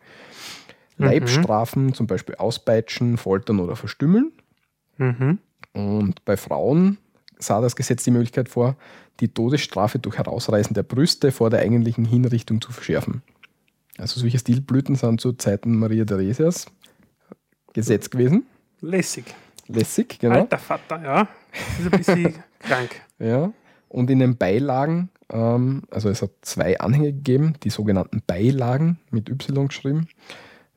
Leibstrafen, 0.97 1.93
zum 1.93 2.07
Beispiel 2.07 2.35
Auspeitschen, 2.35 3.17
Foltern 3.17 3.59
oder 3.59 3.75
Verstümmeln. 3.75 4.31
Mhm. 4.97 5.39
Und 5.73 6.25
bei 6.25 6.37
Frauen 6.37 6.97
sah 7.37 7.61
das 7.61 7.75
Gesetz 7.75 8.03
die 8.03 8.11
Möglichkeit 8.11 8.49
vor, 8.49 8.75
die 9.19 9.27
Todesstrafe 9.27 9.99
durch 9.99 10.17
Herausreißen 10.17 10.73
der 10.73 10.83
Brüste 10.83 11.31
vor 11.31 11.49
der 11.49 11.59
eigentlichen 11.59 12.05
Hinrichtung 12.05 12.61
zu 12.61 12.71
verschärfen. 12.71 13.21
Also 13.97 14.19
solche 14.19 14.39
Stilblüten 14.39 14.95
sind 14.95 15.21
zu 15.21 15.33
Zeiten 15.33 15.77
Maria 15.77 16.05
Theresias 16.05 16.67
Gesetz 17.73 18.09
gewesen. 18.09 18.45
Lässig. 18.81 19.25
Lässig, 19.67 20.19
genau. 20.19 20.35
Alter 20.35 20.57
Vater, 20.57 21.01
ja. 21.03 21.27
Das 21.51 21.79
ist 21.79 21.93
ein 21.93 21.97
bisschen 21.99 22.43
krank. 22.59 23.01
Ja. 23.19 23.51
Und 23.89 24.09
in 24.09 24.19
den 24.19 24.37
Beilagen, 24.37 25.09
also 25.29 26.09
es 26.09 26.21
hat 26.21 26.31
zwei 26.41 26.79
Anhänge 26.79 27.11
gegeben, 27.11 27.53
die 27.63 27.69
sogenannten 27.69 28.21
Beilagen 28.25 28.99
mit 29.11 29.29
Y 29.29 29.67
geschrieben. 29.67 30.07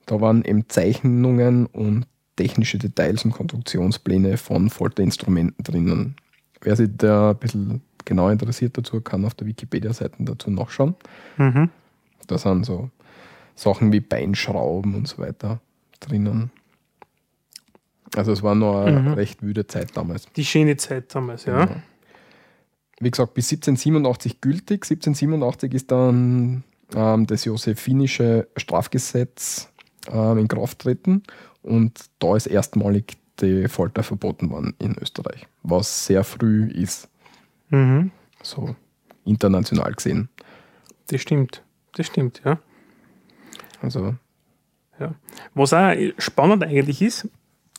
Da 0.07 0.21
waren 0.21 0.45
eben 0.45 0.69
Zeichnungen 0.69 1.67
und 1.67 2.07
technische 2.37 2.79
Details 2.79 3.25
und 3.25 3.33
Konstruktionspläne 3.33 4.37
von 4.39 4.71
Folterinstrumenten 4.71 5.63
drinnen. 5.63 6.17
Wer 6.63 6.75
sich 6.75 6.89
da 6.97 7.31
ein 7.31 7.37
bisschen 7.37 7.83
genauer 8.05 8.33
interessiert 8.33 8.77
dazu, 8.77 9.01
kann 9.01 9.25
auf 9.25 9.35
der 9.35 9.47
Wikipedia-Seite 9.47 10.17
dazu 10.21 10.51
nachschauen. 10.51 10.95
Mhm. 11.37 11.71
Da 12.27 12.39
sind 12.39 12.65
so 12.67 12.91
Sachen 13.55 13.93
wie 13.93 14.01
Beinschrauben 14.01 14.95
und 14.95 15.07
so 15.07 15.19
weiter 15.19 15.61
drinnen. 16.01 16.51
Also 18.17 18.33
es 18.33 18.43
war 18.43 18.55
noch 18.55 18.85
eine 18.85 19.01
Mhm. 19.01 19.13
recht 19.13 19.43
wüde 19.43 19.67
Zeit 19.67 19.97
damals. 19.97 20.27
Die 20.35 20.45
schöne 20.45 20.77
Zeit 20.77 21.15
damals, 21.15 21.45
ja. 21.45 21.67
Genau. 21.67 21.81
Wie 23.01 23.11
gesagt, 23.11 23.35
bis 23.35 23.51
1787 23.51 24.41
gültig. 24.41 24.85
1787 24.85 25.73
ist 25.75 25.91
dann 25.91 26.65
ähm, 26.95 27.27
das 27.27 27.45
Josephinische 27.47 28.49
Strafgesetz 28.57 29.71
ähm, 30.11 30.39
in 30.39 30.49
Kraft 30.49 30.81
treten 30.81 31.23
und 31.63 31.99
da 32.19 32.37
ist 32.37 32.47
erstmalig 32.47 33.17
die 33.41 33.69
Folter 33.69 34.03
verboten 34.03 34.51
worden 34.51 34.75
in 34.79 34.97
Österreich, 34.99 35.47
was 35.63 36.07
sehr 36.07 36.25
früh 36.25 36.67
ist, 36.71 37.09
Mhm. 37.71 38.11
so 38.43 38.75
international 39.25 39.93
gesehen. 39.93 40.29
Das 41.07 41.21
stimmt. 41.21 41.63
Das 41.93 42.07
stimmt, 42.07 42.43
ja. 42.45 42.59
Also 43.81 44.15
Was 45.55 45.73
auch 45.73 45.95
spannend 46.19 46.63
eigentlich 46.65 47.01
ist, 47.01 47.29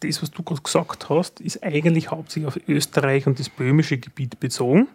das, 0.01 0.21
was 0.21 0.31
du 0.31 0.43
gerade 0.43 0.61
gesagt 0.61 1.09
hast, 1.09 1.39
ist 1.39 1.63
eigentlich 1.63 2.11
hauptsächlich 2.11 2.47
auf 2.47 2.59
Österreich 2.67 3.27
und 3.27 3.39
das 3.39 3.49
böhmische 3.49 3.97
Gebiet 3.97 4.39
bezogen. 4.39 4.87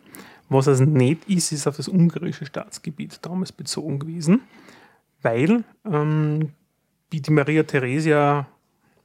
Was 0.48 0.66
es 0.66 0.80
nicht 0.80 1.28
ist, 1.28 1.52
ist 1.52 1.66
auf 1.66 1.76
das 1.76 1.88
ungarische 1.88 2.46
Staatsgebiet 2.46 3.18
damals 3.22 3.52
bezogen 3.52 3.98
gewesen, 3.98 4.42
weil 5.22 5.64
ähm, 5.84 6.50
wie 7.10 7.20
die 7.20 7.32
Maria 7.32 7.62
Theresia 7.64 8.46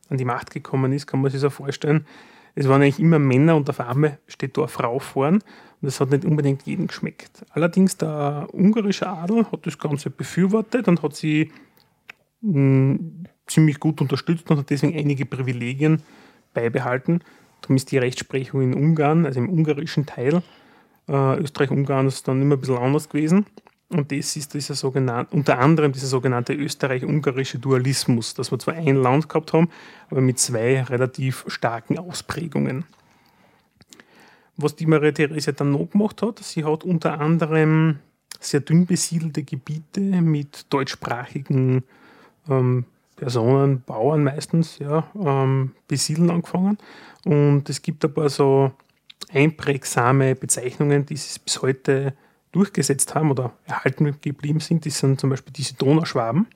an 0.09 0.17
die 0.17 0.25
Macht 0.25 0.51
gekommen 0.51 0.93
ist, 0.93 1.07
kann 1.07 1.21
man 1.21 1.31
sich 1.31 1.41
so 1.41 1.49
vorstellen, 1.49 2.05
es 2.53 2.67
waren 2.67 2.81
eigentlich 2.81 2.99
immer 2.99 3.17
Männer 3.17 3.55
und 3.55 3.69
auf 3.69 3.79
einmal 3.79 4.19
steht 4.27 4.57
da 4.57 4.61
eine 4.61 4.67
Frau 4.67 4.99
vorn 4.99 5.35
und 5.35 5.43
das 5.81 5.99
hat 5.99 6.11
nicht 6.11 6.25
unbedingt 6.25 6.63
jedem 6.63 6.87
geschmeckt. 6.87 7.45
Allerdings 7.51 7.97
der 7.97 8.47
ungarische 8.51 9.07
Adel 9.07 9.45
hat 9.51 9.65
das 9.65 9.77
Ganze 9.77 10.09
befürwortet 10.09 10.87
und 10.87 11.01
hat 11.01 11.15
sie 11.15 11.51
ziemlich 12.41 13.79
gut 13.79 14.01
unterstützt 14.01 14.49
und 14.49 14.57
hat 14.57 14.69
deswegen 14.69 14.97
einige 14.97 15.25
Privilegien 15.25 16.01
beibehalten. 16.53 17.21
Darum 17.61 17.75
ist 17.75 17.91
die 17.91 17.97
Rechtsprechung 17.97 18.61
in 18.61 18.73
Ungarn, 18.73 19.25
also 19.25 19.39
im 19.39 19.49
ungarischen 19.49 20.05
Teil, 20.05 20.41
Äh, 21.07 21.39
Österreich-Ungarn 21.39 22.07
ist 22.07 22.27
dann 22.27 22.41
immer 22.41 22.55
ein 22.55 22.59
bisschen 22.61 22.77
anders 22.77 23.09
gewesen. 23.09 23.45
Und 23.89 24.11
das 24.11 24.35
ist 24.37 24.53
dieser 24.53 24.75
sogenannte, 24.75 25.35
unter 25.35 25.59
anderem 25.59 25.91
dieser 25.91 26.07
sogenannte 26.07 26.53
österreich-ungarische 26.53 27.59
Dualismus, 27.59 28.33
dass 28.33 28.51
wir 28.51 28.59
zwar 28.59 28.75
ein 28.75 28.95
Land 28.95 29.27
gehabt 29.27 29.51
haben, 29.51 29.69
aber 30.09 30.21
mit 30.21 30.39
zwei 30.39 30.81
relativ 30.83 31.43
starken 31.47 31.97
Ausprägungen. 31.97 32.85
Was 34.55 34.75
die 34.75 34.85
Maria 34.85 35.11
Therese 35.11 35.53
dann 35.53 35.71
noch 35.71 35.89
gemacht 35.89 36.21
hat, 36.21 36.39
sie 36.39 36.63
hat 36.63 36.85
unter 36.85 37.19
anderem 37.19 37.99
sehr 38.39 38.61
dünn 38.61 38.85
besiedelte 38.85 39.43
Gebiete 39.43 39.99
mit 39.99 40.67
deutschsprachigen 40.69 41.83
ähm, 42.49 42.85
Personen, 43.15 43.83
Bauern 43.85 44.23
meistens, 44.23 44.79
ja, 44.79 45.07
ähm, 45.15 45.73
besiedeln 45.87 46.29
angefangen. 46.29 46.77
Und 47.23 47.69
es 47.69 47.81
gibt 47.81 48.03
ein 48.03 48.13
paar 48.13 48.29
so 48.29 48.71
einprägsame 49.31 50.35
Bezeichnungen, 50.35 51.05
die 51.05 51.17
sich 51.17 51.39
bis 51.41 51.61
heute 51.61 52.13
durchgesetzt 52.51 53.15
haben 53.15 53.31
oder 53.31 53.53
erhalten 53.65 54.15
geblieben 54.21 54.59
sind. 54.59 54.85
Das 54.85 54.97
sind 54.97 55.19
zum 55.19 55.29
Beispiel 55.29 55.53
diese 55.53 55.75
Donauschwaben. 55.75 56.47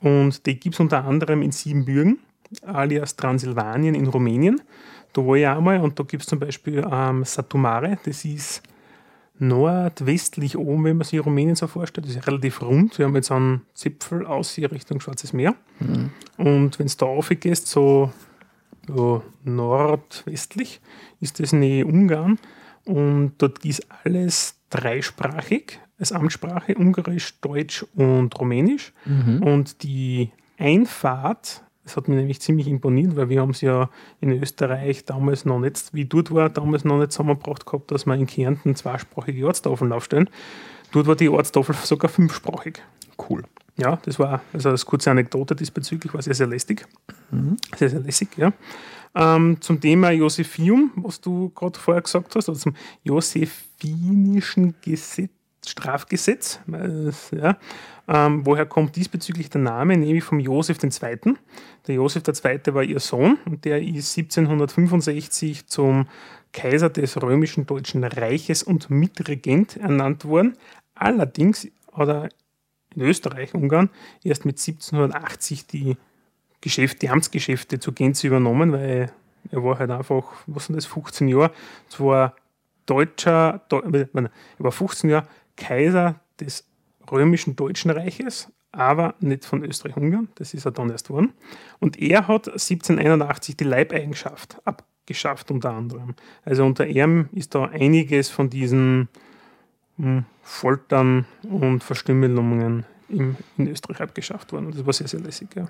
Und 0.00 0.46
die 0.46 0.58
gibt 0.58 0.74
es 0.74 0.80
unter 0.80 1.04
anderem 1.04 1.42
in 1.42 1.52
Siebenbürgen, 1.52 2.18
alias 2.66 3.16
Transsilvanien 3.16 3.94
in 3.94 4.06
Rumänien. 4.06 4.60
Da 5.12 5.26
war 5.26 5.36
ich 5.36 5.46
auch 5.46 5.60
mal 5.60 5.80
und 5.80 5.98
da 5.98 6.04
gibt 6.04 6.22
es 6.22 6.28
zum 6.28 6.38
Beispiel 6.38 6.86
ähm, 6.90 7.24
Satumare, 7.24 7.98
das 8.04 8.24
ist 8.24 8.62
nordwestlich 9.38 10.56
oben, 10.56 10.84
wenn 10.84 10.96
man 10.96 11.06
sich 11.06 11.24
Rumänien 11.24 11.56
so 11.56 11.66
vorstellt. 11.66 12.06
Das 12.06 12.16
ist 12.16 12.26
relativ 12.26 12.62
rund. 12.62 12.98
Wir 12.98 13.06
haben 13.06 13.14
jetzt 13.14 13.30
einen 13.30 13.62
Zipfel 13.74 14.26
aus 14.26 14.52
hier 14.54 14.70
Richtung 14.72 15.00
Schwarzes 15.00 15.32
Meer. 15.32 15.54
Mhm. 15.80 16.10
Und 16.36 16.78
wenn 16.78 16.86
es 16.86 16.96
da 16.96 17.06
aufgehst, 17.06 17.68
so, 17.68 18.12
so 18.86 19.22
nordwestlich, 19.44 20.80
ist 21.20 21.40
das 21.40 21.52
Nähe 21.52 21.86
Ungarn. 21.86 22.38
Und 22.84 23.34
dort 23.38 23.64
ist 23.64 23.86
alles 24.04 24.56
dreisprachig 24.70 25.78
als 25.98 26.12
Amtssprache, 26.12 26.74
Ungarisch, 26.74 27.40
Deutsch 27.40 27.84
und 27.94 28.38
Rumänisch. 28.38 28.92
Mhm. 29.04 29.42
Und 29.42 29.82
die 29.82 30.30
Einfahrt, 30.58 31.62
das 31.88 31.96
hat 31.96 32.06
mich 32.06 32.18
nämlich 32.18 32.40
ziemlich 32.40 32.68
imponiert, 32.68 33.16
weil 33.16 33.30
wir 33.30 33.40
haben 33.40 33.52
es 33.52 33.62
ja 33.62 33.88
in 34.20 34.30
Österreich 34.30 35.06
damals 35.06 35.46
noch 35.46 35.58
nicht, 35.58 35.94
wie 35.94 36.04
dort 36.04 36.30
war, 36.30 36.50
damals 36.50 36.84
noch 36.84 36.98
nicht 36.98 37.12
zusammengebracht 37.12 37.64
gehabt, 37.64 37.90
dass 37.90 38.04
wir 38.04 38.14
in 38.14 38.26
Kärnten 38.26 38.76
zweisprachige 38.76 39.46
Ortstafeln 39.46 39.90
aufstellen. 39.92 40.28
Dort 40.92 41.06
war 41.06 41.16
die 41.16 41.30
Ortstafel 41.30 41.74
sogar 41.74 42.10
fünfsprachig. 42.10 42.82
Cool. 43.30 43.42
Ja, 43.78 43.98
das 44.04 44.18
war 44.18 44.42
also 44.52 44.68
als 44.68 44.84
kurze 44.84 45.10
Anekdote 45.10 45.56
diesbezüglich, 45.56 46.12
war 46.12 46.20
sehr, 46.20 46.34
sehr 46.34 46.46
lästig. 46.46 46.86
Mhm. 47.30 47.56
Sehr, 47.74 47.88
sehr 47.88 48.00
lässig, 48.00 48.28
ja. 48.36 48.52
Ähm, 49.14 49.58
zum 49.60 49.80
Thema 49.80 50.10
Josephium, 50.10 50.92
was 50.96 51.22
du 51.22 51.48
gerade 51.54 51.78
vorher 51.78 52.02
gesagt 52.02 52.36
hast, 52.36 52.50
also 52.50 52.60
zum 52.60 52.74
Josephinischen 53.02 54.74
Gesetz, 54.82 55.30
Strafgesetz. 55.68 56.60
Ja. 57.32 57.58
Ähm, 58.08 58.46
woher 58.46 58.64
kommt 58.64 58.96
diesbezüglich 58.96 59.50
der 59.50 59.60
Name? 59.60 59.96
Nämlich 59.96 60.24
vom 60.24 60.40
Josef 60.40 60.78
II. 60.82 61.34
Der 61.86 61.94
Josef 61.94 62.22
II. 62.26 62.74
war 62.74 62.82
ihr 62.82 63.00
Sohn 63.00 63.38
und 63.44 63.64
der 63.64 63.82
ist 63.82 64.16
1765 64.16 65.66
zum 65.66 66.08
Kaiser 66.52 66.88
des 66.88 67.20
römischen 67.20 67.66
Deutschen 67.66 68.04
Reiches 68.04 68.62
und 68.62 68.88
Mitregent 68.88 69.76
ernannt 69.76 70.24
worden. 70.24 70.56
Allerdings 70.94 71.68
hat 71.92 72.08
er 72.08 72.28
in 72.94 73.02
Österreich, 73.02 73.54
Ungarn, 73.54 73.90
erst 74.24 74.46
mit 74.46 74.58
1780 74.58 75.66
die 75.66 75.96
Geschäfte, 76.62 77.00
die 77.00 77.10
Amtsgeschäfte 77.10 77.78
zur 77.78 77.94
Gänze 77.94 78.26
übernommen, 78.26 78.72
weil 78.72 79.12
er 79.50 79.64
war 79.64 79.78
halt 79.78 79.90
einfach, 79.90 80.24
was 80.46 80.66
sind 80.66 80.76
das, 80.76 80.86
15 80.86 81.28
Jahre, 81.28 81.52
zwar 81.88 82.34
deutscher, 82.86 83.60
er 83.70 84.18
war 84.58 84.72
15 84.72 85.10
Jahre 85.10 85.28
Kaiser 85.58 86.20
des 86.40 86.66
römischen 87.10 87.56
Deutschen 87.56 87.90
Reiches, 87.90 88.50
aber 88.72 89.14
nicht 89.20 89.44
von 89.44 89.64
Österreich-Ungarn, 89.64 90.28
das 90.36 90.54
ist 90.54 90.64
er 90.64 90.72
dann 90.72 90.90
erst 90.90 91.10
worden. 91.10 91.32
Und 91.80 92.00
er 92.00 92.28
hat 92.28 92.48
1781 92.48 93.56
die 93.56 93.64
Leibeigenschaft 93.64 94.58
abgeschafft 94.64 95.50
unter 95.50 95.72
anderem. 95.72 96.14
Also 96.44 96.64
unter 96.64 96.86
ihm 96.86 97.28
ist 97.32 97.54
da 97.54 97.64
einiges 97.64 98.30
von 98.30 98.50
diesen 98.50 99.08
hm, 99.96 100.24
Foltern 100.42 101.26
und 101.42 101.82
Verstümmelungen 101.82 102.84
in 103.08 103.36
Österreich 103.58 104.00
abgeschafft 104.00 104.52
worden. 104.52 104.66
Und 104.66 104.78
das 104.78 104.86
war 104.86 104.92
sehr, 104.92 105.08
sehr 105.08 105.20
lässig, 105.20 105.48
ja. 105.56 105.68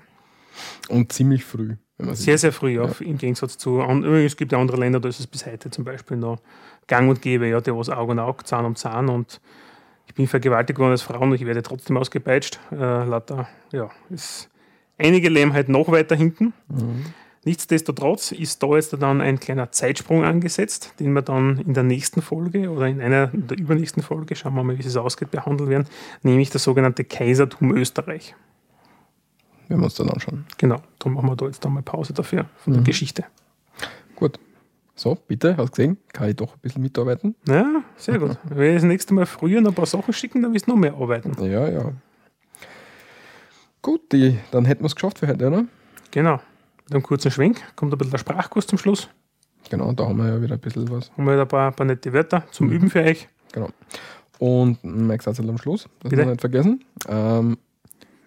Und 0.89 1.11
ziemlich 1.13 1.45
früh. 1.45 1.75
sehr, 1.97 2.37
sehr 2.37 2.51
früh, 2.51 2.75
ja, 2.75 2.89
im 2.99 3.17
Gegensatz 3.17 3.57
zu 3.57 3.81
anderen. 3.81 4.25
Es 4.25 4.35
gibt 4.35 4.51
ja 4.51 4.59
andere 4.59 4.77
Länder, 4.77 4.99
da 4.99 5.07
ist 5.07 5.19
es 5.19 5.27
bis 5.27 5.45
heute 5.45 5.69
zum 5.69 5.85
Beispiel 5.85 6.17
noch 6.17 6.41
gang 6.87 7.09
und 7.09 7.21
gäbe, 7.21 7.47
ja, 7.47 7.61
der 7.61 7.77
was 7.77 7.89
Auge 7.89 8.11
um 8.11 8.19
Auge, 8.19 8.43
Zahn 8.43 8.65
um 8.65 8.75
Zahn 8.75 9.07
und 9.07 9.39
ich 10.09 10.15
bin 10.15 10.27
vergewaltigt 10.27 10.79
worden 10.79 10.91
als 10.91 11.03
Frau 11.03 11.19
und 11.21 11.33
ich 11.33 11.45
werde 11.45 11.61
trotzdem 11.61 11.95
ausgepeitscht. 11.95 12.59
Äh, 12.71 12.75
lauter, 12.75 13.47
ja, 13.71 13.89
ist 14.09 14.49
einige 14.97 15.29
halt 15.53 15.69
noch 15.69 15.91
weiter 15.91 16.15
hinten. 16.15 16.53
Mhm. 16.67 17.05
Nichtsdestotrotz 17.45 18.31
ist 18.31 18.61
da 18.61 18.75
jetzt 18.75 18.91
dann 18.99 19.21
ein 19.21 19.39
kleiner 19.39 19.71
Zeitsprung 19.71 20.25
angesetzt, 20.25 20.95
den 20.99 21.13
wir 21.13 21.21
dann 21.21 21.59
in 21.59 21.73
der 21.73 21.83
nächsten 21.83 22.21
Folge 22.21 22.69
oder 22.69 22.87
in 22.87 22.99
einer 23.01 23.27
der 23.27 23.57
übernächsten 23.57 24.03
Folge, 24.03 24.35
schauen 24.35 24.55
wir 24.55 24.63
mal, 24.63 24.77
wie 24.77 24.83
es 24.83 24.97
ausgeht, 24.97 25.31
behandeln 25.31 25.69
werden, 25.69 25.87
nämlich 26.23 26.49
das 26.49 26.63
sogenannte 26.63 27.05
Kaisertum 27.05 27.71
Österreich 27.75 28.35
werden 29.69 29.81
wir 29.81 29.85
uns 29.85 29.95
dann 29.95 30.09
anschauen. 30.09 30.45
Genau, 30.57 30.81
darum 30.97 31.13
machen 31.13 31.29
wir 31.29 31.35
da 31.35 31.45
jetzt 31.45 31.63
einmal 31.65 31.83
Pause 31.83 32.13
dafür 32.13 32.45
von 32.57 32.73
der 32.73 32.81
mhm. 32.81 32.85
Geschichte. 32.85 33.25
Gut. 34.15 34.39
So, 34.99 35.15
bitte, 35.15 35.55
hast 35.55 35.69
du 35.69 35.71
gesehen? 35.71 35.97
Kann 36.11 36.27
ich 36.27 36.35
doch 36.35 36.55
ein 36.55 36.59
bisschen 36.59 36.81
mitarbeiten? 36.81 37.33
Ja, 37.47 37.83
sehr 37.95 38.19
gut. 38.19 38.37
Wenn 38.49 38.71
ich 38.71 38.81
das 38.81 38.83
nächste 38.83 39.13
Mal 39.13 39.25
früher 39.25 39.61
noch 39.61 39.71
ein 39.71 39.73
paar 39.73 39.85
Sachen 39.85 40.13
schicken, 40.13 40.41
dann 40.41 40.53
wirst 40.53 40.67
du 40.67 40.71
noch 40.71 40.77
mehr 40.77 40.93
arbeiten. 40.93 41.31
Ja, 41.41 41.69
ja. 41.69 41.93
Gut, 43.81 44.11
die, 44.11 44.37
dann 44.51 44.65
hätten 44.65 44.81
wir 44.81 44.87
es 44.87 44.95
geschafft 44.95 45.19
für 45.19 45.27
heute, 45.29 45.47
oder? 45.47 45.63
Genau. 46.11 46.41
Mit 46.83 46.93
einem 46.95 47.03
kurzen 47.03 47.31
Schwenk 47.31 47.61
kommt 47.77 47.93
ein 47.93 47.97
bisschen 47.97 48.11
der 48.11 48.17
Sprachkurs 48.17 48.67
zum 48.67 48.77
Schluss. 48.77 49.07
Genau, 49.69 49.93
da 49.93 50.05
haben 50.05 50.17
wir 50.17 50.27
ja 50.27 50.41
wieder 50.41 50.55
ein 50.55 50.59
bisschen 50.59 50.91
was. 50.91 51.09
Haben 51.11 51.23
wir 51.23 51.31
wieder 51.31 51.43
ein 51.43 51.47
paar, 51.47 51.71
paar 51.71 51.85
nette 51.85 52.11
Wörter 52.11 52.43
zum 52.51 52.67
mhm. 52.67 52.73
Üben 52.73 52.89
für 52.89 53.01
euch. 53.01 53.29
Genau. 53.53 53.69
Und 54.37 54.83
mein 54.83 55.17
Satz 55.21 55.39
am 55.39 55.57
Schluss, 55.59 55.87
das 56.01 56.11
wir 56.11 56.25
nicht 56.25 56.41
vergessen. 56.41 56.83
Ähm, 57.07 57.57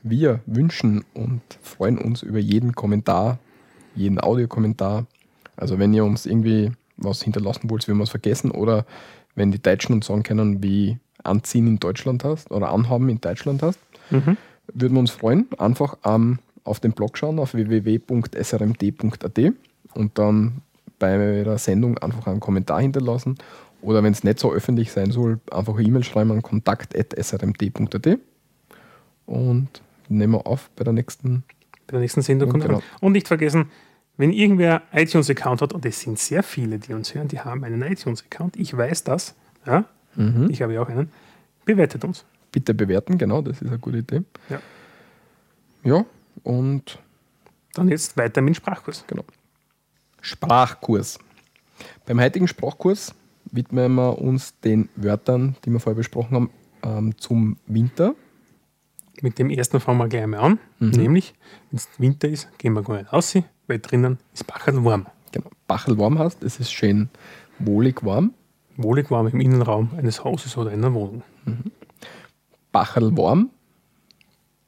wir 0.03 0.41
wünschen 0.47 1.05
und 1.13 1.43
freuen 1.61 1.99
uns 1.99 2.23
über 2.23 2.39
jeden 2.39 2.75
Kommentar, 2.75 3.41
jeden 3.95 4.19
Audiokommentar. 4.19 5.05
Also 5.57 5.79
wenn 5.79 5.93
ihr 5.95 6.05
uns 6.05 6.27
irgendwie 6.27 6.73
was 6.97 7.23
hinterlassen 7.23 7.71
wollt, 7.71 7.87
wir 7.89 7.99
was 7.99 8.11
vergessen 8.11 8.51
oder 8.51 8.85
wenn 9.35 9.51
die 9.51 9.63
Deutschen 9.63 9.95
uns 9.95 10.07
sagen 10.07 10.23
können, 10.23 10.63
wie 10.63 10.99
Anziehen 11.25 11.67
in 11.67 11.79
Deutschland 11.79 12.25
hast 12.25 12.51
oder 12.51 12.71
Anhaben 12.71 13.09
in 13.09 13.21
Deutschland 13.21 13.63
hast, 13.63 13.79
mhm. 14.11 14.37
würden 14.73 14.95
wir 14.95 15.01
uns 15.01 15.11
freuen. 15.11 15.47
Einfach 15.59 15.97
ähm, 16.05 16.39
auf 16.65 16.81
den 16.81 16.93
Blog 16.93 17.19
schauen 17.19 17.39
auf 17.39 17.55
www.srmd.at 17.55 19.39
und 19.95 20.19
dann 20.19 20.63
bei 20.99 21.43
der 21.45 21.59
Sendung 21.59 21.99
einfach 21.99 22.27
einen 22.27 22.41
Kommentar 22.41 22.81
hinterlassen 22.81 23.37
oder 23.81 24.03
wenn 24.03 24.13
es 24.13 24.23
nicht 24.23 24.39
so 24.39 24.53
öffentlich 24.53 24.93
sein 24.93 25.11
soll, 25.11 25.41
einfach 25.51 25.75
eine 25.77 25.87
E-Mail 25.87 26.05
schreiben 26.05 26.31
an 26.31 26.43
kontakt.srmd.at 26.43 28.19
und 29.27 29.69
nehmen 30.09 30.35
wir 30.35 30.47
auf 30.47 30.71
bei 30.77 30.85
der 30.85 30.93
nächsten, 30.93 31.43
bei 31.87 31.93
der 31.93 32.01
nächsten 32.01 32.23
Sendung. 32.23 32.53
Und, 32.53 32.61
genau. 32.61 32.83
und 33.01 33.13
nicht 33.13 33.29
vergessen, 33.29 33.71
wenn 34.23 34.33
irgendwer 34.33 34.83
iTunes-Account 34.93 35.63
hat, 35.63 35.73
und 35.73 35.85
es 35.85 35.99
sind 36.01 36.17
sehr 36.17 36.45
viele, 36.45 36.79
die 36.79 36.93
uns 36.93 37.13
hören, 37.13 37.27
die 37.27 37.41
haben 37.41 37.65
einen 37.65 37.83
iTunes-Account, 37.83 38.55
ich 38.55 38.77
weiß 38.77 39.03
das, 39.03 39.35
ja, 39.67 39.85
mhm. 40.15 40.49
ich 40.49 40.63
habe 40.63 40.75
ja 40.75 40.81
auch 40.81 40.89
einen, 40.89 41.11
bewertet 41.65 42.05
uns. 42.05 42.25
Bitte 42.53 42.73
bewerten, 42.73 43.19
genau, 43.19 43.43
das 43.43 43.61
ist 43.61 43.67
eine 43.67 43.81
gute 43.81 43.99
Idee. 43.99 44.23
Ja. 44.49 44.61
Ja, 45.83 46.07
und 46.45 47.01
dann 47.75 47.89
jetzt 47.89 48.17
weiter 48.17 48.43
mit 48.43 48.55
dem 48.55 48.55
Sprachkurs. 48.55 49.03
Genau. 49.09 49.25
Sprachkurs. 50.21 51.19
Beim 52.07 52.21
heutigen 52.21 52.47
Sprachkurs 52.47 53.13
widmen 53.51 53.93
wir 53.97 54.21
uns 54.21 54.57
den 54.61 54.89
Wörtern, 54.95 55.57
die 55.65 55.73
wir 55.73 55.81
vorher 55.81 55.97
besprochen 55.97 56.37
haben, 56.37 56.51
ähm, 56.85 57.19
zum 57.19 57.57
Winter 57.67 58.15
mit 59.23 59.39
dem 59.39 59.51
ersten 59.51 59.81
fangen 59.81 59.99
wir 59.99 60.09
gleich 60.09 60.27
mal 60.27 60.39
an. 60.39 60.59
Mhm. 60.79 60.91
Nämlich, 60.91 61.35
wenn 61.71 61.77
es 61.79 61.89
Winter 61.99 62.29
ist, 62.29 62.49
gehen 62.59 62.73
wir 62.73 62.83
gar 62.83 62.99
nicht 62.99 63.13
raus, 63.13 63.37
weil 63.73 63.81
drinnen 63.81 64.19
ist 64.35 64.47
Bachel 64.47 64.85
warm. 64.85 65.07
Genau. 65.33 65.49
Bachel 65.67 65.97
warm 65.97 66.19
heißt, 66.19 66.43
es 66.43 66.61
ist 66.61 66.71
schön 66.73 67.09
wohlig 67.59 68.05
warm. 68.05 68.35
Wohlig 68.77 69.11
warm 69.11 69.29
im 69.29 69.41
Innenraum 69.41 69.93
eines 69.97 70.25
Hauses 70.25 70.59
oder 70.59 70.71
einer 70.71 70.93
Wohnung. 70.93 71.23
Mhm. 71.47 71.73
Bachel 72.71 73.17
warm. 73.17 73.49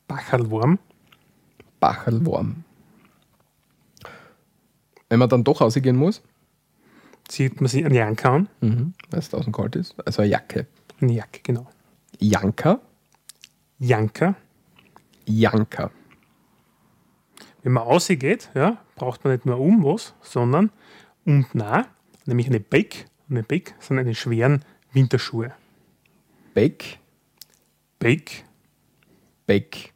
Bachel 0.08 0.50
warm. 0.50 0.78
Bachel 1.80 2.24
warm. 2.24 2.64
Wenn 5.10 5.18
man 5.18 5.28
dann 5.28 5.44
doch 5.44 5.60
rausgehen 5.60 5.96
muss, 5.96 6.22
zieht 7.28 7.60
man 7.60 7.68
sich 7.68 7.84
eine 7.84 7.94
Jacke 7.94 8.30
an. 8.30 8.48
Mhm, 8.62 8.94
weil 9.10 9.20
es 9.20 9.28
draußen 9.28 9.52
kalt 9.52 9.76
ist. 9.76 9.94
Also 10.06 10.22
eine 10.22 10.30
Jacke. 10.30 10.66
Eine 11.02 11.12
Jacke, 11.12 11.40
genau. 11.42 11.66
Janka. 12.20 12.80
Janka. 13.78 14.34
Janka. 15.26 15.90
Wenn 17.62 17.72
man 17.72 17.82
rausgeht, 17.82 18.50
ja, 18.54 18.78
braucht 18.96 19.24
man 19.24 19.32
nicht 19.32 19.46
nur 19.46 19.58
um 19.58 19.84
was, 19.84 20.14
sondern 20.22 20.70
und 21.24 21.54
nah, 21.54 21.86
nämlich 22.26 22.46
eine 22.46 22.60
Bike. 22.60 23.06
Eine 23.30 23.42
Bike 23.42 23.74
sind 23.78 23.98
einen 23.98 24.14
schweren 24.14 24.64
Winterschuhe. 24.92 25.52
Beck, 26.52 26.98
Bake. 27.98 28.44
Beck. 29.46 29.92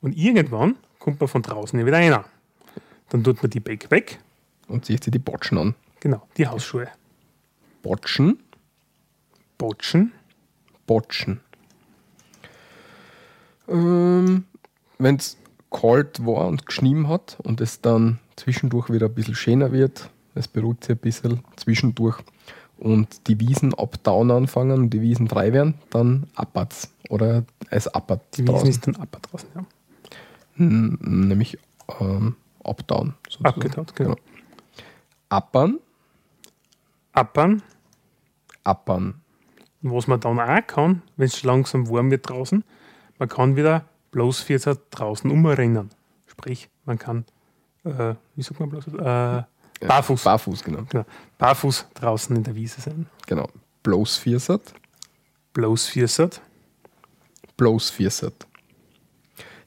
Und 0.00 0.16
irgendwann 0.16 0.76
kommt 0.98 1.20
man 1.20 1.28
von 1.28 1.42
draußen 1.42 1.84
wieder 1.84 1.96
rein. 1.96 2.24
Dann 3.08 3.24
tut 3.24 3.42
man 3.42 3.50
die 3.50 3.60
Bake 3.60 3.90
weg. 3.90 4.18
Und 4.68 4.84
zieht 4.84 5.02
sie 5.02 5.10
die 5.10 5.18
Botschen 5.18 5.56
an. 5.58 5.74
Genau, 6.00 6.28
die 6.36 6.46
Hausschuhe. 6.46 6.88
Botschen, 7.82 8.38
Botschen. 9.56 10.12
Botschen. 10.86 11.40
Ähm, 13.66 14.44
Wenn 14.98 15.16
es 15.16 15.38
kalt 15.70 16.24
war 16.24 16.46
und 16.48 16.66
geschnien 16.66 17.08
hat 17.08 17.38
und 17.42 17.60
es 17.60 17.80
dann 17.80 18.18
zwischendurch 18.38 18.90
wieder 18.90 19.06
ein 19.06 19.14
bisschen 19.14 19.34
schöner 19.34 19.72
wird, 19.72 20.10
es 20.34 20.48
beruhigt 20.48 20.84
sich 20.84 20.96
ein 20.96 20.98
bisschen 20.98 21.40
zwischendurch 21.56 22.18
und 22.78 23.26
die 23.28 23.40
Wiesen 23.40 23.74
abdown 23.74 24.30
anfangen 24.30 24.78
und 24.82 24.90
die 24.90 25.00
Wiesen 25.02 25.28
frei 25.28 25.52
werden, 25.52 25.74
dann 25.90 26.26
appert's. 26.34 26.90
Oder 27.08 27.44
es 27.70 27.88
appert 27.88 28.20
Die 28.36 28.42
Wiesen 28.42 28.46
draußen. 28.54 28.68
ist 28.70 28.86
dann 28.86 28.96
ab 28.96 29.18
draußen. 29.22 29.48
Ja. 29.54 29.64
N- 30.58 30.98
Nämlich 31.00 31.58
ähm, 32.00 32.36
abdown. 32.62 33.14
sozusagen. 33.28 33.46
Abgetaut, 33.54 33.96
genau. 33.96 34.16
Appern, 35.28 35.78
Appern. 37.12 37.62
appern. 38.64 39.20
Und 39.82 39.92
was 39.92 40.06
man 40.06 40.20
dann 40.20 40.38
auch 40.40 40.66
kann, 40.66 41.02
wenn 41.16 41.26
es 41.26 41.42
langsam 41.44 41.88
warm 41.88 42.10
wird 42.10 42.28
draußen, 42.28 42.64
man 43.18 43.28
kann 43.28 43.56
wieder 43.56 43.84
bloß 44.10 44.40
14 44.42 44.76
draußen 44.90 45.30
umrennen. 45.30 45.90
Sprich, 46.26 46.68
man 46.84 46.98
kann, 46.98 47.24
äh, 47.88 48.14
wie 48.36 48.42
sagt 48.42 48.60
man 48.60 48.68
bloß, 48.70 48.86
äh, 48.88 49.42
barfuß, 49.86 50.24
Barfuß, 50.24 50.62
genau. 50.64 50.82
genau, 50.88 51.04
barfuß 51.38 51.86
draußen 51.94 52.34
in 52.36 52.42
der 52.44 52.54
Wiese 52.54 52.80
sein. 52.80 53.06
genau. 53.26 53.48
Bloß 53.82 54.16
Viersat, 54.16 54.74
Bloß 55.54 55.86
14. 55.86 56.30
bloß 57.56 57.90
Viersat. 57.90 58.46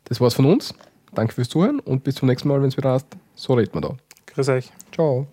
Das 0.04 0.20
war's 0.20 0.34
von 0.34 0.46
uns. 0.46 0.74
Danke 1.14 1.34
fürs 1.34 1.50
Zuhören 1.50 1.80
und 1.80 2.04
bis 2.04 2.16
zum 2.16 2.28
nächsten 2.28 2.48
Mal, 2.48 2.62
wenn 2.62 2.68
es 2.70 2.78
wieder 2.78 2.92
heißt, 2.94 3.08
so 3.36 3.54
redet 3.54 3.74
man 3.74 3.84
da. 3.84 3.96
Grüß 4.28 4.50
euch. 4.50 4.72
Ciao. 4.94 5.28